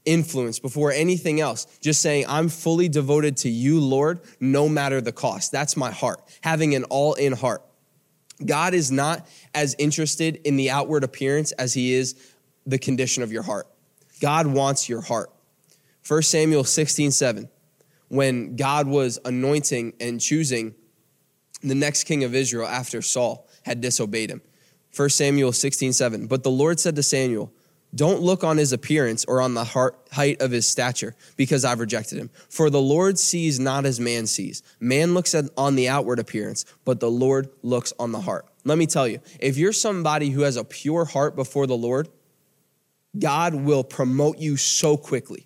influence, 0.05 0.60
before 0.60 0.91
anything 0.91 1.41
else. 1.41 1.65
Just 1.81 2.01
saying, 2.01 2.25
I'm 2.29 2.47
fully 2.47 2.88
devoted 2.88 3.38
to 3.38 3.49
you, 3.49 3.79
Lord, 3.81 4.21
no 4.39 4.69
matter 4.69 5.01
the 5.01 5.12
cost. 5.12 5.51
That's 5.51 5.75
my 5.75 5.91
heart, 5.91 6.21
having 6.41 6.75
an 6.75 6.86
all 6.86 7.15
in 7.15 7.34
heart. 7.34 7.63
God 8.43 8.73
is 8.73 8.91
not 8.91 9.27
as 9.53 9.75
interested 9.79 10.41
in 10.43 10.58
the 10.58 10.69
outward 10.69 11.03
appearance 11.03 11.51
as 11.53 11.73
he 11.73 11.93
is 11.93 12.15
the 12.65 12.77
condition 12.77 13.23
of 13.23 13.31
your 13.31 13.43
heart. 13.43 13.67
God 14.21 14.47
wants 14.47 14.88
your 14.88 15.01
heart. 15.01 15.31
1 16.08 16.22
Samuel 16.22 16.63
16, 16.63 17.12
7, 17.12 17.50
when 18.10 18.56
God 18.56 18.88
was 18.88 19.20
anointing 19.26 19.94
and 20.00 20.22
choosing 20.22 20.76
the 21.63 21.74
next 21.74 22.04
king 22.04 22.24
of 22.24 22.36
Israel 22.36 22.68
after 22.68 23.02
Saul 23.02 23.48
had 23.63 23.82
disobeyed 23.82 24.30
him. 24.30 24.41
1 24.96 25.10
Samuel 25.10 25.52
16, 25.52 25.94
7. 25.94 26.28
But 26.28 26.44
the 26.44 26.52
Lord 26.52 26.80
said 26.80 26.96
to 26.98 27.04
Samuel, 27.04 27.52
Don't 27.96 28.22
look 28.22 28.44
on 28.44 28.58
his 28.58 28.72
appearance 28.72 29.26
or 29.26 29.41
on 29.41 29.56
the 29.56 29.63
heart, 29.63 29.98
height 30.12 30.41
of 30.41 30.52
his 30.52 30.68
stature, 30.68 31.15
because 31.38 31.65
I've 31.65 31.80
rejected 31.80 32.20
him. 32.20 32.30
For 32.50 32.70
the 32.70 32.82
Lord 32.82 33.18
sees 33.18 33.60
not 33.60 33.86
as 33.86 34.00
man 34.00 34.28
sees. 34.28 34.62
Man 34.80 35.15
looks 35.15 35.34
at, 35.34 35.46
on 35.58 35.76
the 35.76 35.89
outward 35.89 36.20
appearance, 36.20 36.65
but 36.86 37.00
the 37.00 37.10
Lord 37.10 37.50
looks 37.63 37.94
on 38.00 38.12
the 38.12 38.22
heart. 38.22 38.46
Let 38.63 38.78
me 38.78 38.86
tell 38.86 39.08
you, 39.08 39.22
if 39.39 39.58
you're 39.58 39.74
somebody 39.74 40.30
who 40.30 40.41
has 40.41 40.56
a 40.56 40.63
pure 40.63 41.06
heart 41.06 41.36
before 41.36 41.65
the 41.65 41.78
Lord, 41.78 42.10
God 43.18 43.56
will 43.56 43.84
promote 43.84 44.38
you 44.38 44.56
so 44.56 44.98
quickly. 44.98 45.46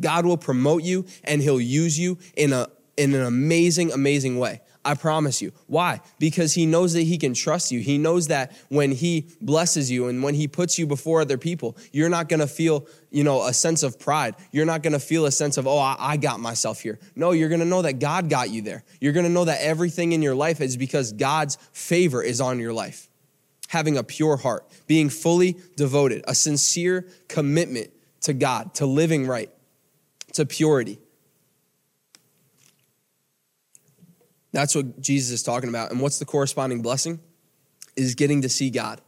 God 0.00 0.26
will 0.26 0.36
promote 0.36 0.82
you 0.82 1.06
and 1.24 1.42
he'll 1.42 1.60
use 1.60 1.98
you 1.98 2.18
in, 2.36 2.52
a, 2.52 2.68
in 2.96 3.14
an 3.14 3.22
amazing, 3.22 3.92
amazing 3.92 4.38
way. 4.38 4.60
I 4.88 4.94
promise 4.94 5.42
you. 5.42 5.52
Why? 5.66 6.00
Because 6.18 6.54
he 6.54 6.64
knows 6.64 6.94
that 6.94 7.02
he 7.02 7.18
can 7.18 7.34
trust 7.34 7.70
you. 7.70 7.80
He 7.80 7.98
knows 7.98 8.28
that 8.28 8.56
when 8.70 8.90
he 8.92 9.28
blesses 9.40 9.90
you 9.90 10.06
and 10.06 10.22
when 10.22 10.34
he 10.34 10.48
puts 10.48 10.78
you 10.78 10.86
before 10.86 11.20
other 11.20 11.36
people, 11.36 11.76
you're 11.92 12.08
not 12.08 12.30
going 12.30 12.40
to 12.40 12.46
feel, 12.46 12.86
you 13.10 13.22
know, 13.22 13.42
a 13.42 13.52
sense 13.52 13.82
of 13.82 13.98
pride. 13.98 14.34
You're 14.50 14.64
not 14.64 14.82
going 14.82 14.94
to 14.94 14.98
feel 14.98 15.26
a 15.26 15.30
sense 15.30 15.58
of, 15.58 15.66
oh, 15.66 15.78
I, 15.78 16.16
got 16.16 16.40
myself 16.40 16.80
here. 16.80 16.98
No, 17.14 17.32
you're 17.32 17.50
going 17.50 17.60
to 17.60 17.66
know 17.66 17.82
that 17.82 17.98
God 17.98 18.30
got 18.30 18.48
you 18.48 18.62
there. 18.62 18.82
You're 18.98 19.12
going 19.12 19.26
to 19.26 19.32
know 19.32 19.44
that 19.44 19.60
everything 19.60 20.12
in 20.12 20.22
your 20.22 20.34
life 20.34 20.62
is 20.62 20.78
because 20.78 21.12
God's 21.12 21.56
favor 21.72 22.22
is 22.22 22.40
on 22.40 22.58
your 22.58 22.72
life. 22.72 23.10
Having 23.68 23.98
a 23.98 24.04
pure 24.04 24.38
heart, 24.38 24.66
being 24.86 25.10
fully 25.10 25.58
devoted, 25.76 26.24
a 26.26 26.34
sincere 26.34 27.06
commitment 27.28 27.90
to 28.22 28.32
God, 28.32 28.74
to 28.76 28.86
living 28.86 29.26
right 29.26 29.50
to 30.34 30.46
purity. 30.46 30.98
That's 34.52 34.74
what 34.74 35.00
Jesus 35.00 35.30
is 35.30 35.42
talking 35.42 35.68
about. 35.68 35.90
And 35.90 36.00
what's 36.00 36.18
the 36.18 36.24
corresponding 36.24 36.82
blessing? 36.82 37.20
Is 37.96 38.14
getting 38.14 38.42
to 38.42 38.48
see 38.48 38.70
God. 38.70 39.00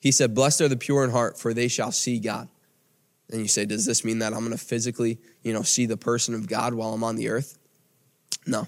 He 0.00 0.10
said, 0.10 0.34
Blessed 0.34 0.60
are 0.60 0.68
the 0.68 0.76
pure 0.76 1.04
in 1.04 1.10
heart, 1.10 1.38
for 1.38 1.54
they 1.54 1.68
shall 1.68 1.92
see 1.92 2.18
God. 2.18 2.48
And 3.30 3.40
you 3.40 3.48
say, 3.48 3.64
Does 3.64 3.86
this 3.86 4.04
mean 4.04 4.18
that 4.18 4.32
I'm 4.32 4.40
going 4.40 4.50
to 4.50 4.58
physically, 4.58 5.18
you 5.42 5.52
know, 5.52 5.62
see 5.62 5.86
the 5.86 5.96
person 5.96 6.34
of 6.34 6.46
God 6.46 6.74
while 6.74 6.92
I'm 6.92 7.04
on 7.04 7.16
the 7.16 7.28
earth? 7.28 7.58
No. 8.46 8.66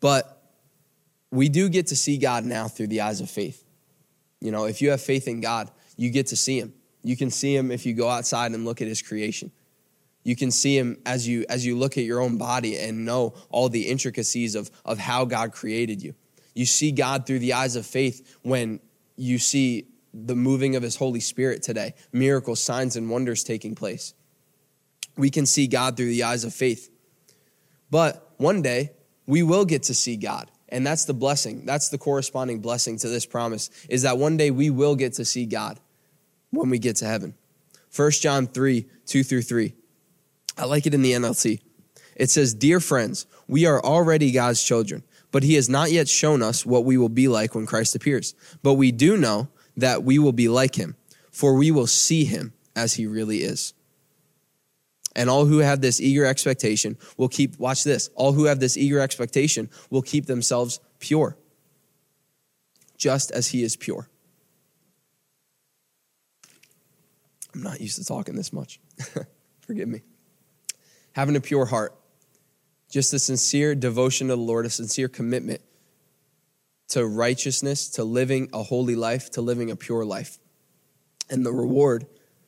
But 0.00 0.42
we 1.30 1.48
do 1.48 1.68
get 1.68 1.88
to 1.88 1.96
see 1.96 2.18
God 2.18 2.44
now 2.44 2.68
through 2.68 2.88
the 2.88 3.00
eyes 3.00 3.20
of 3.20 3.30
faith. 3.30 3.64
You 4.40 4.50
know, 4.50 4.64
if 4.64 4.82
you 4.82 4.90
have 4.90 5.00
faith 5.00 5.26
in 5.26 5.40
God, 5.40 5.70
you 5.96 6.10
get 6.10 6.28
to 6.28 6.36
see 6.36 6.58
him. 6.58 6.74
You 7.02 7.16
can 7.16 7.30
see 7.30 7.54
him 7.54 7.70
if 7.70 7.86
you 7.86 7.94
go 7.94 8.08
outside 8.08 8.52
and 8.52 8.64
look 8.64 8.80
at 8.80 8.88
his 8.88 9.02
creation. 9.02 9.50
You 10.28 10.36
can 10.36 10.50
see 10.50 10.76
him 10.76 10.98
as 11.06 11.26
you 11.26 11.46
as 11.48 11.64
you 11.64 11.78
look 11.78 11.96
at 11.96 12.04
your 12.04 12.20
own 12.20 12.36
body 12.36 12.76
and 12.76 13.06
know 13.06 13.32
all 13.48 13.70
the 13.70 13.88
intricacies 13.88 14.56
of, 14.56 14.70
of 14.84 14.98
how 14.98 15.24
God 15.24 15.52
created 15.52 16.02
you. 16.02 16.14
You 16.54 16.66
see 16.66 16.92
God 16.92 17.26
through 17.26 17.38
the 17.38 17.54
eyes 17.54 17.76
of 17.76 17.86
faith 17.86 18.36
when 18.42 18.80
you 19.16 19.38
see 19.38 19.88
the 20.12 20.36
moving 20.36 20.76
of 20.76 20.82
his 20.82 20.96
Holy 20.96 21.20
Spirit 21.20 21.62
today, 21.62 21.94
miracles, 22.12 22.60
signs, 22.60 22.94
and 22.94 23.08
wonders 23.08 23.42
taking 23.42 23.74
place. 23.74 24.12
We 25.16 25.30
can 25.30 25.46
see 25.46 25.66
God 25.66 25.96
through 25.96 26.10
the 26.10 26.24
eyes 26.24 26.44
of 26.44 26.52
faith. 26.52 26.90
But 27.90 28.34
one 28.36 28.60
day, 28.60 28.90
we 29.26 29.42
will 29.42 29.64
get 29.64 29.84
to 29.84 29.94
see 29.94 30.18
God. 30.18 30.50
And 30.68 30.86
that's 30.86 31.06
the 31.06 31.14
blessing. 31.14 31.64
That's 31.64 31.88
the 31.88 31.96
corresponding 31.96 32.60
blessing 32.60 32.98
to 32.98 33.08
this 33.08 33.24
promise 33.24 33.70
is 33.88 34.02
that 34.02 34.18
one 34.18 34.36
day 34.36 34.50
we 34.50 34.68
will 34.68 34.94
get 34.94 35.14
to 35.14 35.24
see 35.24 35.46
God 35.46 35.80
when 36.50 36.68
we 36.68 36.78
get 36.78 36.96
to 36.96 37.06
heaven. 37.06 37.32
1 37.96 38.10
John 38.10 38.46
3 38.46 38.84
2 39.06 39.22
through 39.22 39.40
3. 39.40 39.74
I 40.58 40.64
like 40.64 40.86
it 40.86 40.94
in 40.94 41.02
the 41.02 41.12
NLT. 41.12 41.60
It 42.16 42.30
says, 42.30 42.52
Dear 42.52 42.80
friends, 42.80 43.26
we 43.46 43.64
are 43.64 43.80
already 43.82 44.32
God's 44.32 44.62
children, 44.62 45.04
but 45.30 45.44
he 45.44 45.54
has 45.54 45.68
not 45.68 45.92
yet 45.92 46.08
shown 46.08 46.42
us 46.42 46.66
what 46.66 46.84
we 46.84 46.98
will 46.98 47.08
be 47.08 47.28
like 47.28 47.54
when 47.54 47.64
Christ 47.64 47.94
appears. 47.94 48.34
But 48.62 48.74
we 48.74 48.90
do 48.90 49.16
know 49.16 49.48
that 49.76 50.02
we 50.02 50.18
will 50.18 50.32
be 50.32 50.48
like 50.48 50.74
him, 50.74 50.96
for 51.30 51.54
we 51.54 51.70
will 51.70 51.86
see 51.86 52.24
him 52.24 52.52
as 52.74 52.94
he 52.94 53.06
really 53.06 53.38
is. 53.38 53.72
And 55.14 55.30
all 55.30 55.46
who 55.46 55.58
have 55.58 55.80
this 55.80 56.00
eager 56.00 56.24
expectation 56.24 56.96
will 57.16 57.28
keep, 57.28 57.58
watch 57.58 57.84
this, 57.84 58.10
all 58.14 58.32
who 58.32 58.44
have 58.44 58.60
this 58.60 58.76
eager 58.76 59.00
expectation 59.00 59.70
will 59.90 60.02
keep 60.02 60.26
themselves 60.26 60.80
pure, 60.98 61.36
just 62.96 63.30
as 63.30 63.48
he 63.48 63.62
is 63.62 63.76
pure. 63.76 64.08
I'm 67.54 67.62
not 67.62 67.80
used 67.80 67.96
to 67.96 68.04
talking 68.04 68.34
this 68.34 68.52
much. 68.52 68.80
Forgive 69.60 69.88
me 69.88 70.02
having 71.18 71.34
a 71.34 71.40
pure 71.40 71.66
heart, 71.66 71.98
just 72.88 73.12
a 73.12 73.18
sincere 73.18 73.74
devotion 73.74 74.28
to 74.28 74.36
the 74.36 74.40
Lord, 74.40 74.64
a 74.66 74.70
sincere 74.70 75.08
commitment 75.08 75.60
to 76.90 77.04
righteousness, 77.04 77.88
to 77.88 78.04
living 78.04 78.48
a 78.52 78.62
holy 78.62 78.94
life, 78.94 79.28
to 79.32 79.40
living 79.40 79.68
a 79.72 79.74
pure 79.74 80.04
life. 80.04 80.38
And 81.28 81.44
the 81.44 81.52
reward, 81.52 82.06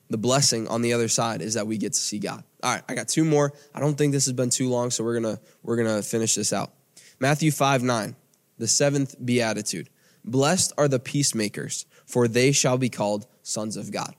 the 0.09 0.19
blessing 0.19 0.69
on 0.69 0.83
the 0.83 0.93
other 0.93 1.09
side 1.09 1.43
is 1.43 1.55
that 1.55 1.67
we 1.67 1.79
get 1.79 1.95
to 1.95 1.99
see 1.99 2.21
God. 2.21 2.45
All 2.63 2.73
right, 2.73 2.85
I 2.89 2.95
got 2.95 3.09
two 3.09 3.25
more. 3.25 3.53
I 3.75 3.81
don't 3.81 3.99
think 3.99 4.13
this 4.13 4.27
has 4.27 4.35
been 4.35 4.51
too 4.51 4.69
long, 4.69 4.93
so 4.93 5.03
we're 5.03 5.21
gonna 5.21 5.41
we're 5.65 5.77
gonna 5.77 6.01
finish 6.01 6.37
this 6.37 6.53
out. 6.53 6.73
Matthew 7.19 7.51
5 7.51 7.83
9, 7.83 8.15
the 8.59 8.69
seventh 8.69 9.17
beatitude. 9.25 9.91
Blessed 10.25 10.75
are 10.79 10.87
the 10.87 11.01
peacemakers, 11.01 11.87
for 12.07 12.29
they 12.29 12.53
shall 12.53 12.79
be 12.79 12.89
called 12.89 13.27
sons 13.43 13.77
of 13.77 13.91
God. 13.91 14.15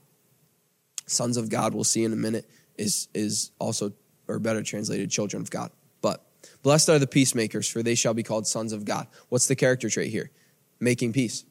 Sons 1.06 1.38
of 1.38 1.48
God, 1.48 1.72
we'll 1.72 1.84
see 1.84 2.04
in 2.04 2.12
a 2.12 2.16
minute, 2.16 2.46
is 2.76 3.08
is 3.14 3.50
also 3.58 3.94
or 4.28 4.38
better 4.38 4.62
translated 4.62 5.10
children 5.10 5.42
of 5.42 5.50
God. 5.50 5.70
But 6.00 6.24
blessed 6.62 6.88
are 6.88 6.98
the 6.98 7.06
peacemakers, 7.06 7.68
for 7.68 7.82
they 7.82 7.94
shall 7.94 8.14
be 8.14 8.22
called 8.22 8.46
sons 8.46 8.72
of 8.72 8.84
God. 8.84 9.06
What's 9.28 9.48
the 9.48 9.56
character 9.56 9.88
trait 9.88 10.10
here? 10.10 10.30
Making 10.80 11.12
peace. 11.12 11.44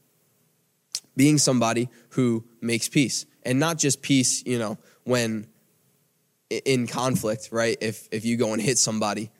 Being 1.15 1.37
somebody 1.37 1.89
who 2.09 2.43
makes 2.61 2.89
peace. 2.89 3.25
And 3.43 3.59
not 3.59 3.77
just 3.77 4.01
peace, 4.01 4.45
you 4.45 4.59
know, 4.59 4.77
when 5.03 5.47
in 6.49 6.87
conflict, 6.87 7.49
right? 7.51 7.77
If 7.81 8.07
if 8.11 8.25
you 8.25 8.37
go 8.37 8.53
and 8.53 8.61
hit 8.61 8.77
somebody 8.77 9.31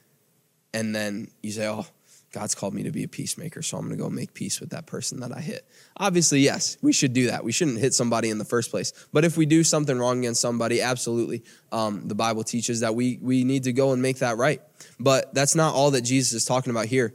and 0.73 0.95
then 0.95 1.27
you 1.43 1.51
say, 1.51 1.67
"Oh, 1.67 1.85
God's 2.31 2.55
called 2.55 2.73
me 2.73 2.83
to 2.83 2.91
be 2.91 3.03
a 3.03 3.07
peacemaker, 3.07 3.61
so 3.61 3.77
I'm 3.77 3.85
going 3.85 3.97
to 3.97 4.01
go 4.03 4.09
make 4.09 4.33
peace 4.33 4.59
with 4.59 4.69
that 4.69 4.85
person 4.85 5.19
that 5.19 5.35
I 5.35 5.41
hit." 5.41 5.67
Obviously, 5.97 6.39
yes, 6.39 6.77
we 6.81 6.93
should 6.93 7.13
do 7.13 7.27
that. 7.27 7.43
We 7.43 7.51
shouldn't 7.51 7.79
hit 7.79 7.93
somebody 7.93 8.29
in 8.29 8.37
the 8.37 8.45
first 8.45 8.71
place. 8.71 8.93
But 9.11 9.25
if 9.25 9.37
we 9.37 9.45
do 9.45 9.63
something 9.63 9.97
wrong 9.97 10.19
against 10.19 10.41
somebody, 10.41 10.81
absolutely, 10.81 11.43
um, 11.71 12.07
the 12.07 12.15
Bible 12.15 12.43
teaches 12.43 12.79
that 12.79 12.95
we 12.95 13.19
we 13.21 13.43
need 13.43 13.63
to 13.63 13.73
go 13.73 13.91
and 13.91 14.01
make 14.01 14.19
that 14.19 14.37
right. 14.37 14.61
But 14.99 15.33
that's 15.33 15.55
not 15.55 15.73
all 15.73 15.91
that 15.91 16.01
Jesus 16.01 16.33
is 16.33 16.45
talking 16.45 16.71
about 16.71 16.85
here. 16.85 17.13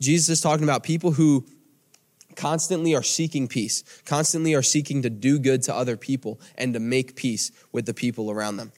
Jesus 0.00 0.28
is 0.28 0.40
talking 0.40 0.64
about 0.64 0.82
people 0.82 1.12
who 1.12 1.46
constantly 2.36 2.94
are 2.94 3.02
seeking 3.02 3.48
peace, 3.48 3.84
constantly 4.04 4.54
are 4.54 4.62
seeking 4.62 5.02
to 5.02 5.10
do 5.10 5.38
good 5.38 5.62
to 5.64 5.74
other 5.74 5.96
people 5.96 6.40
and 6.56 6.74
to 6.74 6.80
make 6.80 7.16
peace 7.16 7.52
with 7.72 7.86
the 7.86 7.94
people 7.94 8.30
around 8.30 8.56
them. 8.56 8.72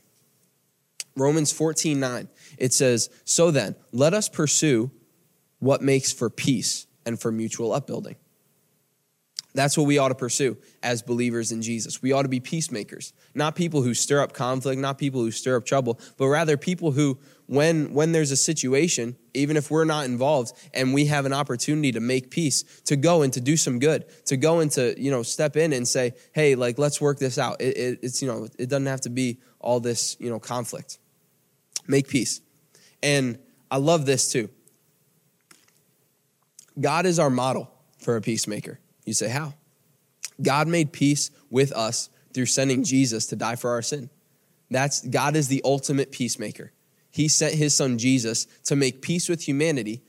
Romans 1.16 1.50
14 1.50 1.98
9, 1.98 2.28
it 2.58 2.72
says, 2.72 3.08
So 3.24 3.50
then, 3.50 3.74
let 3.92 4.12
us 4.12 4.28
pursue 4.28 4.90
what 5.66 5.82
makes 5.82 6.12
for 6.12 6.30
peace 6.30 6.86
and 7.04 7.20
for 7.20 7.30
mutual 7.30 7.72
upbuilding. 7.72 8.16
That's 9.54 9.78
what 9.78 9.86
we 9.86 9.96
ought 9.96 10.08
to 10.08 10.14
pursue 10.14 10.58
as 10.82 11.00
believers 11.00 11.50
in 11.50 11.62
Jesus. 11.62 12.02
We 12.02 12.12
ought 12.12 12.22
to 12.22 12.28
be 12.28 12.40
peacemakers, 12.40 13.14
not 13.34 13.56
people 13.56 13.80
who 13.80 13.94
stir 13.94 14.20
up 14.20 14.34
conflict, 14.34 14.78
not 14.78 14.98
people 14.98 15.22
who 15.22 15.30
stir 15.30 15.56
up 15.56 15.64
trouble, 15.64 15.98
but 16.18 16.26
rather 16.26 16.58
people 16.58 16.92
who, 16.92 17.18
when, 17.46 17.94
when 17.94 18.12
there's 18.12 18.30
a 18.30 18.36
situation, 18.36 19.16
even 19.32 19.56
if 19.56 19.70
we're 19.70 19.86
not 19.86 20.04
involved 20.04 20.52
and 20.74 20.92
we 20.92 21.06
have 21.06 21.24
an 21.24 21.32
opportunity 21.32 21.90
to 21.92 22.00
make 22.00 22.30
peace, 22.30 22.64
to 22.84 22.96
go 22.96 23.22
and 23.22 23.32
to 23.32 23.40
do 23.40 23.56
some 23.56 23.78
good, 23.78 24.04
to 24.26 24.36
go 24.36 24.60
and 24.60 24.70
to, 24.72 24.94
you 25.00 25.10
know, 25.10 25.22
step 25.22 25.56
in 25.56 25.72
and 25.72 25.88
say, 25.88 26.12
hey, 26.34 26.54
like, 26.54 26.78
let's 26.78 27.00
work 27.00 27.18
this 27.18 27.38
out. 27.38 27.58
It, 27.62 27.76
it, 27.78 27.98
it's, 28.02 28.20
you 28.20 28.28
know, 28.28 28.48
it 28.58 28.68
doesn't 28.68 28.86
have 28.86 29.00
to 29.02 29.10
be 29.10 29.38
all 29.58 29.80
this, 29.80 30.18
you 30.20 30.28
know, 30.28 30.38
conflict 30.38 30.98
make 31.88 32.08
peace. 32.08 32.40
And 33.02 33.38
I 33.70 33.78
love 33.78 34.06
this 34.06 34.30
too. 34.30 34.50
God 36.78 37.06
is 37.06 37.18
our 37.18 37.30
model 37.30 37.70
for 37.98 38.16
a 38.16 38.20
peacemaker. 38.20 38.78
You 39.04 39.14
say, 39.14 39.28
how? 39.28 39.54
God 40.40 40.68
made 40.68 40.92
peace 40.92 41.30
with 41.50 41.72
us 41.72 42.10
through 42.34 42.46
sending 42.46 42.84
Jesus 42.84 43.26
to 43.26 43.36
die 43.36 43.56
for 43.56 43.70
our 43.70 43.82
sin. 43.82 44.10
That's 44.70 45.00
God 45.00 45.36
is 45.36 45.48
the 45.48 45.62
ultimate 45.64 46.12
peacemaker. 46.12 46.72
He 47.10 47.28
sent 47.28 47.54
his 47.54 47.74
son 47.74 47.98
Jesus 47.98 48.46
to 48.64 48.76
make 48.76 49.00
peace 49.00 49.28
with 49.28 49.46
humanity 49.46 50.02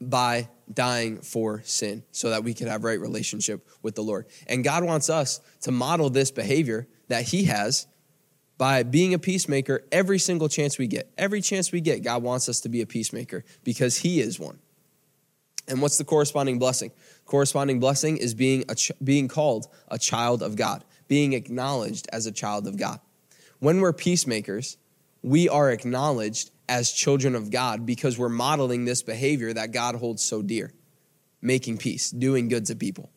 by 0.00 0.48
dying 0.72 1.20
for 1.20 1.62
sin 1.64 2.02
so 2.12 2.30
that 2.30 2.44
we 2.44 2.54
could 2.54 2.68
have 2.68 2.84
right 2.84 2.98
relationship 2.98 3.66
with 3.82 3.94
the 3.94 4.02
Lord. 4.02 4.26
And 4.46 4.64
God 4.64 4.84
wants 4.84 5.10
us 5.10 5.40
to 5.62 5.70
model 5.70 6.08
this 6.08 6.30
behavior 6.30 6.88
that 7.08 7.24
he 7.24 7.44
has 7.44 7.86
by 8.62 8.84
being 8.84 9.12
a 9.12 9.18
peacemaker 9.18 9.82
every 9.90 10.20
single 10.20 10.48
chance 10.48 10.78
we 10.78 10.86
get. 10.86 11.10
Every 11.18 11.40
chance 11.40 11.72
we 11.72 11.80
get, 11.80 12.04
God 12.04 12.22
wants 12.22 12.48
us 12.48 12.60
to 12.60 12.68
be 12.68 12.80
a 12.80 12.86
peacemaker 12.86 13.44
because 13.64 13.96
He 13.96 14.20
is 14.20 14.38
one. 14.38 14.60
And 15.66 15.82
what's 15.82 15.98
the 15.98 16.04
corresponding 16.04 16.60
blessing? 16.60 16.92
Corresponding 17.26 17.80
blessing 17.80 18.18
is 18.18 18.34
being, 18.34 18.64
a 18.68 18.76
ch- 18.76 18.92
being 19.02 19.26
called 19.26 19.66
a 19.88 19.98
child 19.98 20.44
of 20.44 20.54
God, 20.54 20.84
being 21.08 21.32
acknowledged 21.32 22.08
as 22.12 22.26
a 22.26 22.30
child 22.30 22.68
of 22.68 22.76
God. 22.76 23.00
When 23.58 23.80
we're 23.80 23.92
peacemakers, 23.92 24.76
we 25.22 25.48
are 25.48 25.72
acknowledged 25.72 26.52
as 26.68 26.92
children 26.92 27.34
of 27.34 27.50
God 27.50 27.84
because 27.84 28.16
we're 28.16 28.28
modeling 28.28 28.84
this 28.84 29.02
behavior 29.02 29.52
that 29.52 29.72
God 29.72 29.96
holds 29.96 30.22
so 30.22 30.40
dear 30.40 30.70
making 31.40 31.78
peace, 31.78 32.12
doing 32.12 32.46
good 32.46 32.66
to 32.66 32.76
people. 32.76 33.10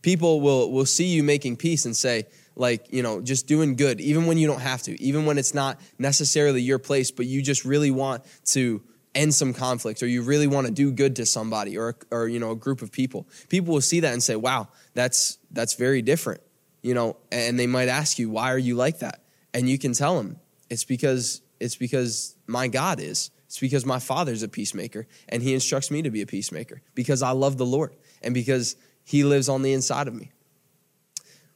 People 0.00 0.40
will, 0.40 0.72
will 0.72 0.86
see 0.86 1.08
you 1.08 1.22
making 1.22 1.56
peace 1.56 1.84
and 1.84 1.94
say, 1.94 2.24
like, 2.54 2.92
you 2.92 3.02
know, 3.02 3.20
just 3.20 3.46
doing 3.46 3.76
good, 3.76 4.00
even 4.00 4.26
when 4.26 4.38
you 4.38 4.46
don't 4.46 4.60
have 4.60 4.82
to, 4.82 5.02
even 5.02 5.24
when 5.26 5.38
it's 5.38 5.54
not 5.54 5.80
necessarily 5.98 6.62
your 6.62 6.78
place, 6.78 7.10
but 7.10 7.26
you 7.26 7.42
just 7.42 7.64
really 7.64 7.90
want 7.90 8.24
to 8.46 8.82
end 9.14 9.34
some 9.34 9.52
conflict 9.52 10.02
or 10.02 10.06
you 10.06 10.22
really 10.22 10.46
want 10.46 10.66
to 10.66 10.72
do 10.72 10.90
good 10.90 11.16
to 11.16 11.26
somebody 11.26 11.76
or, 11.76 11.96
or 12.10 12.28
you 12.28 12.38
know, 12.38 12.50
a 12.50 12.56
group 12.56 12.82
of 12.82 12.90
people. 12.92 13.26
People 13.48 13.74
will 13.74 13.80
see 13.80 14.00
that 14.00 14.12
and 14.12 14.22
say, 14.22 14.36
wow, 14.36 14.68
that's, 14.94 15.38
that's 15.50 15.74
very 15.74 16.02
different, 16.02 16.40
you 16.82 16.94
know, 16.94 17.16
and 17.30 17.58
they 17.58 17.66
might 17.66 17.88
ask 17.88 18.18
you, 18.18 18.30
why 18.30 18.52
are 18.52 18.58
you 18.58 18.74
like 18.74 19.00
that? 19.00 19.22
And 19.54 19.68
you 19.68 19.78
can 19.78 19.92
tell 19.92 20.16
them, 20.16 20.38
it's 20.70 20.84
because, 20.84 21.42
it's 21.60 21.76
because 21.76 22.36
my 22.46 22.68
God 22.68 23.00
is. 23.00 23.30
It's 23.46 23.60
because 23.60 23.84
my 23.84 23.98
father's 23.98 24.42
a 24.42 24.48
peacemaker 24.48 25.06
and 25.28 25.42
he 25.42 25.52
instructs 25.52 25.90
me 25.90 26.00
to 26.00 26.10
be 26.10 26.22
a 26.22 26.26
peacemaker 26.26 26.80
because 26.94 27.22
I 27.22 27.32
love 27.32 27.58
the 27.58 27.66
Lord 27.66 27.94
and 28.22 28.32
because 28.32 28.76
he 29.04 29.24
lives 29.24 29.50
on 29.50 29.60
the 29.60 29.74
inside 29.74 30.08
of 30.08 30.14
me. 30.14 30.30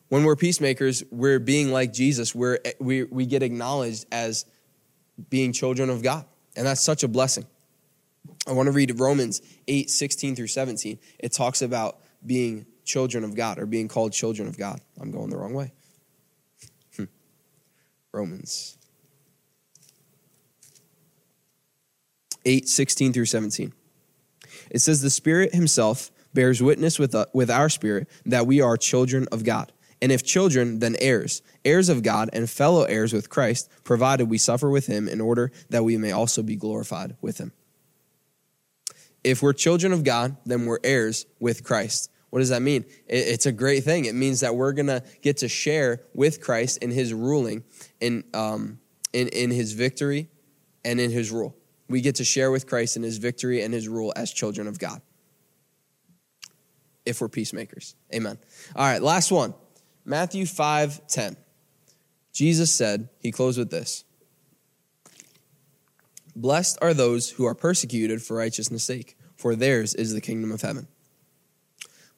When 0.09 0.25
we're 0.25 0.37
peacemakers, 0.37 1.03
we're 1.11 1.39
being 1.39 1.73
like 1.73 1.93
Jesus. 1.93 2.35
We're, 2.35 2.59
we, 2.79 3.05
we 3.05 3.27
get 3.27 3.43
acknowledged 3.43 4.07
as 4.13 4.45
being 5.31 5.53
children 5.53 5.91
of 5.91 6.03
God. 6.03 6.25
And 6.57 6.67
that's 6.67 6.81
such 6.81 7.03
a 7.03 7.09
blessing. 7.09 7.47
I 8.47 8.53
want 8.53 8.67
to 8.67 8.73
read 8.73 8.99
Romans 8.99 9.43
8, 9.67 9.91
16 9.91 10.37
through 10.37 10.47
17. 10.47 10.99
It 11.19 11.33
talks 11.33 11.63
about 11.63 11.99
being 12.25 12.67
children 12.85 13.25
of 13.25 13.35
God 13.35 13.59
or 13.59 13.67
being 13.67 13.89
called 13.89 14.13
children 14.13 14.49
of 14.49 14.57
God. 14.57 14.81
I'm 15.01 15.11
going 15.11 15.31
the 15.31 15.37
wrong 15.37 15.55
way. 15.55 15.73
Hmm. 16.97 17.05
Romans 18.13 18.79
8, 22.45 22.69
16 22.69 23.13
through 23.13 23.25
17. 23.25 23.73
It 24.71 24.79
says, 24.79 25.03
The 25.03 25.11
Spirit 25.11 25.55
Himself 25.55 26.11
bears 26.33 26.63
witness 26.63 26.99
with, 26.99 27.15
uh, 27.15 27.27
with 27.33 27.51
our 27.51 27.69
spirit 27.69 28.09
that 28.25 28.47
we 28.47 28.61
are 28.61 28.77
children 28.77 29.27
of 29.33 29.43
God. 29.43 29.73
And 30.07 30.13
if 30.13 30.23
children, 30.23 30.79
then 30.79 30.95
heirs, 31.01 31.43
heirs 31.65 31.89
of 31.89 32.05
God 32.05 32.31
and 32.33 32.49
fellow 32.49 32.85
heirs 32.85 33.13
with 33.13 33.29
Christ, 33.29 33.69
provided 33.83 34.31
we 34.31 34.39
suffer 34.39 34.71
with 34.71 34.87
him 34.87 35.09
in 35.09 35.21
order 35.21 35.51
that 35.69 35.83
we 35.83 35.97
may 35.97 36.13
also 36.13 36.45
be 36.45 36.55
glorified 36.55 37.17
with 37.21 37.39
him. 37.39 37.51
If 39.25 39.43
we're 39.43 39.53
children 39.53 39.93
of 39.93 40.05
God, 40.05 40.37
then 40.47 40.65
we're 40.65 40.79
heirs 40.85 41.27
with 41.41 41.65
Christ. 41.65 42.09
What 42.31 42.39
does 42.39 42.51
that 42.51 42.63
mean? 42.63 42.85
It's 43.09 43.47
a 43.47 43.51
great 43.51 43.83
thing. 43.83 44.05
It 44.05 44.15
means 44.15 44.39
that 44.43 44.55
we're 44.55 44.75
going 44.75 44.87
to 44.87 45.03
get 45.23 45.39
to 45.39 45.49
share 45.49 46.03
with 46.15 46.41
Christ 46.41 46.79
in 46.79 46.93
his 46.93 47.13
ruling, 47.13 47.65
in, 48.01 48.23
um, 48.33 48.79
in, 49.13 49.27
in 49.27 49.51
his 49.51 49.73
victory, 49.73 50.29
and 50.85 51.01
in 51.01 51.11
his 51.11 51.33
rule. 51.33 51.57
We 51.89 52.01
get 52.01 52.15
to 52.17 52.25
share 52.25 52.53
with 52.53 52.69
Christ 52.69 52.97
in 52.97 53.03
his 53.03 53.19
victory 53.19 53.61
and 53.61 53.75
his 53.75 53.89
rule 53.89 54.13
as 54.15 54.33
children 54.33 54.69
of 54.69 54.79
God. 54.79 55.03
If 57.05 57.21
we're 57.21 57.29
peacemakers. 57.29 57.97
Amen. 58.15 58.39
All 58.77 58.85
right, 58.85 59.03
last 59.03 59.33
one. 59.33 59.53
Matthew 60.09 60.47
5 60.47 61.09
10. 61.09 61.37
Jesus 62.33 62.73
said, 62.73 63.09
he 63.19 63.33
closed 63.33 63.59
with 63.59 63.71
this 63.71 64.05
Blessed 66.37 66.79
are 66.81 66.95
those 66.95 67.31
who 67.31 67.45
are 67.45 67.57
persecuted 67.57 68.23
for 68.23 68.37
righteousness' 68.37 68.85
sake, 68.85 69.19
for 69.37 69.57
theirs 69.57 69.95
is 69.95 70.15
the 70.15 70.21
kingdom 70.21 70.53
of 70.53 70.63
heaven. 70.63 70.87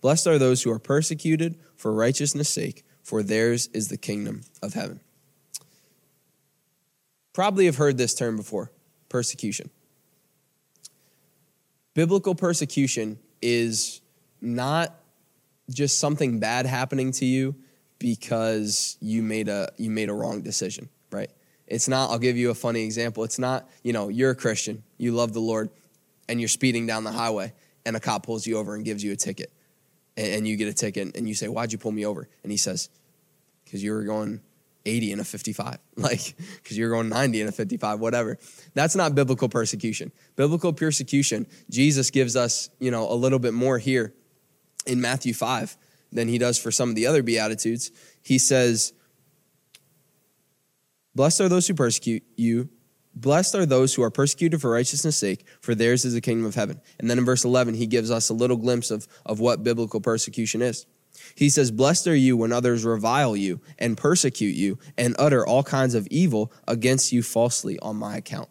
Blessed 0.03 0.27
are 0.27 0.39
those 0.39 0.63
who 0.63 0.71
are 0.71 0.79
persecuted 0.79 1.57
for 1.77 1.93
righteousness' 1.93 2.51
sake, 2.51 2.85
for 3.03 3.23
theirs 3.23 3.69
is 3.69 3.89
the 3.89 3.97
kingdom 3.97 4.43
of 4.63 4.75
heaven. 4.75 5.01
Probably 7.33 7.65
have 7.65 7.77
heard 7.77 7.97
this 7.97 8.15
term 8.15 8.37
before 8.37 8.71
persecution. 9.09 9.71
Biblical 11.95 12.35
persecution 12.35 13.19
is 13.41 14.03
not 14.43 14.95
just 15.71 15.99
something 15.99 16.39
bad 16.39 16.67
happening 16.67 17.13
to 17.13 17.25
you 17.25 17.55
because 17.99 18.97
you 19.01 19.23
made 19.23 19.49
a 19.49 19.71
you 19.77 19.91
made 19.91 20.09
a 20.09 20.15
wrong 20.15 20.43
decision, 20.43 20.89
right? 21.11 21.31
It's 21.67 21.89
not 21.89 22.11
I'll 22.11 22.19
give 22.19 22.37
you 22.37 22.51
a 22.51 22.55
funny 22.55 22.85
example. 22.85 23.25
It's 23.25 23.39
not, 23.39 23.69
you 23.83 23.93
know, 23.93 24.09
you're 24.09 24.31
a 24.31 24.37
Christian, 24.37 24.83
you 24.97 25.13
love 25.13 25.33
the 25.33 25.41
Lord, 25.41 25.71
and 26.29 26.41
you're 26.41 26.49
speeding 26.49 26.87
down 26.87 27.05
the 27.05 27.13
highway 27.13 27.53
and 27.85 27.97
a 27.97 28.01
cop 28.01 28.25
pulls 28.25 28.47
you 28.47 28.59
over 28.59 28.75
and 28.75 28.85
gives 28.85 29.03
you 29.03 29.13
a 29.13 29.17
ticket. 29.17 29.53
And, 30.17 30.27
and 30.27 30.49
you 30.49 30.57
get 30.57 30.69
a 30.69 30.75
ticket 30.75 31.17
and 31.17 31.29
you 31.29 31.35
say, 31.35 31.49
"Why'd 31.49 31.73
you 31.73 31.79
pull 31.79 31.93
me 31.93 32.07
over?" 32.07 32.29
And 32.43 32.53
he 32.53 32.59
says, 32.59 32.89
"Cuz 33.71 33.83
you 33.83 33.93
were 33.93 34.05
going 34.05 34.41
80 34.87 35.13
and 35.13 35.21
a 35.21 35.25
55, 35.25 35.79
like, 35.97 36.35
because 36.57 36.79
you're 36.79 36.91
going 36.91 37.09
90 37.09 37.43
and 37.43 37.49
a 37.49 37.53
55, 37.53 38.01
whatever. 38.01 38.39
That's 38.75 38.97
not 38.97 39.15
biblical 39.15 39.49
persecution. 39.49 40.13
Biblical 40.37 40.73
persecution, 40.73 41.47
Jesus 41.69 42.11
gives 42.11 42.37
us, 42.37 42.71
you 42.79 42.91
know, 42.91 43.11
a 43.11 43.15
little 43.15 43.39
bit 43.39 43.55
more 43.55 43.79
here 43.79 44.15
in 44.87 45.01
Matthew 45.01 45.35
5 45.35 45.77
than 46.13 46.29
he 46.29 46.39
does 46.39 46.59
for 46.59 46.71
some 46.71 46.89
of 46.89 46.95
the 46.95 47.07
other 47.07 47.23
Beatitudes. 47.23 47.91
He 48.23 48.39
says, 48.39 48.93
Blessed 51.15 51.41
are 51.41 51.49
those 51.49 51.67
who 51.67 51.75
persecute 51.75 52.23
you. 52.37 52.69
Blessed 53.15 53.57
are 53.57 53.67
those 53.67 53.95
who 53.95 54.03
are 54.03 54.11
persecuted 54.11 54.61
for 54.61 54.71
righteousness' 54.71 55.17
sake, 55.17 55.45
for 55.61 55.75
theirs 55.75 56.05
is 56.05 56.15
the 56.15 56.21
kingdom 56.21 56.47
of 56.47 56.55
heaven. 56.55 56.81
And 56.99 57.11
then 57.11 57.19
in 57.19 57.25
verse 57.25 57.45
11, 57.45 57.75
he 57.75 57.87
gives 57.87 58.11
us 58.11 58.29
a 58.29 58.35
little 58.35 58.57
glimpse 58.57 58.93
of, 58.93 59.09
of 59.27 59.41
what 59.41 59.65
biblical 59.65 60.01
persecution 60.01 60.63
is. 60.63 60.87
He 61.35 61.51
says, 61.51 61.73
Blessed 61.73 62.07
are 62.07 62.15
you 62.15 62.37
when 62.37 62.53
others 62.53 62.85
revile 62.85 63.37
you 63.37 63.61
and 63.79 63.97
persecute 63.97 64.55
you 64.55 64.79
and 64.97 65.17
utter 65.19 65.45
all 65.45 65.65
kinds 65.65 65.95
of 65.95 66.07
evil 66.09 66.53
against 66.69 67.13
you 67.13 67.23
falsely 67.23 67.79
on 67.81 67.97
my 67.97 68.17
account. 68.17 68.49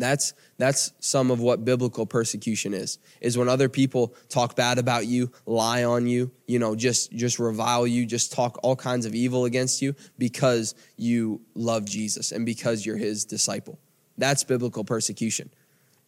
That's 0.00 0.32
that's 0.56 0.92
some 0.98 1.30
of 1.30 1.40
what 1.40 1.64
biblical 1.64 2.06
persecution 2.06 2.72
is. 2.72 2.98
Is 3.20 3.36
when 3.36 3.48
other 3.48 3.68
people 3.68 4.14
talk 4.30 4.56
bad 4.56 4.78
about 4.78 5.06
you, 5.06 5.30
lie 5.44 5.84
on 5.84 6.06
you, 6.06 6.30
you 6.46 6.58
know, 6.58 6.74
just 6.74 7.12
just 7.12 7.38
revile 7.38 7.86
you, 7.86 8.06
just 8.06 8.32
talk 8.32 8.58
all 8.62 8.74
kinds 8.74 9.04
of 9.04 9.14
evil 9.14 9.44
against 9.44 9.82
you 9.82 9.94
because 10.16 10.74
you 10.96 11.42
love 11.54 11.84
Jesus 11.84 12.32
and 12.32 12.46
because 12.46 12.86
you're 12.86 12.96
his 12.96 13.26
disciple. 13.26 13.78
That's 14.16 14.42
biblical 14.42 14.84
persecution. 14.84 15.50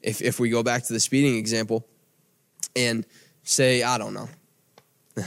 If 0.00 0.22
if 0.22 0.40
we 0.40 0.48
go 0.48 0.62
back 0.62 0.84
to 0.84 0.92
the 0.94 1.00
speeding 1.00 1.36
example 1.36 1.86
and 2.74 3.06
say, 3.42 3.82
I 3.82 3.98
don't 3.98 4.14
know. 4.14 4.28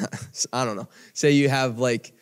I 0.54 0.66
don't 0.66 0.76
know. 0.76 0.88
Say 1.14 1.32
you 1.32 1.50
have 1.50 1.78
like 1.78 2.15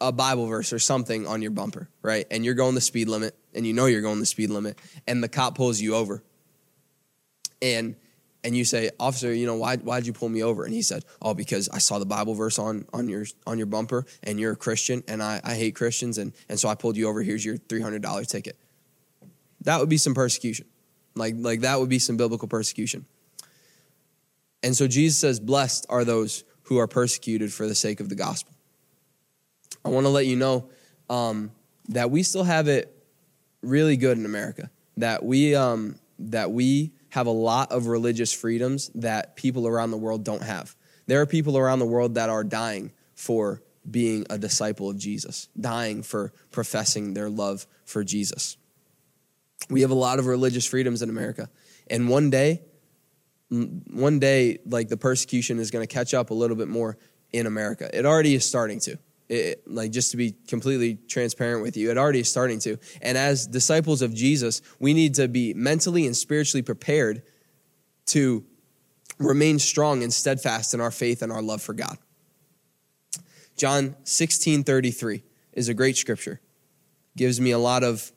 a 0.00 0.12
Bible 0.12 0.46
verse 0.46 0.72
or 0.72 0.78
something 0.78 1.26
on 1.26 1.42
your 1.42 1.50
bumper, 1.50 1.88
right? 2.02 2.26
And 2.30 2.44
you're 2.44 2.54
going 2.54 2.74
the 2.74 2.80
speed 2.80 3.08
limit 3.08 3.36
and 3.54 3.66
you 3.66 3.72
know 3.72 3.86
you're 3.86 4.02
going 4.02 4.20
the 4.20 4.26
speed 4.26 4.50
limit 4.50 4.78
and 5.06 5.22
the 5.22 5.28
cop 5.28 5.56
pulls 5.56 5.80
you 5.80 5.94
over. 5.94 6.22
And 7.60 7.96
and 8.44 8.56
you 8.56 8.64
say, 8.64 8.90
"Officer, 9.00 9.34
you 9.34 9.46
know, 9.46 9.56
why 9.56 9.76
why'd 9.76 10.06
you 10.06 10.12
pull 10.12 10.28
me 10.28 10.44
over?" 10.44 10.64
And 10.64 10.72
he 10.72 10.82
said, 10.82 11.04
"Oh, 11.20 11.34
because 11.34 11.68
I 11.70 11.78
saw 11.78 11.98
the 11.98 12.06
Bible 12.06 12.34
verse 12.34 12.58
on 12.58 12.86
on 12.92 13.08
your 13.08 13.26
on 13.46 13.58
your 13.58 13.66
bumper 13.66 14.06
and 14.22 14.38
you're 14.38 14.52
a 14.52 14.56
Christian 14.56 15.02
and 15.08 15.22
I, 15.22 15.40
I 15.42 15.54
hate 15.54 15.74
Christians 15.74 16.18
and 16.18 16.32
and 16.48 16.58
so 16.58 16.68
I 16.68 16.76
pulled 16.76 16.96
you 16.96 17.08
over. 17.08 17.22
Here's 17.22 17.44
your 17.44 17.56
$300 17.56 18.26
ticket." 18.28 18.56
That 19.62 19.80
would 19.80 19.88
be 19.88 19.96
some 19.96 20.14
persecution. 20.14 20.66
Like 21.16 21.34
like 21.36 21.60
that 21.62 21.80
would 21.80 21.88
be 21.88 21.98
some 21.98 22.16
biblical 22.16 22.46
persecution. 22.46 23.06
And 24.62 24.76
so 24.76 24.86
Jesus 24.86 25.18
says, 25.18 25.40
"Blessed 25.40 25.86
are 25.88 26.04
those 26.04 26.44
who 26.62 26.78
are 26.78 26.86
persecuted 26.86 27.52
for 27.52 27.66
the 27.66 27.74
sake 27.74 27.98
of 27.98 28.08
the 28.08 28.14
gospel." 28.14 28.54
I 29.84 29.88
want 29.88 30.06
to 30.06 30.10
let 30.10 30.26
you 30.26 30.36
know 30.36 30.68
um, 31.08 31.50
that 31.88 32.10
we 32.10 32.22
still 32.22 32.44
have 32.44 32.68
it 32.68 32.94
really 33.62 33.96
good 33.96 34.18
in 34.18 34.24
America. 34.24 34.70
That 34.96 35.24
we 35.24 35.54
um, 35.54 35.98
that 36.18 36.50
we 36.50 36.92
have 37.10 37.26
a 37.26 37.32
lot 37.32 37.72
of 37.72 37.86
religious 37.86 38.32
freedoms 38.32 38.90
that 38.94 39.36
people 39.36 39.66
around 39.66 39.90
the 39.90 39.96
world 39.96 40.24
don't 40.24 40.42
have. 40.42 40.74
There 41.06 41.20
are 41.20 41.26
people 41.26 41.56
around 41.56 41.78
the 41.78 41.86
world 41.86 42.14
that 42.14 42.28
are 42.28 42.44
dying 42.44 42.92
for 43.14 43.62
being 43.90 44.26
a 44.28 44.36
disciple 44.36 44.90
of 44.90 44.98
Jesus, 44.98 45.48
dying 45.58 46.02
for 46.02 46.32
professing 46.50 47.14
their 47.14 47.30
love 47.30 47.66
for 47.84 48.04
Jesus. 48.04 48.56
We 49.70 49.80
have 49.80 49.90
a 49.90 49.94
lot 49.94 50.18
of 50.18 50.26
religious 50.26 50.66
freedoms 50.66 51.00
in 51.00 51.08
America. 51.08 51.48
And 51.88 52.08
one 52.08 52.28
day, 52.28 52.62
one 53.48 54.18
day, 54.18 54.58
like 54.66 54.88
the 54.88 54.96
persecution 54.96 55.58
is 55.58 55.70
going 55.70 55.86
to 55.86 55.92
catch 55.92 56.12
up 56.12 56.30
a 56.30 56.34
little 56.34 56.56
bit 56.56 56.68
more 56.68 56.98
in 57.32 57.46
America. 57.46 57.88
It 57.96 58.04
already 58.04 58.34
is 58.34 58.44
starting 58.44 58.78
to 58.80 58.98
it, 59.28 59.62
like 59.66 59.90
just 59.90 60.10
to 60.12 60.16
be 60.16 60.34
completely 60.46 60.98
transparent 61.08 61.62
with 61.62 61.76
you, 61.76 61.90
it 61.90 61.98
already 61.98 62.20
is 62.20 62.28
starting 62.28 62.58
to. 62.60 62.78
And 63.02 63.18
as 63.18 63.46
disciples 63.46 64.02
of 64.02 64.14
Jesus, 64.14 64.62
we 64.78 64.94
need 64.94 65.14
to 65.16 65.28
be 65.28 65.54
mentally 65.54 66.06
and 66.06 66.16
spiritually 66.16 66.62
prepared 66.62 67.22
to 68.06 68.44
remain 69.18 69.58
strong 69.58 70.02
and 70.02 70.12
steadfast 70.12 70.74
in 70.74 70.80
our 70.80 70.90
faith 70.90 71.22
and 71.22 71.30
our 71.32 71.42
love 71.42 71.60
for 71.60 71.74
God. 71.74 71.98
John 73.56 73.96
16 74.04 74.64
33 74.64 75.22
is 75.52 75.68
a 75.68 75.74
great 75.74 75.96
scripture. 75.96 76.40
Gives 77.16 77.40
me 77.40 77.50
a 77.50 77.58
lot 77.58 77.82
of 77.82 78.12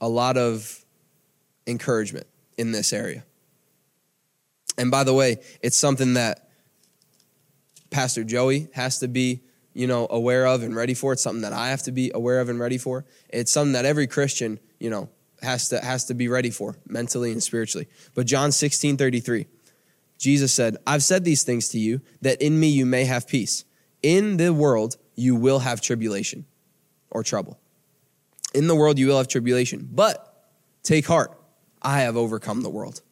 a 0.00 0.08
lot 0.08 0.36
of 0.36 0.84
encouragement 1.66 2.26
in 2.56 2.72
this 2.72 2.92
area. 2.92 3.24
And 4.78 4.90
by 4.90 5.04
the 5.04 5.14
way, 5.14 5.38
it's 5.62 5.76
something 5.76 6.14
that 6.14 6.48
Pastor 7.90 8.24
Joey 8.24 8.68
has 8.74 8.98
to 9.00 9.08
be 9.08 9.40
you 9.76 9.86
know, 9.86 10.06
aware 10.08 10.46
of 10.46 10.62
and 10.62 10.74
ready 10.74 10.94
for. 10.94 11.12
It's 11.12 11.22
something 11.22 11.42
that 11.42 11.52
I 11.52 11.68
have 11.68 11.82
to 11.82 11.92
be 11.92 12.10
aware 12.14 12.40
of 12.40 12.48
and 12.48 12.58
ready 12.58 12.78
for. 12.78 13.04
It's 13.28 13.52
something 13.52 13.74
that 13.74 13.84
every 13.84 14.06
Christian, 14.06 14.58
you 14.80 14.88
know, 14.88 15.10
has 15.42 15.68
to 15.68 15.84
has 15.84 16.06
to 16.06 16.14
be 16.14 16.28
ready 16.28 16.48
for 16.48 16.76
mentally 16.88 17.30
and 17.30 17.42
spiritually. 17.42 17.86
But 18.14 18.26
John 18.26 18.52
16, 18.52 18.96
33, 18.96 19.46
Jesus 20.16 20.54
said, 20.54 20.78
I've 20.86 21.02
said 21.02 21.24
these 21.24 21.42
things 21.42 21.68
to 21.68 21.78
you 21.78 22.00
that 22.22 22.40
in 22.40 22.58
me 22.58 22.68
you 22.68 22.86
may 22.86 23.04
have 23.04 23.28
peace. 23.28 23.66
In 24.02 24.38
the 24.38 24.54
world 24.54 24.96
you 25.14 25.36
will 25.36 25.58
have 25.58 25.82
tribulation 25.82 26.46
or 27.10 27.22
trouble. 27.22 27.60
In 28.54 28.68
the 28.68 28.74
world 28.74 28.98
you 28.98 29.08
will 29.08 29.18
have 29.18 29.28
tribulation, 29.28 29.86
but 29.92 30.48
take 30.84 31.06
heart, 31.06 31.38
I 31.82 32.00
have 32.00 32.16
overcome 32.16 32.62
the 32.62 32.70
world. 32.70 33.02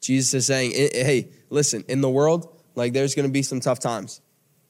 Jesus 0.00 0.34
is 0.34 0.46
saying, 0.46 0.72
hey, 0.72 1.28
listen, 1.48 1.84
in 1.86 2.00
the 2.00 2.10
world, 2.10 2.60
like 2.74 2.92
there's 2.92 3.14
going 3.14 3.28
to 3.28 3.32
be 3.32 3.42
some 3.42 3.60
tough 3.60 3.78
times 3.78 4.20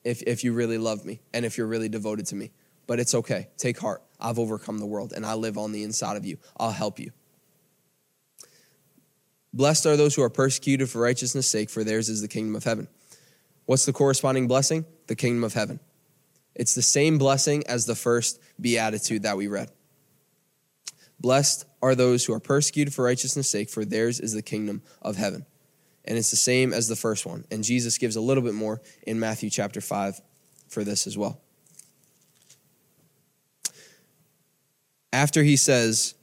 if, 0.05 0.22
if 0.22 0.44
you 0.44 0.53
really 0.53 0.78
love 0.78 1.05
me 1.05 1.20
and 1.32 1.44
if 1.44 1.57
you're 1.57 1.66
really 1.66 1.88
devoted 1.88 2.26
to 2.26 2.34
me. 2.34 2.50
But 2.86 2.98
it's 3.00 3.14
okay. 3.14 3.48
Take 3.57 3.78
heart. 3.78 4.03
I've 4.20 4.38
overcome 4.38 4.78
the 4.78 4.86
world 4.86 5.12
and 5.14 5.24
I 5.24 5.34
live 5.34 5.57
on 5.57 5.72
the 5.72 5.82
inside 5.82 6.16
of 6.16 6.24
you. 6.24 6.38
I'll 6.57 6.72
help 6.72 6.98
you. 6.98 7.12
Blessed 9.53 9.86
are 9.86 9.96
those 9.96 10.14
who 10.14 10.22
are 10.22 10.30
persecuted 10.30 10.88
for 10.88 11.00
righteousness' 11.00 11.46
sake, 11.46 11.68
for 11.68 11.84
theirs 11.84 12.09
is 12.09 12.22
the 12.22 12.28
kingdom 12.28 12.57
of 12.57 12.64
heaven. 12.64 12.88
What's 13.66 13.84
the 13.84 13.92
corresponding 13.92 14.48
blessing? 14.48 14.86
The 15.09 15.14
kingdom 15.14 15.44
of 15.44 15.53
heaven. 15.53 15.78
It's 16.55 16.74
the 16.74 16.82
same 16.82 17.18
blessing 17.18 17.62
as 17.66 17.84
the 17.84 17.94
first 17.94 18.40
beatitude 18.61 19.22
that 19.24 19.36
we 19.36 19.48
read. 19.48 19.70
Blessed 21.20 21.66
are 21.82 21.94
those 21.94 22.24
who 22.24 22.32
are 22.32 22.40
persecuted 22.40 22.94
for 22.94 23.05
righteousness' 23.05 23.50
sake, 23.50 23.68
for 23.68 23.84
theirs 23.84 24.20
is 24.20 24.32
the 24.32 24.42
kingdom 24.42 24.82
of 25.03 25.16
heaven 25.16 25.46
and 26.05 26.18
it's 26.18 26.30
the 26.30 26.36
same 26.36 26.72
as 26.72 26.88
the 26.88 26.96
first 26.96 27.26
one. 27.26 27.44
And 27.50 27.62
Jesus 27.62 27.98
gives 27.98 28.16
a 28.16 28.20
little 28.20 28.42
bit 28.42 28.55
more 28.55 28.80
in 29.07 29.20
Matthew 29.20 29.50
chapter 29.50 29.80
5 29.80 30.20
for 30.68 30.84
this 30.84 31.07
as 31.07 31.16
well. 31.16 31.40
After 35.12 35.42
he 35.42 35.57
says, 35.57 36.14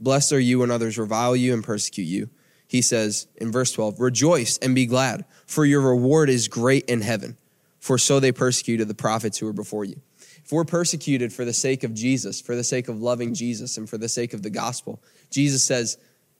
Blessed 0.00 0.32
are 0.32 0.40
you 0.40 0.60
when 0.60 0.70
others 0.70 0.98
revile 0.98 1.36
you 1.36 1.52
and 1.52 1.62
persecute 1.62 2.04
you, 2.04 2.30
he 2.66 2.82
says 2.82 3.26
in 3.36 3.50
verse 3.50 3.72
12, 3.72 4.00
Rejoice 4.00 4.58
and 4.58 4.74
be 4.74 4.86
glad, 4.86 5.24
for 5.46 5.64
your 5.64 5.80
reward 5.80 6.30
is 6.30 6.48
great 6.48 6.84
in 6.84 7.00
heaven, 7.00 7.36
for 7.80 7.98
so 7.98 8.20
they 8.20 8.32
persecuted 8.32 8.88
the 8.88 8.94
prophets 8.94 9.38
who 9.38 9.46
were 9.46 9.52
before 9.52 9.84
you. 9.84 10.00
If 10.44 10.52
we're 10.52 10.64
persecuted 10.64 11.32
for 11.32 11.44
the 11.44 11.52
sake 11.52 11.84
of 11.84 11.94
Jesus, 11.94 12.40
for 12.40 12.56
the 12.56 12.64
sake 12.64 12.88
of 12.88 13.02
loving 13.02 13.34
Jesus, 13.34 13.76
and 13.76 13.88
for 13.88 13.98
the 13.98 14.08
sake 14.08 14.32
of 14.32 14.42
the 14.42 14.50
gospel, 14.50 15.02
Jesus 15.30 15.64
says, 15.64 15.98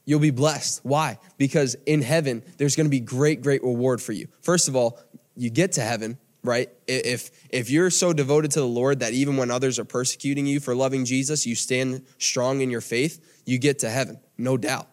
You'll 0.08 0.20
be 0.20 0.30
blessed. 0.30 0.80
Why? 0.84 1.18
Because 1.36 1.76
in 1.84 2.00
heaven, 2.00 2.42
there's 2.56 2.76
going 2.76 2.86
to 2.86 2.90
be 2.90 2.98
great, 2.98 3.42
great 3.42 3.62
reward 3.62 4.00
for 4.00 4.12
you. 4.12 4.28
First 4.40 4.66
of 4.66 4.74
all, 4.74 4.98
you 5.36 5.50
get 5.50 5.72
to 5.72 5.82
heaven, 5.82 6.16
right? 6.42 6.70
If, 6.86 7.30
if 7.50 7.68
you're 7.68 7.90
so 7.90 8.14
devoted 8.14 8.52
to 8.52 8.60
the 8.60 8.66
Lord 8.66 9.00
that 9.00 9.12
even 9.12 9.36
when 9.36 9.50
others 9.50 9.78
are 9.78 9.84
persecuting 9.84 10.46
you 10.46 10.60
for 10.60 10.74
loving 10.74 11.04
Jesus, 11.04 11.44
you 11.44 11.54
stand 11.54 12.06
strong 12.16 12.62
in 12.62 12.70
your 12.70 12.80
faith, 12.80 13.42
you 13.44 13.58
get 13.58 13.80
to 13.80 13.90
heaven, 13.90 14.18
no 14.38 14.56
doubt. 14.56 14.88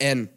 And, 0.00 0.28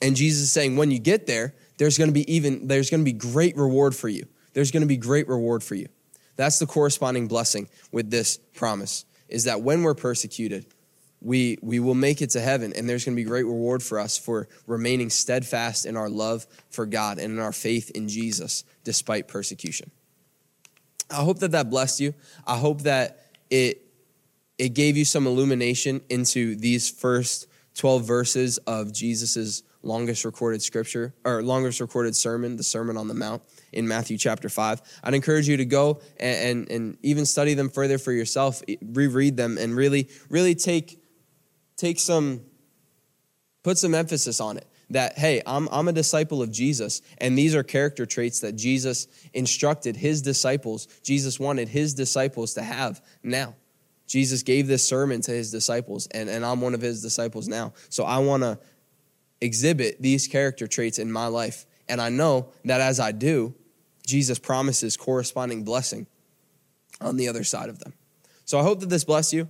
and 0.00 0.16
Jesus 0.16 0.44
is 0.44 0.52
saying, 0.52 0.76
when 0.76 0.90
you 0.90 0.98
get 0.98 1.26
there, 1.26 1.54
there's 1.76 1.98
going 1.98 2.08
to 2.08 2.14
be 2.14 2.34
even, 2.34 2.66
there's 2.66 2.88
going 2.88 3.02
to 3.02 3.04
be 3.04 3.12
great 3.12 3.58
reward 3.58 3.94
for 3.94 4.08
you. 4.08 4.26
There's 4.54 4.70
going 4.70 4.84
to 4.84 4.86
be 4.86 4.96
great 4.96 5.28
reward 5.28 5.62
for 5.62 5.74
you. 5.74 5.88
That's 6.36 6.58
the 6.58 6.66
corresponding 6.66 7.28
blessing 7.28 7.68
with 7.92 8.10
this 8.10 8.38
promise, 8.54 9.04
is 9.28 9.44
that 9.44 9.60
when 9.60 9.82
we're 9.82 9.92
persecuted, 9.92 10.64
we, 11.24 11.58
we 11.62 11.80
will 11.80 11.94
make 11.94 12.20
it 12.20 12.30
to 12.30 12.40
heaven, 12.40 12.72
and 12.76 12.88
there's 12.88 13.04
going 13.04 13.16
to 13.16 13.20
be 13.20 13.26
great 13.26 13.46
reward 13.46 13.82
for 13.82 13.98
us 13.98 14.18
for 14.18 14.46
remaining 14.66 15.08
steadfast 15.08 15.86
in 15.86 15.96
our 15.96 16.10
love 16.10 16.46
for 16.70 16.84
God 16.84 17.18
and 17.18 17.32
in 17.32 17.38
our 17.38 17.52
faith 17.52 17.90
in 17.90 18.08
Jesus 18.08 18.62
despite 18.84 19.26
persecution. 19.26 19.90
I 21.10 21.22
hope 21.24 21.38
that 21.38 21.52
that 21.52 21.70
blessed 21.70 22.00
you. 22.00 22.14
I 22.46 22.58
hope 22.58 22.82
that 22.82 23.30
it, 23.48 23.82
it 24.58 24.70
gave 24.74 24.96
you 24.98 25.06
some 25.06 25.26
illumination 25.26 26.02
into 26.10 26.56
these 26.56 26.90
first 26.90 27.46
12 27.76 28.04
verses 28.04 28.58
of 28.58 28.92
Jesus's 28.92 29.62
longest 29.82 30.24
recorded 30.24 30.62
scripture 30.62 31.14
or 31.24 31.42
longest 31.42 31.80
recorded 31.80 32.16
sermon, 32.16 32.56
the 32.56 32.62
Sermon 32.62 32.96
on 32.96 33.08
the 33.08 33.14
Mount 33.14 33.42
in 33.72 33.88
Matthew 33.88 34.18
chapter 34.18 34.48
5. 34.48 35.00
I'd 35.02 35.14
encourage 35.14 35.48
you 35.48 35.56
to 35.56 35.64
go 35.64 36.00
and, 36.18 36.68
and, 36.68 36.70
and 36.70 36.98
even 37.02 37.26
study 37.26 37.54
them 37.54 37.70
further 37.70 37.98
for 37.98 38.12
yourself, 38.12 38.62
reread 38.82 39.36
them, 39.36 39.56
and 39.58 39.74
really, 39.74 40.08
really 40.28 40.54
take 40.54 41.03
take 41.84 41.98
some, 41.98 42.40
put 43.62 43.78
some 43.78 43.94
emphasis 43.94 44.40
on 44.40 44.56
it 44.56 44.66
that, 44.90 45.18
hey, 45.18 45.42
I'm, 45.46 45.68
I'm 45.70 45.88
a 45.88 45.92
disciple 45.92 46.42
of 46.42 46.50
Jesus, 46.50 47.02
and 47.18 47.36
these 47.36 47.54
are 47.54 47.62
character 47.62 48.06
traits 48.06 48.40
that 48.40 48.52
Jesus 48.52 49.08
instructed 49.32 49.96
his 49.96 50.22
disciples, 50.22 50.86
Jesus 51.02 51.40
wanted 51.40 51.68
his 51.68 51.94
disciples 51.94 52.54
to 52.54 52.62
have 52.62 53.02
now. 53.22 53.54
Jesus 54.06 54.42
gave 54.42 54.66
this 54.66 54.86
sermon 54.86 55.22
to 55.22 55.30
his 55.30 55.50
disciples, 55.50 56.06
and, 56.08 56.28
and 56.28 56.44
I'm 56.44 56.60
one 56.60 56.74
of 56.74 56.80
his 56.80 57.00
disciples 57.00 57.48
now. 57.48 57.72
So 57.88 58.04
I 58.04 58.18
want 58.18 58.42
to 58.42 58.58
exhibit 59.40 60.00
these 60.00 60.28
character 60.28 60.66
traits 60.66 60.98
in 60.98 61.10
my 61.10 61.26
life. 61.26 61.66
And 61.88 62.00
I 62.00 62.08
know 62.08 62.50
that 62.64 62.80
as 62.80 63.00
I 63.00 63.12
do, 63.12 63.54
Jesus 64.06 64.38
promises 64.38 64.96
corresponding 64.96 65.64
blessing 65.64 66.06
on 67.00 67.16
the 67.16 67.28
other 67.28 67.44
side 67.44 67.68
of 67.68 67.78
them. 67.78 67.94
So 68.44 68.58
I 68.58 68.62
hope 68.62 68.80
that 68.80 68.90
this 68.90 69.04
bless 69.04 69.32
you. 69.32 69.48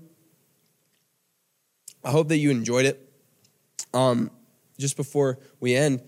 I 2.04 2.10
hope 2.10 2.28
that 2.28 2.38
you 2.38 2.50
enjoyed 2.50 2.86
it. 2.86 3.00
Um, 3.92 4.30
just 4.78 4.96
before 4.96 5.38
we 5.60 5.74
end, 5.74 6.02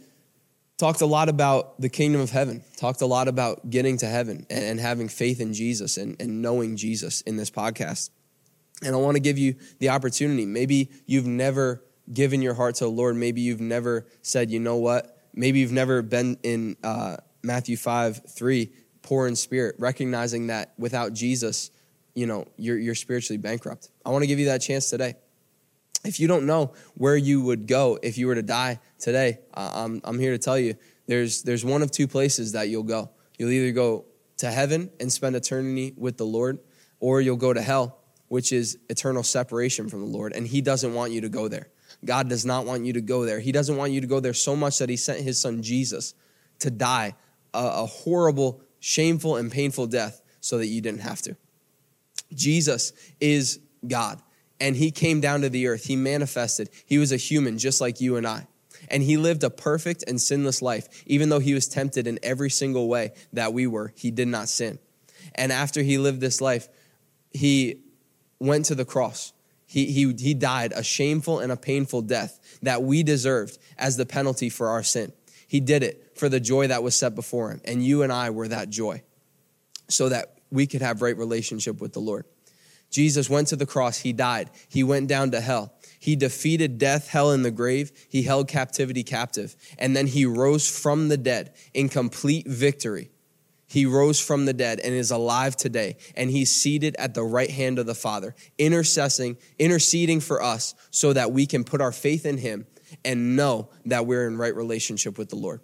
talked 0.76 1.00
a 1.00 1.06
lot 1.06 1.28
about 1.28 1.80
the 1.80 1.88
kingdom 1.88 2.20
of 2.20 2.30
heaven, 2.30 2.62
talked 2.76 3.00
a 3.00 3.06
lot 3.06 3.28
about 3.28 3.70
getting 3.70 3.96
to 3.98 4.06
heaven 4.06 4.46
and, 4.50 4.64
and 4.64 4.80
having 4.80 5.08
faith 5.08 5.40
in 5.40 5.54
Jesus 5.54 5.96
and, 5.96 6.20
and 6.20 6.42
knowing 6.42 6.76
Jesus 6.76 7.22
in 7.22 7.36
this 7.36 7.50
podcast. 7.50 8.10
And 8.82 8.94
I 8.94 8.98
want 8.98 9.16
to 9.16 9.20
give 9.20 9.38
you 9.38 9.56
the 9.78 9.88
opportunity. 9.88 10.44
Maybe 10.44 10.90
you've 11.06 11.26
never 11.26 11.82
given 12.12 12.42
your 12.42 12.54
heart 12.54 12.74
to 12.76 12.84
the 12.84 12.90
Lord. 12.90 13.16
Maybe 13.16 13.40
you've 13.40 13.60
never 13.60 14.06
said, 14.22 14.50
you 14.50 14.60
know 14.60 14.76
what? 14.76 15.16
Maybe 15.32 15.60
you've 15.60 15.72
never 15.72 16.02
been 16.02 16.38
in 16.42 16.76
uh, 16.84 17.16
Matthew 17.42 17.76
5 17.76 18.22
3, 18.28 18.72
poor 19.02 19.26
in 19.26 19.36
spirit, 19.36 19.76
recognizing 19.78 20.48
that 20.48 20.74
without 20.78 21.14
Jesus, 21.14 21.70
you 22.14 22.26
know, 22.26 22.46
you're, 22.56 22.78
you're 22.78 22.94
spiritually 22.94 23.38
bankrupt. 23.38 23.88
I 24.04 24.10
want 24.10 24.22
to 24.22 24.26
give 24.26 24.38
you 24.38 24.46
that 24.46 24.58
chance 24.60 24.90
today. 24.90 25.14
If 26.06 26.20
you 26.20 26.28
don't 26.28 26.46
know 26.46 26.72
where 26.94 27.16
you 27.16 27.42
would 27.42 27.66
go 27.66 27.98
if 28.02 28.16
you 28.16 28.26
were 28.26 28.34
to 28.34 28.42
die 28.42 28.80
today, 28.98 29.40
I'm, 29.54 30.00
I'm 30.04 30.18
here 30.18 30.32
to 30.32 30.38
tell 30.38 30.58
you 30.58 30.74
there's, 31.06 31.42
there's 31.42 31.64
one 31.64 31.82
of 31.82 31.90
two 31.90 32.06
places 32.06 32.52
that 32.52 32.68
you'll 32.68 32.82
go. 32.82 33.10
You'll 33.38 33.50
either 33.50 33.72
go 33.72 34.04
to 34.38 34.50
heaven 34.50 34.90
and 35.00 35.12
spend 35.12 35.36
eternity 35.36 35.94
with 35.96 36.16
the 36.16 36.26
Lord, 36.26 36.58
or 37.00 37.20
you'll 37.20 37.36
go 37.36 37.52
to 37.52 37.62
hell, 37.62 37.98
which 38.28 38.52
is 38.52 38.78
eternal 38.88 39.22
separation 39.22 39.88
from 39.88 40.00
the 40.00 40.06
Lord. 40.06 40.32
And 40.32 40.46
He 40.46 40.60
doesn't 40.60 40.94
want 40.94 41.12
you 41.12 41.20
to 41.22 41.28
go 41.28 41.48
there. 41.48 41.68
God 42.04 42.28
does 42.28 42.44
not 42.44 42.66
want 42.66 42.84
you 42.84 42.92
to 42.94 43.00
go 43.00 43.24
there. 43.24 43.40
He 43.40 43.52
doesn't 43.52 43.76
want 43.76 43.92
you 43.92 44.00
to 44.00 44.06
go 44.06 44.20
there 44.20 44.34
so 44.34 44.54
much 44.54 44.78
that 44.78 44.88
He 44.88 44.96
sent 44.96 45.20
His 45.20 45.40
Son 45.40 45.62
Jesus 45.62 46.14
to 46.60 46.70
die 46.70 47.14
a, 47.54 47.58
a 47.58 47.86
horrible, 47.86 48.60
shameful, 48.80 49.36
and 49.36 49.50
painful 49.50 49.86
death 49.86 50.22
so 50.40 50.58
that 50.58 50.66
you 50.66 50.80
didn't 50.80 51.00
have 51.00 51.22
to. 51.22 51.36
Jesus 52.34 52.92
is 53.20 53.60
God 53.86 54.20
and 54.60 54.76
he 54.76 54.90
came 54.90 55.20
down 55.20 55.42
to 55.42 55.48
the 55.48 55.66
earth. 55.66 55.84
He 55.84 55.96
manifested. 55.96 56.70
He 56.84 56.98
was 56.98 57.12
a 57.12 57.16
human 57.16 57.58
just 57.58 57.80
like 57.80 58.00
you 58.00 58.16
and 58.16 58.26
I. 58.26 58.46
And 58.88 59.02
he 59.02 59.16
lived 59.16 59.42
a 59.44 59.50
perfect 59.50 60.04
and 60.06 60.20
sinless 60.20 60.62
life. 60.62 61.04
Even 61.06 61.28
though 61.28 61.38
he 61.38 61.54
was 61.54 61.66
tempted 61.68 62.06
in 62.06 62.18
every 62.22 62.50
single 62.50 62.88
way 62.88 63.12
that 63.32 63.52
we 63.52 63.66
were, 63.66 63.92
he 63.96 64.10
did 64.10 64.28
not 64.28 64.48
sin. 64.48 64.78
And 65.34 65.52
after 65.52 65.82
he 65.82 65.98
lived 65.98 66.20
this 66.20 66.40
life, 66.40 66.68
he 67.32 67.80
went 68.38 68.66
to 68.66 68.74
the 68.74 68.84
cross. 68.84 69.32
He, 69.66 69.86
he, 69.86 70.14
he 70.14 70.34
died 70.34 70.72
a 70.74 70.82
shameful 70.82 71.40
and 71.40 71.50
a 71.50 71.56
painful 71.56 72.02
death 72.02 72.38
that 72.62 72.82
we 72.82 73.02
deserved 73.02 73.58
as 73.76 73.96
the 73.96 74.06
penalty 74.06 74.48
for 74.48 74.68
our 74.68 74.82
sin. 74.82 75.12
He 75.48 75.60
did 75.60 75.82
it 75.82 76.12
for 76.16 76.28
the 76.28 76.40
joy 76.40 76.68
that 76.68 76.82
was 76.82 76.94
set 76.94 77.14
before 77.14 77.50
him. 77.50 77.60
And 77.64 77.84
you 77.84 78.02
and 78.02 78.12
I 78.12 78.30
were 78.30 78.48
that 78.48 78.70
joy 78.70 79.02
so 79.88 80.08
that 80.08 80.38
we 80.50 80.66
could 80.66 80.82
have 80.82 81.02
right 81.02 81.16
relationship 81.16 81.80
with 81.80 81.92
the 81.92 82.00
Lord. 82.00 82.24
Jesus 82.90 83.28
went 83.28 83.48
to 83.48 83.56
the 83.56 83.66
cross, 83.66 83.98
he 83.98 84.12
died, 84.12 84.50
he 84.68 84.82
went 84.82 85.08
down 85.08 85.30
to 85.32 85.40
hell. 85.40 85.72
He 85.98 86.14
defeated 86.14 86.78
death, 86.78 87.08
hell, 87.08 87.32
and 87.32 87.44
the 87.44 87.50
grave. 87.50 87.90
He 88.08 88.22
held 88.22 88.48
captivity 88.48 89.02
captive. 89.02 89.56
And 89.78 89.96
then 89.96 90.06
he 90.06 90.24
rose 90.24 90.68
from 90.68 91.08
the 91.08 91.16
dead 91.16 91.54
in 91.74 91.88
complete 91.88 92.46
victory. 92.46 93.10
He 93.66 93.86
rose 93.86 94.20
from 94.20 94.44
the 94.44 94.52
dead 94.52 94.78
and 94.78 94.94
is 94.94 95.10
alive 95.10 95.56
today. 95.56 95.96
And 96.14 96.30
he's 96.30 96.50
seated 96.50 96.94
at 96.98 97.14
the 97.14 97.24
right 97.24 97.50
hand 97.50 97.78
of 97.78 97.86
the 97.86 97.94
Father, 97.94 98.36
intercessing, 98.58 99.36
interceding 99.58 100.20
for 100.20 100.40
us 100.40 100.74
so 100.90 101.12
that 101.12 101.32
we 101.32 101.46
can 101.46 101.64
put 101.64 101.80
our 101.80 101.92
faith 101.92 102.24
in 102.24 102.38
him 102.38 102.66
and 103.04 103.34
know 103.34 103.68
that 103.86 104.06
we're 104.06 104.28
in 104.28 104.36
right 104.36 104.54
relationship 104.54 105.18
with 105.18 105.30
the 105.30 105.36
Lord. 105.36 105.60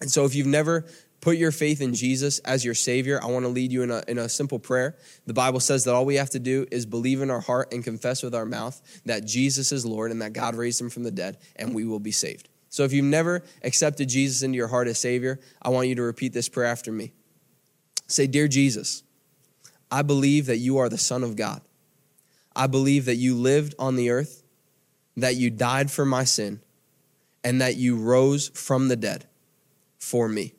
And 0.00 0.10
so 0.10 0.26
if 0.26 0.34
you've 0.34 0.46
never 0.46 0.84
put 1.24 1.38
your 1.38 1.50
faith 1.50 1.80
in 1.80 1.94
Jesus 1.94 2.38
as 2.40 2.64
your 2.64 2.74
Savior, 2.74 3.18
I 3.22 3.26
want 3.26 3.46
to 3.46 3.48
lead 3.48 3.72
you 3.72 3.82
in 3.82 3.90
a, 3.90 4.02
in 4.06 4.18
a 4.18 4.28
simple 4.28 4.58
prayer. 4.58 4.96
The 5.26 5.32
Bible 5.32 5.58
says 5.58 5.84
that 5.84 5.94
all 5.94 6.04
we 6.04 6.16
have 6.16 6.28
to 6.30 6.38
do 6.38 6.66
is 6.70 6.84
believe 6.84 7.22
in 7.22 7.30
our 7.30 7.40
heart 7.40 7.72
and 7.72 7.82
confess 7.82 8.22
with 8.22 8.34
our 8.34 8.44
mouth 8.44 8.80
that 9.06 9.24
Jesus 9.24 9.72
is 9.72 9.86
Lord 9.86 10.10
and 10.10 10.20
that 10.20 10.34
God 10.34 10.54
raised 10.54 10.80
him 10.80 10.90
from 10.90 11.02
the 11.02 11.10
dead, 11.10 11.38
and 11.56 11.74
we 11.74 11.86
will 11.86 11.98
be 11.98 12.12
saved. 12.12 12.50
So 12.68 12.84
if 12.84 12.92
you've 12.92 13.06
never 13.06 13.42
accepted 13.62 14.08
Jesus 14.10 14.42
into 14.42 14.56
your 14.56 14.68
heart 14.68 14.86
as 14.86 14.98
Savior, 14.98 15.40
I 15.62 15.70
want 15.70 15.88
you 15.88 15.94
to 15.94 16.02
repeat 16.02 16.34
this 16.34 16.48
prayer 16.48 16.66
after 16.66 16.92
me. 16.92 17.12
Say, 18.06 18.26
Dear 18.26 18.46
Jesus, 18.46 19.02
I 19.90 20.02
believe 20.02 20.46
that 20.46 20.58
you 20.58 20.76
are 20.76 20.90
the 20.90 20.98
Son 20.98 21.24
of 21.24 21.36
God. 21.36 21.62
I 22.54 22.66
believe 22.66 23.06
that 23.06 23.16
you 23.16 23.34
lived 23.34 23.74
on 23.78 23.96
the 23.96 24.10
earth, 24.10 24.42
that 25.16 25.36
you 25.36 25.48
died 25.48 25.90
for 25.90 26.04
my 26.04 26.24
sin, 26.24 26.60
and 27.42 27.62
that 27.62 27.76
you 27.76 27.96
rose 27.96 28.48
from 28.48 28.88
the 28.88 28.96
dead 28.96 29.26
for 29.98 30.28
me. 30.28 30.52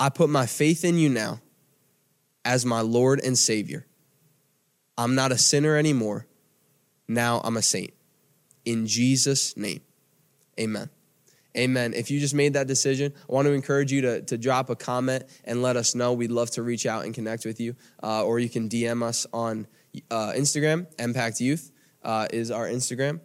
I 0.00 0.08
put 0.08 0.30
my 0.30 0.46
faith 0.46 0.84
in 0.84 0.96
you 0.96 1.10
now 1.10 1.40
as 2.44 2.64
my 2.64 2.80
Lord 2.80 3.20
and 3.22 3.38
Savior. 3.38 3.86
I'm 4.96 5.14
not 5.14 5.30
a 5.30 5.38
sinner 5.38 5.76
anymore. 5.76 6.26
Now 7.06 7.42
I'm 7.44 7.58
a 7.58 7.62
saint. 7.62 7.92
In 8.64 8.86
Jesus' 8.86 9.56
name, 9.56 9.82
amen. 10.58 10.88
Amen. 11.56 11.94
If 11.94 12.10
you 12.10 12.20
just 12.20 12.34
made 12.34 12.54
that 12.54 12.68
decision, 12.68 13.12
I 13.28 13.32
want 13.32 13.46
to 13.46 13.52
encourage 13.52 13.92
you 13.92 14.00
to, 14.02 14.22
to 14.22 14.38
drop 14.38 14.70
a 14.70 14.76
comment 14.76 15.24
and 15.44 15.62
let 15.62 15.76
us 15.76 15.94
know. 15.94 16.12
We'd 16.12 16.30
love 16.30 16.50
to 16.52 16.62
reach 16.62 16.86
out 16.86 17.04
and 17.04 17.12
connect 17.12 17.44
with 17.44 17.60
you. 17.60 17.74
Uh, 18.02 18.24
or 18.24 18.38
you 18.38 18.48
can 18.48 18.68
DM 18.68 19.02
us 19.02 19.26
on 19.32 19.66
uh, 20.10 20.32
Instagram. 20.36 20.86
Mpact 20.98 21.40
Youth 21.40 21.72
uh, 22.04 22.28
is 22.32 22.50
our 22.52 22.68
Instagram. 22.68 23.20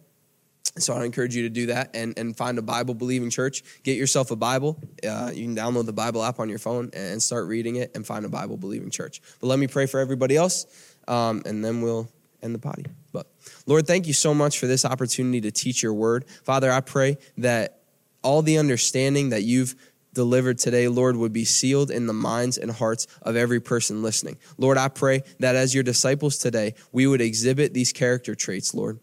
So 0.78 0.94
I 0.94 1.04
encourage 1.04 1.34
you 1.34 1.42
to 1.42 1.48
do 1.48 1.66
that 1.66 1.90
and, 1.94 2.18
and 2.18 2.36
find 2.36 2.58
a 2.58 2.62
Bible 2.62 2.94
believing 2.94 3.30
church. 3.30 3.62
Get 3.82 3.96
yourself 3.96 4.30
a 4.30 4.36
Bible. 4.36 4.78
Uh, 5.06 5.30
you 5.32 5.44
can 5.44 5.56
download 5.56 5.86
the 5.86 5.92
Bible 5.92 6.22
app 6.22 6.38
on 6.38 6.48
your 6.48 6.58
phone 6.58 6.90
and 6.92 7.22
start 7.22 7.46
reading 7.46 7.76
it 7.76 7.92
and 7.94 8.06
find 8.06 8.24
a 8.24 8.28
Bible 8.28 8.56
believing 8.56 8.90
church. 8.90 9.22
But 9.40 9.46
let 9.46 9.58
me 9.58 9.66
pray 9.66 9.86
for 9.86 10.00
everybody 10.00 10.36
else, 10.36 10.66
um, 11.08 11.42
and 11.46 11.64
then 11.64 11.80
we'll 11.80 12.08
end 12.42 12.54
the 12.54 12.58
potty. 12.58 12.84
But 13.12 13.26
Lord, 13.66 13.86
thank 13.86 14.06
you 14.06 14.12
so 14.12 14.34
much 14.34 14.58
for 14.58 14.66
this 14.66 14.84
opportunity 14.84 15.40
to 15.42 15.50
teach 15.50 15.82
your 15.82 15.94
word. 15.94 16.26
Father, 16.44 16.70
I 16.70 16.80
pray 16.80 17.16
that 17.38 17.80
all 18.22 18.42
the 18.42 18.58
understanding 18.58 19.30
that 19.30 19.42
you've 19.42 19.74
delivered 20.12 20.58
today, 20.58 20.88
Lord, 20.88 21.16
would 21.16 21.32
be 21.32 21.44
sealed 21.44 21.90
in 21.90 22.06
the 22.06 22.12
minds 22.12 22.58
and 22.58 22.70
hearts 22.70 23.06
of 23.22 23.36
every 23.36 23.60
person 23.60 24.02
listening. 24.02 24.38
Lord, 24.58 24.78
I 24.78 24.88
pray 24.88 25.22
that 25.40 25.56
as 25.56 25.74
your 25.74 25.84
disciples 25.84 26.38
today, 26.38 26.74
we 26.92 27.06
would 27.06 27.20
exhibit 27.20 27.72
these 27.72 27.92
character 27.92 28.34
traits, 28.34 28.74
Lord 28.74 28.98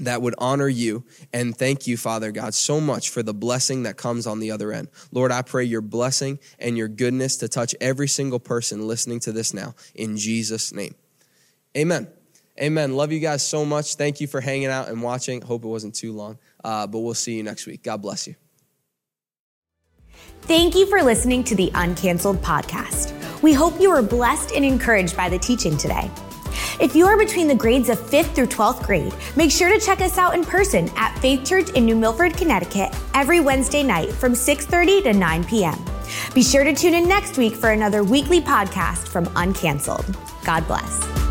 that 0.00 0.22
would 0.22 0.34
honor 0.38 0.68
you. 0.68 1.04
And 1.32 1.56
thank 1.56 1.86
you, 1.86 1.96
Father 1.96 2.32
God, 2.32 2.54
so 2.54 2.80
much 2.80 3.10
for 3.10 3.22
the 3.22 3.34
blessing 3.34 3.84
that 3.84 3.96
comes 3.96 4.26
on 4.26 4.40
the 4.40 4.50
other 4.50 4.72
end. 4.72 4.88
Lord, 5.12 5.32
I 5.32 5.42
pray 5.42 5.64
your 5.64 5.80
blessing 5.80 6.38
and 6.58 6.76
your 6.76 6.88
goodness 6.88 7.36
to 7.38 7.48
touch 7.48 7.74
every 7.80 8.08
single 8.08 8.40
person 8.40 8.86
listening 8.86 9.20
to 9.20 9.32
this 9.32 9.54
now. 9.54 9.74
In 9.94 10.16
Jesus' 10.16 10.72
name. 10.72 10.94
Amen. 11.76 12.08
Amen. 12.60 12.94
Love 12.94 13.12
you 13.12 13.20
guys 13.20 13.46
so 13.46 13.64
much. 13.64 13.94
Thank 13.94 14.20
you 14.20 14.26
for 14.26 14.40
hanging 14.40 14.68
out 14.68 14.88
and 14.88 15.02
watching. 15.02 15.40
Hope 15.40 15.64
it 15.64 15.68
wasn't 15.68 15.94
too 15.94 16.12
long, 16.12 16.38
uh, 16.62 16.86
but 16.86 16.98
we'll 16.98 17.14
see 17.14 17.36
you 17.36 17.42
next 17.42 17.66
week. 17.66 17.82
God 17.82 18.02
bless 18.02 18.26
you. 18.26 18.34
Thank 20.42 20.74
you 20.74 20.86
for 20.86 21.02
listening 21.02 21.44
to 21.44 21.54
the 21.54 21.70
Uncanceled 21.74 22.38
podcast. 22.38 23.14
We 23.42 23.52
hope 23.52 23.80
you 23.80 23.90
were 23.90 24.02
blessed 24.02 24.52
and 24.52 24.64
encouraged 24.64 25.16
by 25.16 25.28
the 25.28 25.38
teaching 25.38 25.76
today. 25.76 26.10
If 26.80 26.96
you 26.96 27.06
are 27.06 27.18
between 27.18 27.48
the 27.48 27.54
grades 27.54 27.88
of 27.88 27.98
5th 27.98 28.34
through 28.34 28.46
12th 28.46 28.86
grade, 28.86 29.14
make 29.36 29.50
sure 29.50 29.68
to 29.68 29.84
check 29.84 30.00
us 30.00 30.18
out 30.18 30.34
in 30.34 30.44
person 30.44 30.90
at 30.96 31.18
Faith 31.18 31.44
Church 31.44 31.70
in 31.70 31.84
New 31.84 31.96
Milford, 31.96 32.36
Connecticut 32.36 32.94
every 33.14 33.40
Wednesday 33.40 33.82
night 33.82 34.10
from 34.12 34.32
6:30 34.32 35.02
to 35.04 35.12
9 35.12 35.44
p.m. 35.44 35.78
Be 36.34 36.42
sure 36.42 36.64
to 36.64 36.74
tune 36.74 36.94
in 36.94 37.08
next 37.08 37.38
week 37.38 37.54
for 37.54 37.70
another 37.70 38.02
weekly 38.04 38.40
podcast 38.40 39.08
from 39.08 39.26
Uncanceled. 39.26 40.16
God 40.44 40.66
bless. 40.66 41.29